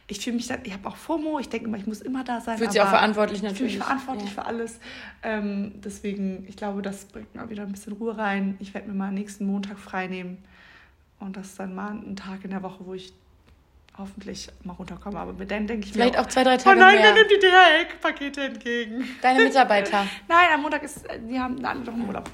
Ich 0.07 0.19
fühle 0.19 0.35
mich 0.35 0.47
dann, 0.47 0.59
ich 0.63 0.73
habe 0.73 0.89
auch 0.89 0.97
FOMO, 0.97 1.39
ich 1.39 1.47
denke 1.47 1.67
immer, 1.67 1.77
ich 1.77 1.87
muss 1.87 2.01
immer 2.01 2.25
da 2.25 2.41
sein. 2.41 2.57
Fühlt 2.57 2.73
sich 2.73 2.81
auch 2.81 2.89
verantwortlich 2.89 3.41
natürlich. 3.41 3.75
Ich 3.75 3.79
fühle 3.79 3.79
mich 3.79 3.85
verantwortlich 3.85 4.35
ja. 4.35 4.41
für 4.41 4.45
alles. 4.45 4.79
Ähm, 5.23 5.71
deswegen, 5.75 6.45
ich 6.49 6.57
glaube, 6.57 6.81
das 6.81 7.05
bringt 7.05 7.33
mal 7.35 7.49
wieder 7.49 7.63
ein 7.63 7.71
bisschen 7.71 7.93
Ruhe 7.93 8.17
rein. 8.17 8.57
Ich 8.59 8.73
werde 8.73 8.89
mir 8.89 8.95
mal 8.95 9.13
nächsten 9.13 9.45
Montag 9.45 9.79
frei 9.79 10.07
nehmen. 10.07 10.39
Und 11.19 11.37
das 11.37 11.47
ist 11.47 11.59
dann 11.59 11.73
mal 11.73 11.91
ein 11.91 12.17
Tag 12.17 12.43
in 12.43 12.49
der 12.49 12.63
Woche, 12.63 12.85
wo 12.85 12.93
ich 12.93 13.13
hoffentlich 13.99 14.47
mal 14.63 14.73
runterkomme. 14.73 15.19
Aber 15.19 15.45
dann 15.45 15.67
denke 15.67 15.85
ich 15.87 15.93
Vielleicht 15.93 16.13
mir 16.15 16.21
auch 16.21 16.25
zwei, 16.27 16.43
drei 16.43 16.57
Tage 16.57 16.77
Oh 16.77 16.79
nein, 16.79 16.95
mehr. 16.95 17.03
wer 17.03 17.13
nimmt 17.13 17.29
die 17.31 17.39
DHL-Pakete 17.39 18.41
entgegen? 18.41 19.07
Deine 19.21 19.43
Mitarbeiter. 19.43 20.05
Nein, 20.27 20.47
am 20.53 20.61
Montag 20.61 20.83
ist, 20.83 21.07
äh, 21.09 21.19
die 21.19 21.39
haben 21.39 21.63
alle 21.63 21.81
noch 21.81 21.93
einen 21.93 22.07
Urlaub. 22.07 22.29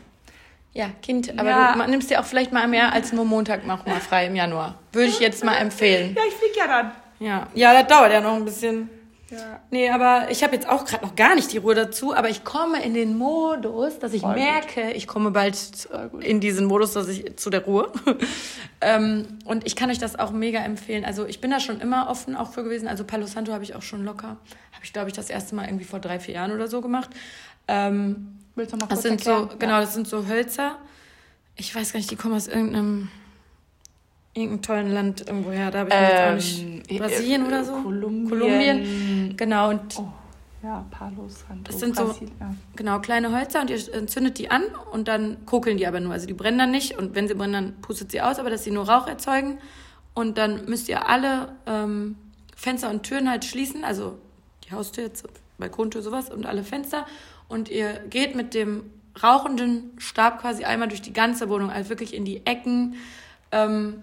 Ja, 0.74 0.90
Kind, 1.02 1.32
aber 1.40 1.50
Ja. 1.50 1.74
du 1.74 1.88
nimmst 1.90 2.10
dir 2.10 2.20
auch 2.20 2.26
vielleicht 2.26 2.52
mal 2.52 2.68
mehr 2.68 2.92
als 2.94 3.14
nur 3.14 3.24
Montag 3.26 3.66
mach 3.66 3.86
mal 3.86 4.00
frei 4.02 4.26
im 4.28 4.36
Januar. 4.36 4.78
Würde 4.92 5.08
ich 5.10 5.20
jetzt 5.20 5.44
mal 5.44 5.56
empfehlen. 5.56 6.14
Ja, 6.16 6.24
ich 6.28 6.34
fliege 6.34 6.58
ja 6.58 6.68
dann. 6.68 6.92
Ja, 7.20 7.48
ja, 7.54 7.74
das 7.82 7.88
dauert 7.88 8.12
ja 8.12 8.20
noch 8.22 8.36
ein 8.36 8.44
bisschen. 8.46 8.90
Ja. 9.32 9.60
Nee, 9.72 9.90
aber 9.90 10.28
ich 10.30 10.44
habe 10.44 10.54
jetzt 10.54 10.70
auch 10.70 10.86
gerade 10.86 11.04
noch 11.04 11.16
gar 11.16 11.34
nicht 11.34 11.52
die 11.52 11.58
Ruhe 11.58 11.74
dazu, 11.74 12.16
aber 12.16 12.30
ich 12.30 12.44
komme 12.44 12.84
in 12.84 12.94
den 12.94 13.18
Modus, 13.18 13.98
dass 13.98 14.14
ich 14.14 14.22
Voll 14.22 14.36
gut. 14.36 14.44
merke, 14.44 14.92
ich 14.92 15.08
komme 15.08 15.32
bald 15.32 15.90
in 16.20 16.40
diesen 16.40 16.68
Modus, 16.68 16.94
dass 16.94 17.08
ich 17.08 17.36
zu 17.36 17.50
der 17.50 17.66
Ruhe. 17.66 17.92
ähm, 18.82 19.40
und 19.46 19.66
ich 19.66 19.76
kann 19.76 19.90
euch 19.90 19.98
das 19.98 20.18
auch 20.20 20.32
mega 20.32 20.60
empfehlen. 20.60 21.06
Also 21.06 21.26
ich 21.26 21.42
bin 21.42 21.50
da 21.50 21.60
schon 21.60 21.82
immer 21.82 22.08
offen 22.10 22.36
auch 22.36 22.52
für 22.52 22.64
gewesen. 22.64 22.88
Also 22.88 23.04
Palo 23.04 23.26
Santo 23.26 23.52
habe 23.52 23.64
ich 23.64 23.74
auch 23.76 23.82
schon 23.82 24.06
locker. 24.06 24.38
Habe 24.74 24.84
ich, 24.84 24.94
glaube 24.94 25.10
ich, 25.10 25.16
das 25.16 25.30
erste 25.32 25.56
Mal 25.56 25.66
irgendwie 25.66 25.86
vor 25.86 26.00
drei, 26.00 26.20
vier 26.20 26.36
Jahren 26.36 26.52
oder 26.52 26.68
so 26.68 26.82
gemacht. 26.82 27.10
Ähm, 27.68 28.38
Willst 28.54 28.74
du 28.74 28.78
mal 28.78 28.86
das 28.86 29.00
kurz 29.00 29.04
sind 29.04 29.24
so, 29.24 29.32
erklären? 29.32 29.60
genau, 29.60 29.82
das 29.82 29.94
sind 29.96 30.08
so 30.08 30.28
Hölzer. 30.28 30.78
Ich 31.56 31.74
weiß 31.76 31.94
gar 31.94 31.98
nicht, 32.00 32.12
die 32.12 32.16
kommen 32.16 32.36
aus 32.36 32.48
irgendeinem, 32.48 33.10
irgendeinem 34.36 34.62
tollen 34.62 34.92
Land 34.94 35.28
irgendwoher. 35.28 35.72
Da 35.72 35.80
habe 35.80 35.90
ich 35.90 35.96
mich 35.96 36.10
jetzt 36.10 36.60
auch 36.60 36.64
Ähm, 36.68 36.76
nicht. 36.90 37.00
Brasilien 37.02 37.44
äh, 37.44 37.48
oder 37.48 37.64
so? 37.64 37.72
Kolumbien. 37.82 38.30
Kolumbien. 38.30 39.38
Genau, 39.38 39.70
und 39.70 39.98
Oh, 40.00 40.08
ja, 40.64 40.86
Palo 40.92 41.28
Santo. 41.30 41.64
Das 41.72 41.80
sind 41.80 41.96
so- 41.96 42.06
Brasil, 42.06 42.30
ja. 42.40 42.54
genau, 42.76 43.00
kleine 43.00 43.32
Hölzer 43.36 43.62
und 43.62 43.70
ihr 43.70 43.94
entzündet 43.94 44.38
die 44.38 44.52
an 44.52 44.64
und 44.92 45.08
dann 45.08 45.38
kokeln 45.46 45.78
die 45.78 45.88
aber 45.88 46.00
nur. 46.00 46.14
Also 46.14 46.28
die 46.28 46.34
brennen 46.34 46.58
dann 46.60 46.72
nicht 46.72 46.98
und 46.98 47.16
wenn 47.16 47.28
sie 47.28 47.34
brennen, 47.36 47.54
dann 47.54 47.82
pustet 47.82 48.12
sie 48.12 48.22
aus, 48.22 48.38
aber 48.40 48.50
dass 48.50 48.64
sie 48.64 48.72
nur 48.72 48.88
Rauch 48.90 49.08
erzeugen. 49.08 49.58
Und 50.14 50.38
dann 50.38 50.66
müsst 50.66 50.88
ihr 50.90 51.08
alle 51.10 51.50
ähm, 51.66 52.16
Fenster 52.56 52.90
und 52.90 53.04
Türen 53.04 53.30
halt 53.30 53.44
schließen, 53.46 53.84
also 53.84 54.18
die 54.66 54.72
Haustür 54.72 55.04
jetzt, 55.06 55.26
Balkontür, 55.58 56.02
sowas 56.02 56.30
und 56.30 56.46
alle 56.46 56.64
Fenster. 56.64 57.06
Und 57.48 57.70
ihr 57.70 58.00
geht 58.10 58.36
mit 58.36 58.54
dem 58.54 58.84
rauchenden 59.22 59.92
Stab 59.98 60.42
quasi 60.42 60.64
einmal 60.66 60.88
durch 60.90 61.02
die 61.02 61.14
ganze 61.14 61.48
Wohnung, 61.50 61.70
also 61.70 61.90
wirklich 61.90 62.14
in 62.14 62.26
die 62.26 62.46
Ecken. 62.46 62.96
Ähm, 63.52 64.02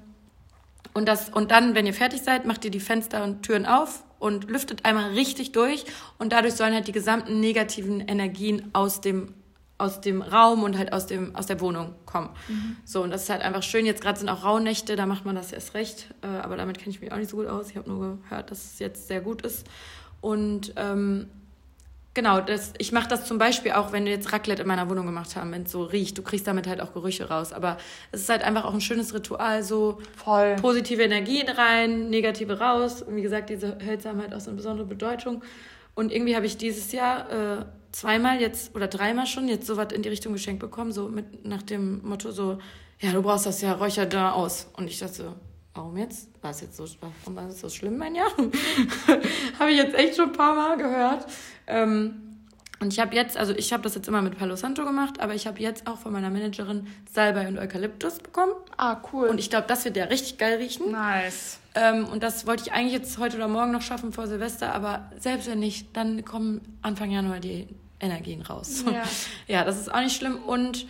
und, 0.95 1.09
das, 1.09 1.31
und 1.31 1.51
dann, 1.51 1.75
wenn 1.75 1.87
ihr 1.87 1.95
fertig 1.95 2.23
seid, 2.23 2.45
macht 2.47 2.65
ihr 2.65 2.71
die 2.71 2.81
Fenster 2.81 3.25
und 3.25 3.43
Türen 3.43 3.67
auf 3.67 4.05
und 4.19 4.51
lüftet 4.51 4.85
einmal 4.85 5.13
richtig 5.13 5.53
durch. 5.53 5.85
Und 6.19 6.33
dadurch 6.33 6.55
sollen 6.55 6.75
halt 6.75 6.87
die 6.87 6.93
gesamten 6.93 7.41
negativen 7.41 8.01
Energien 8.01 8.71
aus 8.73 9.01
dem, 9.01 9.35
aus 9.79 10.01
dem 10.01 10.23
Raum 10.23 10.63
und 10.63 10.77
halt 10.77 10.93
aus, 10.93 11.07
dem, 11.07 11.35
aus 11.35 11.47
der 11.47 11.61
Wohnung 11.61 11.95
kommen. 12.05 12.31
So, 12.85 13.03
und 13.03 13.11
das 13.11 13.25
ist 13.25 13.31
halt 13.31 13.43
einfach 13.43 13.63
schön. 13.63 13.87
Jetzt 13.87 14.03
gerade 14.03 14.19
sind 14.19 14.29
auch 14.29 14.45
Rauhnächte, 14.45 14.97
da 14.97 15.07
macht 15.07 15.25
man 15.25 15.35
das 15.35 15.53
erst 15.53 15.75
recht. 15.75 16.15
Äh, 16.23 16.27
aber 16.27 16.57
damit 16.57 16.79
kenne 16.79 16.91
ich 16.91 17.01
mich 17.01 17.11
auch 17.11 17.17
nicht 17.17 17.31
so 17.31 17.37
gut 17.37 17.47
aus. 17.47 17.71
Ich 17.71 17.77
habe 17.77 17.89
nur 17.89 18.19
gehört, 18.23 18.51
dass 18.51 18.65
es 18.65 18.79
jetzt 18.79 19.09
sehr 19.09 19.23
gut 19.23 19.43
ist. 19.43 19.67
Und 20.21 20.75
ähm, 20.77 21.29
Genau, 22.15 22.41
das, 22.43 22.75
ich 22.77 22.93
mache 22.93 23.09
das 23.09 23.25
zum 23.25 23.39
Beispiel 23.39 23.73
auch, 23.73 23.93
wenn 23.93 24.05
wir 24.05 24.13
jetzt 24.13 24.33
Raclette 24.33 24.63
in 24.63 24.69
meiner 24.69 24.91
Wohnung 24.91 25.07
gemacht 25.07 25.35
haben, 25.35 25.51
wenn 25.53 25.63
es 25.63 25.73
so 25.73 25.83
riecht. 25.83 26.19
Du 26.19 26.23
kriegst 26.23 26.47
damit 26.47 26.67
halt 26.67 26.83
auch 26.83 26.93
Gerüche 26.93 27.29
raus. 27.29 27.55
Aber 27.55 27.79
es 28.11 28.23
ist 28.23 28.29
halt 28.29 28.43
einfach 28.43 28.67
auch 28.67 28.75
ein 28.75 28.83
schönes 28.83 29.15
Ritual, 29.15 29.63
so 29.63 29.99
Voll. 30.23 30.57
positive 30.57 31.03
Energien 31.03 31.49
rein, 31.49 32.11
negative 32.11 32.59
raus. 32.59 33.01
Und 33.01 33.17
wie 33.17 33.23
gesagt, 33.23 33.49
diese 33.49 33.79
Hölzer 33.85 34.11
haben 34.11 34.21
halt 34.21 34.35
auch 34.35 34.41
so 34.41 34.51
eine 34.51 34.59
besondere 34.59 34.87
Bedeutung. 34.87 35.43
Und 35.95 36.13
irgendwie 36.13 36.37
habe 36.37 36.45
ich 36.45 36.59
dieses 36.59 36.93
Jahr 36.93 37.31
äh, 37.61 37.65
zweimal 37.93 38.41
jetzt 38.41 38.75
oder 38.75 38.89
dreimal 38.89 39.27
schon 39.27 39.49
jetzt 39.49 39.67
sowas 39.67 39.89
in 39.93 40.03
die 40.03 40.11
Richtung 40.11 40.35
geschenkt 40.35 40.61
bekommen, 40.61 40.93
so 40.93 41.09
mit 41.09 41.47
nach 41.47 41.63
dem 41.63 42.07
Motto 42.07 42.31
so, 42.31 42.59
ja, 43.01 43.13
du 43.13 43.23
brauchst 43.23 43.47
das 43.47 43.63
ja, 43.63 43.73
räucher 43.73 44.05
da 44.05 44.33
aus. 44.33 44.69
Und 44.77 44.87
ich 44.89 44.99
dachte 44.99 45.15
so, 45.15 45.35
warum 45.75 45.97
jetzt? 45.97 46.29
War 46.43 46.51
es 46.51 46.61
jetzt 46.61 46.77
so, 46.77 46.87
warum 47.01 47.37
war 47.37 47.49
es 47.49 47.61
so 47.61 47.69
schlimm, 47.69 47.99
mein 47.99 48.15
Jahr? 48.15 48.31
habe 49.59 49.71
ich 49.71 49.77
jetzt 49.77 49.95
echt 49.95 50.17
schon 50.17 50.31
ein 50.31 50.33
paar 50.33 50.55
Mal 50.55 50.77
gehört. 50.77 51.27
Ähm, 51.67 52.33
und 52.83 52.93
ich 52.93 52.99
habe 52.99 53.15
jetzt, 53.15 53.37
also 53.37 53.55
ich 53.55 53.73
habe 53.73 53.85
das 53.85 53.95
jetzt 53.95 54.09
immer 54.09 54.23
mit 54.23 54.37
Palo 54.37 54.57
Santo 54.57 54.85
gemacht, 54.85 55.21
aber 55.21 55.35
ich 55.35 55.47
habe 55.47 55.61
jetzt 55.61 55.87
auch 55.87 55.99
von 55.99 56.13
meiner 56.13 56.31
Managerin 56.31 56.89
Salbei 57.13 57.47
und 57.47 57.57
Eukalyptus 57.57 58.19
bekommen. 58.19 58.53
Ah, 58.77 59.01
cool. 59.13 59.29
Und 59.29 59.39
ich 59.39 59.51
glaube, 59.51 59.67
das 59.69 59.85
wird 59.85 59.97
ja 59.97 60.07
richtig 60.07 60.37
geil 60.37 60.59
riechen. 60.59 60.91
nice. 60.91 61.59
Ähm, 61.75 62.07
und 62.07 62.25
das 62.25 62.47
wollte 62.47 62.65
ich 62.65 62.73
eigentlich 62.73 62.93
jetzt 62.93 63.19
heute 63.19 63.37
oder 63.37 63.47
morgen 63.49 63.71
noch 63.71 63.83
schaffen 63.83 64.13
vor 64.13 64.27
Silvester, 64.27 64.75
aber 64.75 65.11
selbst 65.17 65.49
wenn 65.49 65.61
nicht, 65.61 65.97
dann 65.97 66.25
kommen 66.25 66.61
Anfang 66.83 67.11
Januar 67.11 67.39
die 67.39 67.69
Energien 68.01 68.43
raus. 68.43 68.85
Ja. 68.85 69.05
ja, 69.47 69.65
das 69.65 69.81
ist 69.81 69.95
auch 69.95 70.01
nicht 70.01 70.17
schlimm. 70.17 70.43
Und 70.43 70.87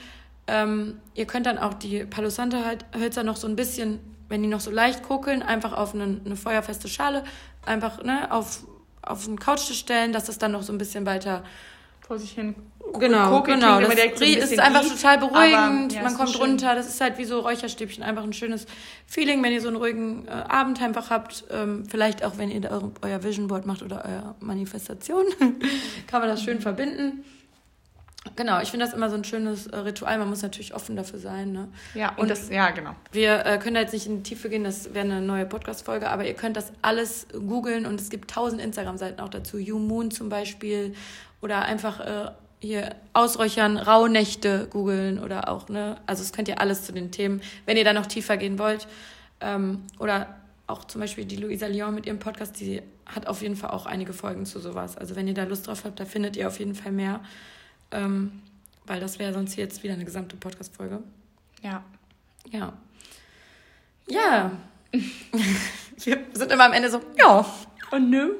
ähm, 0.46 0.98
ihr 1.14 1.26
könnt 1.26 1.44
dann 1.44 1.58
auch 1.58 1.74
die 1.74 2.04
Palo 2.04 2.30
Santo 2.30 2.64
halt, 2.64 2.84
Hölzer 2.98 3.22
noch 3.22 3.36
so 3.36 3.46
ein 3.46 3.54
bisschen, 3.54 4.00
wenn 4.32 4.42
die 4.42 4.48
noch 4.48 4.60
so 4.60 4.70
leicht 4.70 5.02
kokeln, 5.02 5.42
einfach 5.42 5.74
auf 5.74 5.94
eine, 5.94 6.18
eine 6.24 6.36
feuerfeste 6.36 6.88
Schale, 6.88 7.22
einfach 7.66 8.02
ne, 8.02 8.32
auf, 8.32 8.64
auf 9.02 9.28
einen 9.28 9.38
Couchtisch 9.38 9.78
stellen, 9.78 10.14
dass 10.14 10.24
das 10.24 10.38
dann 10.38 10.52
noch 10.52 10.62
so 10.62 10.72
ein 10.72 10.78
bisschen 10.78 11.04
weiter 11.04 11.44
Vor 12.06 12.18
sich 12.18 12.32
hin. 12.32 12.54
Genau, 12.98 13.28
Kokeln 13.28 13.60
genau. 13.60 13.80
Das 13.80 13.94
so 13.94 14.24
ein 14.24 14.32
ist 14.38 14.58
einfach 14.58 14.82
lieb, 14.82 14.92
total 14.92 15.18
beruhigend. 15.18 15.92
aber, 15.92 15.92
ja, 15.92 16.02
man 16.02 16.14
kommt 16.16 16.30
schön. 16.30 16.40
runter. 16.40 16.74
Das 16.74 16.88
ist 16.88 17.00
halt 17.00 17.18
wie 17.18 17.26
so 17.26 17.40
Räucherstäbchen. 17.40 18.02
Einfach 18.02 18.24
ein 18.24 18.32
schönes 18.32 18.66
Feeling, 19.06 19.42
wenn 19.42 19.52
ihr 19.52 19.60
so 19.60 19.68
einen 19.68 19.76
ruhigen 19.76 20.26
äh, 20.26 20.30
Abend 20.30 20.80
einfach 20.80 21.10
habt. 21.10 21.44
Ähm, 21.50 21.84
vielleicht 21.86 22.24
auch, 22.24 22.38
wenn 22.38 22.50
ihr 22.50 22.70
eure, 22.70 22.90
euer 23.02 23.22
Vision 23.22 23.48
Board 23.48 23.66
macht 23.66 23.82
oder 23.82 24.04
euer 24.06 24.34
Manifestation. 24.40 25.24
Kann 26.06 26.20
man 26.20 26.28
das 26.28 26.42
schön 26.42 26.60
verbinden. 26.60 27.22
Genau, 28.36 28.60
ich 28.60 28.70
finde 28.70 28.86
das 28.86 28.94
immer 28.94 29.10
so 29.10 29.16
ein 29.16 29.24
schönes 29.24 29.66
äh, 29.66 29.76
Ritual. 29.78 30.16
Man 30.18 30.28
muss 30.28 30.42
natürlich 30.42 30.74
offen 30.74 30.94
dafür 30.96 31.18
sein. 31.18 31.52
Ne? 31.52 31.68
Ja, 31.94 32.10
und, 32.10 32.20
Und- 32.20 32.30
das, 32.30 32.48
ja, 32.50 32.70
genau. 32.70 32.94
Wir 33.10 33.44
äh, 33.44 33.58
können 33.58 33.74
da 33.74 33.80
jetzt 33.80 33.92
nicht 33.92 34.06
in 34.06 34.18
die 34.18 34.22
Tiefe 34.22 34.48
gehen, 34.48 34.64
das 34.64 34.94
wäre 34.94 35.04
eine 35.04 35.20
neue 35.20 35.44
Podcast-Folge, 35.44 36.08
aber 36.08 36.24
ihr 36.26 36.34
könnt 36.34 36.56
das 36.56 36.72
alles 36.82 37.26
googeln 37.32 37.84
und 37.84 38.00
es 38.00 38.10
gibt 38.10 38.30
tausend 38.30 38.60
Instagram-Seiten 38.62 39.20
auch 39.20 39.28
dazu. 39.28 39.58
You 39.58 39.78
Moon 39.78 40.10
zum 40.12 40.28
Beispiel 40.28 40.94
oder 41.40 41.62
einfach 41.62 41.98
äh, 42.00 42.30
hier 42.60 42.94
ausräuchern, 43.12 43.76
Rauhnächte 43.76 44.68
googeln 44.70 45.18
oder 45.18 45.48
auch, 45.48 45.68
ne, 45.68 45.96
also 46.06 46.22
es 46.22 46.32
könnt 46.32 46.46
ihr 46.46 46.60
alles 46.60 46.84
zu 46.84 46.92
den 46.92 47.10
Themen, 47.10 47.42
wenn 47.66 47.76
ihr 47.76 47.84
da 47.84 47.92
noch 47.92 48.06
tiefer 48.06 48.36
gehen 48.36 48.56
wollt. 48.60 48.86
Ähm, 49.40 49.82
oder 49.98 50.28
auch 50.68 50.84
zum 50.84 51.00
Beispiel 51.00 51.24
die 51.24 51.34
Luisa 51.36 51.66
Lyon 51.66 51.92
mit 51.96 52.06
ihrem 52.06 52.20
Podcast, 52.20 52.60
die 52.60 52.80
hat 53.04 53.26
auf 53.26 53.42
jeden 53.42 53.56
Fall 53.56 53.70
auch 53.70 53.84
einige 53.86 54.12
Folgen 54.12 54.46
zu 54.46 54.60
sowas. 54.60 54.96
Also 54.96 55.16
wenn 55.16 55.26
ihr 55.26 55.34
da 55.34 55.42
Lust 55.42 55.66
drauf 55.66 55.82
habt, 55.84 55.98
da 55.98 56.04
findet 56.04 56.36
ihr 56.36 56.46
auf 56.46 56.60
jeden 56.60 56.76
Fall 56.76 56.92
mehr. 56.92 57.20
Ähm, 57.92 58.42
weil 58.86 59.00
das 59.00 59.18
wäre 59.18 59.32
sonst 59.32 59.56
jetzt 59.56 59.82
wieder 59.82 59.94
eine 59.94 60.04
gesamte 60.04 60.36
Podcast-Folge. 60.36 61.02
Ja. 61.62 61.84
Ja. 62.50 62.72
Ja. 64.08 64.50
Wir 64.92 66.18
sind 66.32 66.52
immer 66.52 66.64
am 66.64 66.72
Ende 66.72 66.90
so, 66.90 67.00
ja. 67.16 67.46
Und 67.90 68.10
nö? 68.10 68.34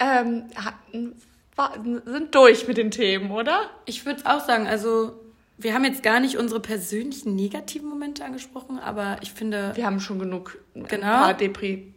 ähm, 0.00 0.44
hatten, 0.54 1.16
war, 1.56 1.74
sind 1.82 2.34
durch 2.34 2.66
mit 2.66 2.76
den 2.76 2.90
Themen, 2.90 3.30
oder? 3.30 3.70
Ich 3.84 4.06
würde 4.06 4.22
auch 4.24 4.44
sagen, 4.44 4.66
also 4.66 5.18
wir 5.58 5.74
haben 5.74 5.84
jetzt 5.84 6.02
gar 6.02 6.20
nicht 6.20 6.36
unsere 6.38 6.60
persönlichen 6.60 7.36
negativen 7.36 7.88
Momente 7.88 8.24
angesprochen, 8.24 8.78
aber 8.78 9.18
ich 9.20 9.32
finde. 9.32 9.72
Wir 9.74 9.86
haben 9.86 10.00
schon 10.00 10.18
genug. 10.18 10.58
Genau. 10.74 10.92
Ein 10.92 11.00
paar 11.00 11.34
Depri 11.34 11.92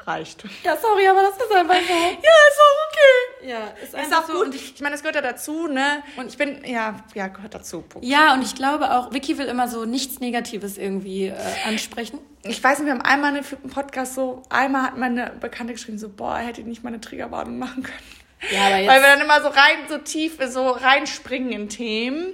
reicht. 0.00 0.44
Ja, 0.62 0.76
sorry, 0.76 1.06
aber 1.06 1.22
das 1.22 1.36
ist 1.36 1.54
einfach 1.54 1.74
so. 1.74 1.92
Ja, 1.92 2.16
ist 2.16 2.60
auch 2.60 2.88
okay. 2.90 3.29
Ja, 3.46 3.68
ist, 3.82 3.94
Ist 3.94 4.14
auch 4.14 4.26
so. 4.26 4.34
gut. 4.34 4.46
Und 4.46 4.54
ich, 4.54 4.74
ich 4.74 4.80
meine, 4.80 4.92
das 4.92 5.02
gehört 5.02 5.16
ja 5.16 5.22
dazu, 5.22 5.66
ne? 5.66 6.02
Und 6.16 6.26
ich 6.28 6.36
bin, 6.36 6.62
ja, 6.64 6.96
ja, 7.14 7.28
gehört 7.28 7.54
dazu. 7.54 7.82
Punkt. 7.82 8.06
ja, 8.06 8.34
und 8.34 8.42
ich 8.42 8.54
glaube 8.54 8.90
auch, 8.90 9.12
Vicky 9.12 9.38
will 9.38 9.46
immer 9.46 9.68
so 9.68 9.84
nichts 9.84 10.20
Negatives 10.20 10.76
irgendwie 10.78 11.26
äh, 11.26 11.34
ansprechen. 11.66 12.18
Ich 12.42 12.62
weiß 12.62 12.78
nicht, 12.78 12.86
wir 12.86 12.92
haben 12.94 13.02
einmal 13.02 13.30
eine- 13.34 13.44
im 13.62 13.70
Podcast 13.70 14.14
so, 14.14 14.42
einmal 14.48 14.82
hat 14.82 14.96
meine 14.98 15.32
Bekannte 15.40 15.72
geschrieben, 15.74 15.98
so, 15.98 16.08
boah, 16.08 16.36
hätte 16.38 16.60
ich 16.60 16.66
nicht 16.66 16.82
mal 16.82 16.88
eine 16.90 17.00
Triggerwarnung 17.00 17.58
machen 17.58 17.82
können. 17.82 17.98
Ja, 18.50 18.68
aber 18.68 18.76
jetzt. 18.78 18.88
Weil 18.88 19.02
wir 19.02 19.08
dann 19.08 19.20
immer 19.20 19.42
so 19.42 19.48
rein, 19.48 19.76
so 19.90 19.98
tief, 19.98 20.38
so 20.48 20.70
reinspringen 20.70 21.52
in 21.52 21.68
Themen. 21.68 22.32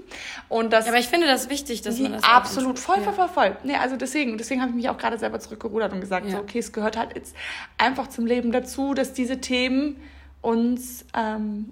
Und 0.48 0.72
das 0.72 0.84
ja, 0.86 0.92
aber 0.92 1.00
ich 1.00 1.08
finde 1.08 1.26
das 1.26 1.50
wichtig, 1.50 1.82
dass 1.82 1.98
man 1.98 2.12
das. 2.12 2.22
absolut 2.22 2.78
voll, 2.78 3.00
voll, 3.02 3.12
voll, 3.12 3.28
voll. 3.28 3.56
Nee, 3.64 3.74
also 3.74 3.96
deswegen, 3.96 4.38
deswegen 4.38 4.60
habe 4.60 4.70
ich 4.70 4.76
mich 4.76 4.88
auch 4.88 4.98
gerade 4.98 5.18
selber 5.18 5.40
zurückgerudert 5.40 5.92
und 5.92 6.00
gesagt, 6.00 6.26
Ja. 6.26 6.32
so, 6.32 6.38
okay, 6.38 6.60
es 6.60 6.72
gehört 6.72 6.96
halt 6.96 7.16
jetzt 7.16 7.34
einfach 7.76 8.06
zum 8.06 8.24
Leben 8.24 8.52
dazu, 8.52 8.94
dass 8.94 9.14
diese 9.14 9.40
Themen 9.40 10.00
uns, 10.46 11.04
ähm, 11.14 11.70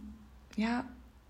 ja, 0.56 0.84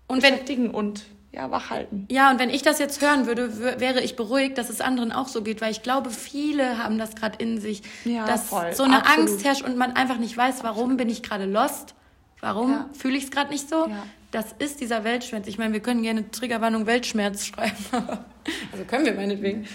Und 0.07 0.23
wenn, 0.23 0.31
beschäftigen 0.33 0.71
und, 0.71 1.05
ja, 1.31 1.51
wachhalten. 1.51 2.07
Ja, 2.09 2.31
und 2.31 2.39
wenn 2.39 2.49
ich 2.49 2.61
das 2.61 2.79
jetzt 2.79 3.01
hören 3.01 3.25
würde, 3.27 3.59
wär- 3.59 3.79
wäre 3.79 4.01
ich 4.01 4.15
beruhigt, 4.15 4.57
dass 4.57 4.69
es 4.69 4.81
anderen 4.81 5.11
auch 5.11 5.27
so 5.27 5.41
geht, 5.41 5.61
weil 5.61 5.71
ich 5.71 5.81
glaube, 5.83 6.09
viele 6.09 6.77
haben 6.83 6.97
das 6.97 7.15
gerade 7.15 7.37
in 7.43 7.59
sich, 7.59 7.81
Ja, 8.05 8.25
dass 8.25 8.49
voll, 8.49 8.73
so 8.73 8.83
eine 8.83 8.97
absolut. 9.05 9.29
Angst 9.29 9.45
herrscht 9.45 9.61
und 9.63 9.77
man 9.77 9.93
einfach 9.95 10.17
nicht 10.17 10.35
weiß, 10.35 10.63
warum 10.63 10.97
bin 10.97 11.09
ich 11.09 11.23
gerade 11.23 11.45
lost, 11.45 11.93
warum 12.41 12.71
Ja. 12.71 12.89
fühle 12.97 13.17
ich 13.17 13.25
es 13.25 13.31
gerade 13.31 13.49
nicht 13.51 13.69
so. 13.69 13.87
Ja. 13.87 14.03
Das 14.31 14.47
ist 14.59 14.81
dieser 14.81 15.03
Weltschmerz. 15.03 15.47
Ich 15.47 15.57
meine, 15.57 15.71
wir 15.73 15.79
können 15.81 16.01
gerne 16.03 16.29
Triggerwarnung 16.31 16.85
Weltschmerz 16.87 17.45
schreiben, 17.45 17.75
also 18.71 18.83
können 18.87 19.05
wir 19.05 19.13
meinetwegen. 19.13 19.65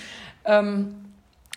Ähm, 0.45 0.95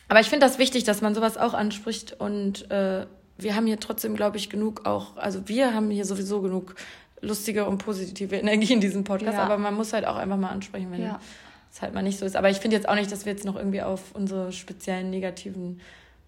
aber 0.09 0.20
ich 0.20 0.30
finde 0.30 0.45
das 0.45 0.57
wichtig, 0.59 0.84
dass 0.84 1.01
man 1.01 1.16
sowas 1.16 1.38
auch 1.38 1.53
anspricht 1.53 2.14
und 2.20 2.70
äh, 2.72 3.05
wir 3.43 3.55
haben 3.55 3.67
hier 3.67 3.79
trotzdem, 3.79 4.15
glaube 4.15 4.37
ich, 4.37 4.49
genug 4.49 4.85
auch, 4.85 5.17
also 5.17 5.47
wir 5.47 5.73
haben 5.73 5.89
hier 5.89 6.05
sowieso 6.05 6.41
genug 6.41 6.75
lustige 7.21 7.65
und 7.65 7.77
positive 7.77 8.35
Energie 8.35 8.73
in 8.73 8.81
diesem 8.81 9.03
Podcast, 9.03 9.33
Ja. 9.37 9.43
aber 9.43 9.57
man 9.57 9.73
muss 9.75 9.93
halt 9.93 10.05
auch 10.05 10.15
einfach 10.17 10.37
mal 10.37 10.49
ansprechen, 10.49 10.91
wenn 10.91 11.01
Ja. 11.01 11.19
es 11.71 11.81
halt 11.81 11.93
mal 11.93 12.01
nicht 12.03 12.19
so 12.19 12.25
ist. 12.25 12.35
Aber 12.35 12.49
ich 12.49 12.57
finde 12.57 12.75
jetzt 12.75 12.87
auch 12.89 12.95
nicht, 12.95 13.11
dass 13.11 13.25
wir 13.25 13.31
jetzt 13.31 13.45
noch 13.45 13.55
irgendwie 13.55 13.81
auf 13.81 14.13
unsere 14.13 14.51
speziellen 14.51 15.09
negativen 15.09 15.79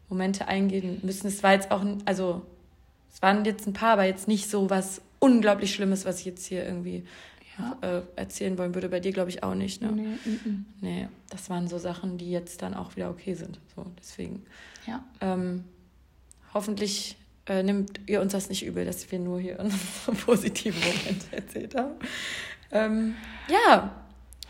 Momente 0.10 0.48
eingehen 0.48 1.00
müssen. 1.04 1.28
Es 1.28 1.44
war 1.44 1.54
jetzt 1.54 1.72
auch, 1.72 1.84
also 2.06 2.44
es 3.14 3.22
waren 3.22 3.44
jetzt 3.46 3.68
ein 3.68 3.74
paar, 3.74 3.94
aber 3.94 4.06
jetzt 4.06 4.28
nicht 4.28 4.50
so 4.50 4.70
was 4.70 5.02
unglaublich 5.20 5.74
Schlimmes, 5.74 6.06
was 6.06 6.20
ich 6.20 6.26
jetzt 6.26 6.46
hier 6.46 6.64
irgendwie 6.66 7.04
ja. 7.58 7.78
äh, 7.82 8.02
erzählen 8.16 8.58
wollen 8.58 8.76
würde. 8.76 8.90
Bei 8.90 9.00
dir 9.00 9.12
glaube 9.12 9.30
ich 9.30 9.44
auch 9.44 9.56
nicht. 9.56 9.82
Ne? 9.82 9.92
Nee, 9.92 10.08
m 10.26 10.66
nee, 10.82 11.08
das 11.30 11.50
waren 11.50 11.68
so 11.68 11.78
Sachen, 11.78 12.18
die 12.18 12.30
jetzt 12.32 12.62
dann 12.62 12.74
auch 12.74 12.96
wieder 12.96 13.10
okay 13.10 13.34
sind. 13.34 13.60
So, 13.76 13.86
deswegen. 14.00 14.44
Ja. 14.86 15.04
Ähm, 15.22 15.64
hoffentlich 16.56 17.18
äh, 17.48 17.62
nimmt 17.62 18.00
ihr 18.08 18.22
uns 18.22 18.32
das 18.32 18.50
nicht 18.50 18.66
übel, 18.66 18.86
dass 18.86 19.12
wir 19.12 19.20
nur 19.20 19.40
hier 19.40 19.60
unsere 19.60 20.16
positiven 20.26 20.80
Momente 20.80 21.36
erzählt 21.36 21.76
haben. 21.76 21.94
Ähm, 22.72 23.16
ja, 23.48 23.92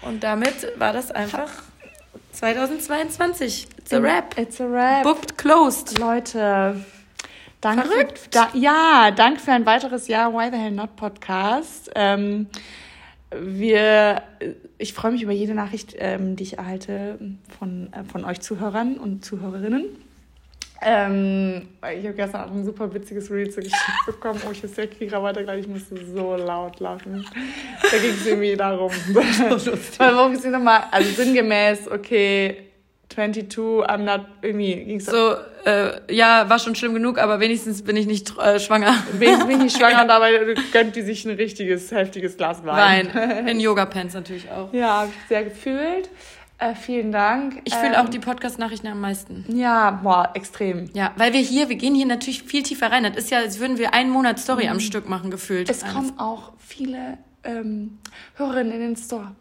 und 0.02 0.24
damit 0.24 0.72
war 0.78 0.94
das 0.94 1.12
einfach 1.12 1.52
2022. 2.32 3.68
It's 3.78 3.92
a 3.92 3.98
rap. 3.98 4.38
It's 4.38 4.62
a 4.62 4.66
rap. 4.66 5.04
Booked 5.04 5.38
closed. 5.38 5.98
Leute, 6.00 6.86
danke. 7.60 7.88
Verrückt. 7.88 8.20
Für, 8.20 8.30
da, 8.30 8.50
ja, 8.54 9.12
danke 9.12 9.40
für 9.40 9.52
ein 9.52 9.66
weiteres 9.66 10.08
Jahr 10.08 10.34
Why 10.34 10.50
the 10.52 10.58
Hell 10.58 10.72
Not 10.72 10.96
Podcast. 10.96 11.92
Ähm, 11.96 12.48
wir, 13.32 14.22
ich 14.78 14.94
freue 14.94 15.12
mich 15.12 15.24
über 15.24 15.34
jede 15.34 15.54
Nachricht, 15.54 15.96
ähm, 15.98 16.36
die 16.36 16.44
ich 16.44 16.58
erhalte 16.58 17.20
von, 17.60 17.92
äh, 17.92 18.04
von 18.06 18.24
euch 18.24 18.40
Zuhörern 18.40 18.98
und 18.98 19.26
Zuhörerinnen. 19.26 19.86
Ähm, 20.82 21.70
ich 21.98 22.06
habe 22.06 22.14
gestern 22.14 22.42
auch 22.42 22.52
ein 22.52 22.66
super 22.66 22.94
witziges 22.94 23.32
Reel 23.32 23.50
zugeschickt 23.50 24.06
bekommen. 24.06 24.42
Oh, 24.48 24.52
ich 24.52 24.64
ist 24.64 24.78
der 24.78 24.88
Kira 24.88 25.22
weiter 25.24 25.58
Ich 25.58 25.68
musste 25.68 25.96
so 26.06 26.36
laut 26.36 26.80
lachen. 26.80 27.26
Da 27.82 27.98
ging 27.98 28.12
es 28.12 28.26
irgendwie 28.26 28.56
darum. 28.56 28.92
Worum 29.14 30.32
ging 30.32 30.40
es 30.40 30.46
nochmal? 30.46 30.84
Also 30.92 31.10
sinngemäß, 31.12 31.90
okay, 31.90 32.66
22, 33.10 33.86
I'm 33.88 34.04
not, 34.04 34.26
irgendwie 34.42 34.76
ging 34.84 34.98
es 34.98 35.06
So, 35.06 35.36
äh, 35.66 36.14
ja, 36.14 36.50
war 36.50 36.60
schon 36.60 36.76
schlimm 36.76 36.94
genug, 36.94 37.18
aber 37.18 37.40
wenigstens 37.40 37.84
bin 37.84 37.96
ich 37.96 38.08
nicht 38.08 38.38
äh, 38.38 38.60
schwanger. 38.60 38.96
Wenigstens 39.14 39.48
bin 39.48 39.58
ich 39.58 39.64
nicht 39.64 39.78
schwanger 39.78 40.02
und 40.02 40.08
dabei 40.10 40.56
gönnt 40.72 40.96
die 40.96 41.02
sich 41.02 41.26
ein 41.26 41.36
richtiges, 41.36 41.92
heftiges 41.92 42.36
Glas 42.38 42.66
Wein. 42.66 43.10
Wein. 43.14 43.48
In 43.48 43.60
Yoga-Pants 43.60 44.14
natürlich 44.14 44.52
auch. 44.52 44.74
Ja, 44.74 45.02
habe 45.02 45.10
ich 45.10 45.28
sehr 45.30 45.44
gefühlt. 45.46 46.10
Äh, 46.58 46.74
vielen 46.74 47.12
Dank. 47.12 47.62
Ich 47.66 47.76
fühle 47.76 47.96
ähm, 47.96 48.06
auch 48.06 48.10
die 48.10 48.20
Podcast-Nachrichten 48.20 48.88
am 48.88 49.02
meisten. 49.02 49.46
Ja, 49.50 49.92
boah, 49.92 50.32
extrem. 50.36 50.90
Ja, 50.94 51.12
weil 51.18 51.34
wir 51.34 51.42
hier, 51.42 51.68
wir 51.68 51.76
gehen 51.76 51.96
hier 51.96 52.06
natürlich 52.06 52.44
viel 52.44 52.64
tiefer 52.64 52.92
rein. 52.92 53.04
Das 53.04 53.16
ist 53.18 53.30
ja, 53.30 53.40
als 53.40 53.60
würden 53.60 53.78
wir 53.78 53.94
einen 53.94 54.10
Monat 54.10 54.40
Story 54.40 54.66
mhm. 54.66 54.72
am 54.72 54.80
Stück 54.80 55.10
machen, 55.10 55.32
gefühlt. 55.32 55.70
Es 55.70 55.86
kommen 55.86 56.18
auch 56.18 56.54
viele 56.58 57.18
ähm, 57.44 58.00
Hörerinnen 58.36 58.72
in 58.72 58.80
den 58.80 58.96
Store. 58.96 59.36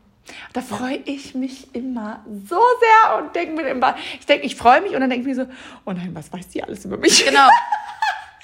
Da 0.52 0.60
freue 0.60 0.96
ich 1.04 1.34
mich 1.34 1.74
immer 1.74 2.24
so 2.48 2.56
sehr 2.56 3.18
und 3.18 3.36
denke 3.36 3.62
mir 3.62 3.68
immer, 3.68 3.94
ich 4.18 4.26
denke, 4.26 4.46
ich 4.46 4.56
freue 4.56 4.80
mich 4.80 4.94
und 4.94 5.00
dann 5.00 5.10
denke 5.10 5.28
ich 5.28 5.36
mir 5.36 5.44
so, 5.44 5.50
oh 5.84 5.92
nein, 5.92 6.10
was 6.14 6.32
weiß 6.32 6.48
die 6.48 6.64
alles 6.64 6.84
über 6.84 6.96
mich? 6.96 7.24
Genau. 7.24 7.48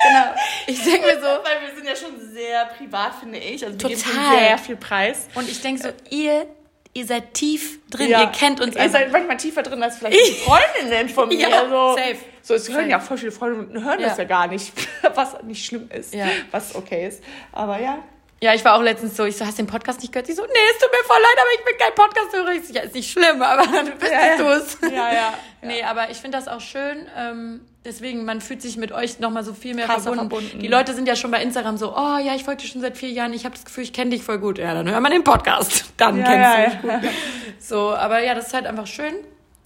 Genau. 0.02 0.34
Ich 0.66 0.82
denke 0.82 1.08
mir 1.08 1.20
so. 1.20 1.26
Weil 1.26 1.60
wir 1.60 1.74
sind 1.76 1.86
ja 1.86 1.94
schon 1.94 2.18
sehr 2.32 2.64
privat, 2.64 3.16
finde 3.16 3.38
ich. 3.38 3.62
Also 3.62 3.78
wir 3.78 3.96
Total. 3.96 4.12
geben 4.14 4.38
sehr 4.38 4.56
viel 4.56 4.76
Preis. 4.76 5.28
Und 5.34 5.46
ich 5.46 5.60
denke 5.60 5.82
so, 5.82 5.88
ihr 6.08 6.46
ihr 6.92 7.06
seid 7.06 7.34
tief 7.34 7.78
drin, 7.90 8.10
ja. 8.10 8.22
ihr 8.22 8.26
kennt 8.28 8.60
uns. 8.60 8.74
Ihr 8.74 8.80
einfach. 8.82 9.00
seid 9.00 9.12
manchmal 9.12 9.36
tiefer 9.36 9.62
drin 9.62 9.82
als 9.82 9.98
vielleicht 9.98 10.16
die 10.16 10.32
Freundinnen 10.44 11.08
von 11.08 11.28
mir. 11.28 11.48
ja, 11.48 11.68
so, 11.68 11.96
safe. 11.96 12.16
So, 12.42 12.54
es 12.54 12.68
hören 12.68 12.78
safe. 12.78 12.90
ja 12.90 13.00
voll 13.00 13.18
viele 13.18 13.32
Freunde 13.32 13.60
und 13.60 13.84
hören 13.84 14.00
ja. 14.00 14.08
das 14.08 14.18
ja 14.18 14.24
gar 14.24 14.46
nicht, 14.46 14.72
was 15.14 15.42
nicht 15.42 15.64
schlimm 15.64 15.88
ist, 15.92 16.14
ja. 16.14 16.26
was 16.50 16.74
okay 16.74 17.06
ist. 17.06 17.22
Aber 17.52 17.80
ja. 17.80 18.02
Ja, 18.42 18.54
ich 18.54 18.64
war 18.64 18.74
auch 18.74 18.82
letztens 18.82 19.16
so, 19.16 19.24
ich 19.26 19.36
so, 19.36 19.44
hast 19.44 19.58
du 19.58 19.62
den 19.64 19.68
Podcast 19.68 20.00
nicht 20.00 20.12
gehört? 20.12 20.26
Sie 20.26 20.32
so, 20.32 20.42
nee, 20.42 20.48
es 20.72 20.78
tut 20.78 20.90
mir 20.90 21.04
voll 21.06 21.20
leid, 21.20 21.36
aber 21.36 21.50
ich 21.58 21.64
bin 21.64 21.76
kein 21.78 21.94
Podcast-Hörer. 21.94 22.52
Ich 22.52 22.68
so, 22.68 22.72
ja, 22.72 22.80
ist 22.82 22.94
nicht 22.94 23.10
schlimm, 23.10 23.42
aber 23.42 23.62
dann 23.70 23.98
bist 23.98 24.10
ja, 24.10 24.36
du 24.38 24.44
es. 24.44 24.78
Ja, 24.80 24.88
ja, 24.88 25.12
ja. 25.12 25.34
Nee, 25.62 25.82
aber 25.82 26.08
ich 26.08 26.16
finde 26.16 26.38
das 26.38 26.48
auch 26.48 26.62
schön. 26.62 27.06
Ähm, 27.18 27.60
deswegen, 27.84 28.24
man 28.24 28.40
fühlt 28.40 28.62
sich 28.62 28.78
mit 28.78 28.92
euch 28.92 29.18
nochmal 29.18 29.44
so 29.44 29.52
viel 29.52 29.74
mehr 29.74 29.84
verbunden. 29.84 30.30
verbunden. 30.30 30.58
Die 30.58 30.68
Leute 30.68 30.94
sind 30.94 31.06
ja 31.06 31.16
schon 31.16 31.30
bei 31.30 31.42
Instagram 31.42 31.76
so, 31.76 31.94
oh 31.94 32.16
ja, 32.16 32.34
ich 32.34 32.44
folge 32.44 32.62
dir 32.62 32.68
schon 32.68 32.80
seit 32.80 32.96
vier 32.96 33.10
Jahren, 33.10 33.34
ich 33.34 33.44
habe 33.44 33.54
das 33.54 33.66
Gefühl, 33.66 33.84
ich 33.84 33.92
kenne 33.92 34.10
dich 34.10 34.22
voll 34.22 34.38
gut. 34.38 34.56
Ja, 34.56 34.72
dann 34.72 34.90
hör 34.90 35.00
mal 35.00 35.10
den 35.10 35.22
Podcast. 35.22 35.84
Dann 35.98 36.16
ja, 36.16 36.24
kennst 36.24 36.40
ja, 36.40 36.80
du 36.80 36.86
mich 36.86 37.02
gut. 37.02 37.10
So, 37.58 37.94
aber 37.94 38.22
ja, 38.22 38.34
das 38.34 38.46
ist 38.46 38.54
halt 38.54 38.64
einfach 38.64 38.86
schön. 38.86 39.12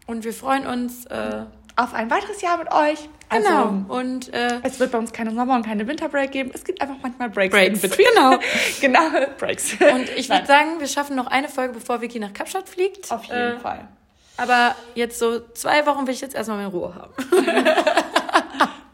Und 0.09 0.25
wir 0.25 0.33
freuen 0.33 0.66
uns 0.66 1.07
äh, 1.07 1.45
auf 1.77 1.95
ein 1.95 2.11
weiteres 2.11 2.41
Jahr 2.41 2.59
mit 2.59 2.72
euch. 2.72 3.09
Also, 3.29 3.49
genau. 3.49 3.85
Und 3.89 4.33
äh, 4.33 4.61
es 4.62 4.79
wird 4.79 4.93
bei 4.93 4.99
uns 4.99 5.12
keine 5.12 5.33
Sommer- 5.33 5.57
und 5.57 5.66
keine 5.66 5.87
Winterbreak 5.87 6.31
geben. 6.31 6.51
Es 6.55 6.64
gibt 6.64 6.81
einfach 6.81 6.97
manchmal 7.03 7.31
Breaks. 7.31 7.53
Breaks. 7.53 7.97
Genau. 7.97 8.39
genau. 8.81 9.01
Breaks. 9.39 9.72
Und 9.72 10.09
ich 10.16 10.29
würde 10.29 10.47
sagen, 10.47 10.81
wir 10.81 10.87
schaffen 10.87 11.16
noch 11.16 11.27
eine 11.27 11.49
Folge, 11.49 11.75
bevor 11.75 12.01
Vicky 12.01 12.18
nach 12.18 12.33
Kapstadt 12.33 12.68
fliegt. 12.68 13.11
Auf 13.11 13.25
jeden 13.25 13.57
äh, 13.57 13.59
Fall. 13.59 13.89
Aber 14.37 14.75
jetzt 14.95 15.18
so 15.18 15.41
zwei 15.55 15.87
Wochen 15.87 16.07
will 16.07 16.14
ich 16.14 16.20
jetzt 16.20 16.35
erstmal 16.35 16.61
in 16.61 16.66
Ruhe 16.66 16.95
haben. 16.95 17.12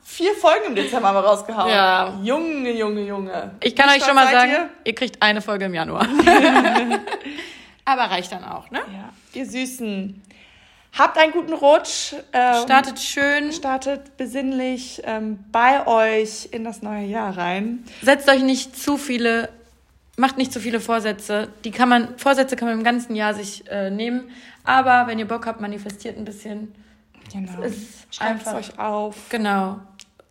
Vier 0.05 0.35
Folgen 0.35 0.66
im 0.66 0.74
Dezember 0.74 1.09
haben 1.09 1.16
wir 1.16 1.24
rausgehauen. 1.24 1.70
Ja. 1.70 2.18
Junge, 2.22 2.72
Junge, 2.72 3.01
Junge. 3.01 3.53
Ich 3.62 3.74
kann 3.74 3.89
Wie 3.89 3.95
euch 3.95 4.05
schon 4.05 4.14
mal 4.14 4.31
sagen, 4.31 4.51
ihr? 4.51 4.68
ihr 4.85 4.95
kriegt 4.95 5.22
eine 5.22 5.41
Folge 5.41 5.64
im 5.64 5.72
Januar. 5.72 6.07
Aber 7.87 8.03
reicht 8.03 8.31
dann 8.31 8.45
auch, 8.45 8.70
ne? 8.70 8.81
Ja. 8.93 9.09
Ihr 9.33 9.47
Süßen. 9.47 10.22
Habt 10.97 11.18
einen 11.18 11.32
guten 11.32 11.53
Rutsch. 11.53 12.14
Ähm, 12.32 12.62
startet 12.64 12.99
schön. 12.99 13.53
Startet 13.53 14.16
besinnlich 14.16 15.03
ähm, 15.05 15.38
bei 15.53 15.86
euch 15.86 16.49
in 16.51 16.64
das 16.64 16.82
neue 16.82 17.07
Jahr 17.07 17.36
rein. 17.36 17.84
Setzt 18.03 18.28
euch 18.28 18.43
nicht 18.43 18.76
zu 18.76 18.97
viele, 18.97 19.51
macht 20.16 20.36
nicht 20.36 20.53
zu 20.53 20.61
viele 20.61 20.80
Vorsätze. 20.80 21.49
Die 21.64 21.70
kann 21.70 21.88
man, 21.88 22.18
Vorsätze 22.18 22.57
kann 22.57 22.68
man 22.68 22.78
im 22.78 22.84
ganzen 22.84 23.14
Jahr 23.14 23.34
sich 23.34 23.68
äh, 23.68 23.91
nehmen. 23.91 24.30
Aber 24.64 25.07
wenn 25.07 25.18
ihr 25.18 25.28
Bock 25.28 25.47
habt, 25.47 25.61
manifestiert 25.61 26.18
ein 26.18 26.24
bisschen. 26.24 26.74
Genau. 27.32 27.53
Schreibt 28.11 28.47
es 28.47 28.53
euch 28.53 28.78
auf. 28.78 29.16
Genau. 29.28 29.80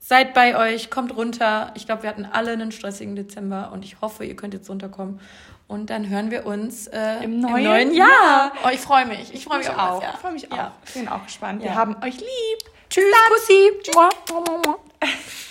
Seid 0.10 0.34
bei 0.34 0.58
euch, 0.58 0.90
kommt 0.90 1.16
runter. 1.16 1.72
Ich 1.76 1.86
glaube, 1.86 2.04
wir 2.04 2.10
hatten 2.10 2.26
alle 2.26 2.52
einen 2.52 2.72
stressigen 2.72 3.16
Dezember 3.16 3.72
und 3.72 3.86
ich 3.86 4.02
hoffe, 4.02 4.26
ihr 4.26 4.36
könnt 4.36 4.54
jetzt 4.54 4.70
runterkommen. 4.70 5.20
Und 5.70 5.92
dann 5.92 6.10
hören 6.10 6.32
wir 6.32 6.48
uns 6.48 6.88
äh, 6.88 7.24
Im, 7.24 7.42
neuen, 7.42 7.58
im 7.58 7.64
neuen 7.64 7.94
Jahr. 7.94 8.08
Jahr. 8.10 8.52
Oh, 8.66 8.70
ich 8.74 8.80
freue 8.80 9.06
mich. 9.06 9.32
Ich 9.36 9.46
freue 9.46 9.60
mich 9.60 9.70
auch. 9.70 10.02
Ich 10.02 10.20
freue 10.20 10.32
mich 10.32 10.52
auch. 10.52 10.72
Ich 10.84 10.94
bin 10.96 11.08
auch 11.08 11.24
gespannt. 11.24 11.62
Ja. 11.62 11.70
Wir 11.70 11.76
haben 11.76 11.96
euch 12.04 12.18
lieb. 12.18 12.60
Tschüss, 12.90 13.04
Kussi. 13.30 13.72
Tschüss. 13.84 15.46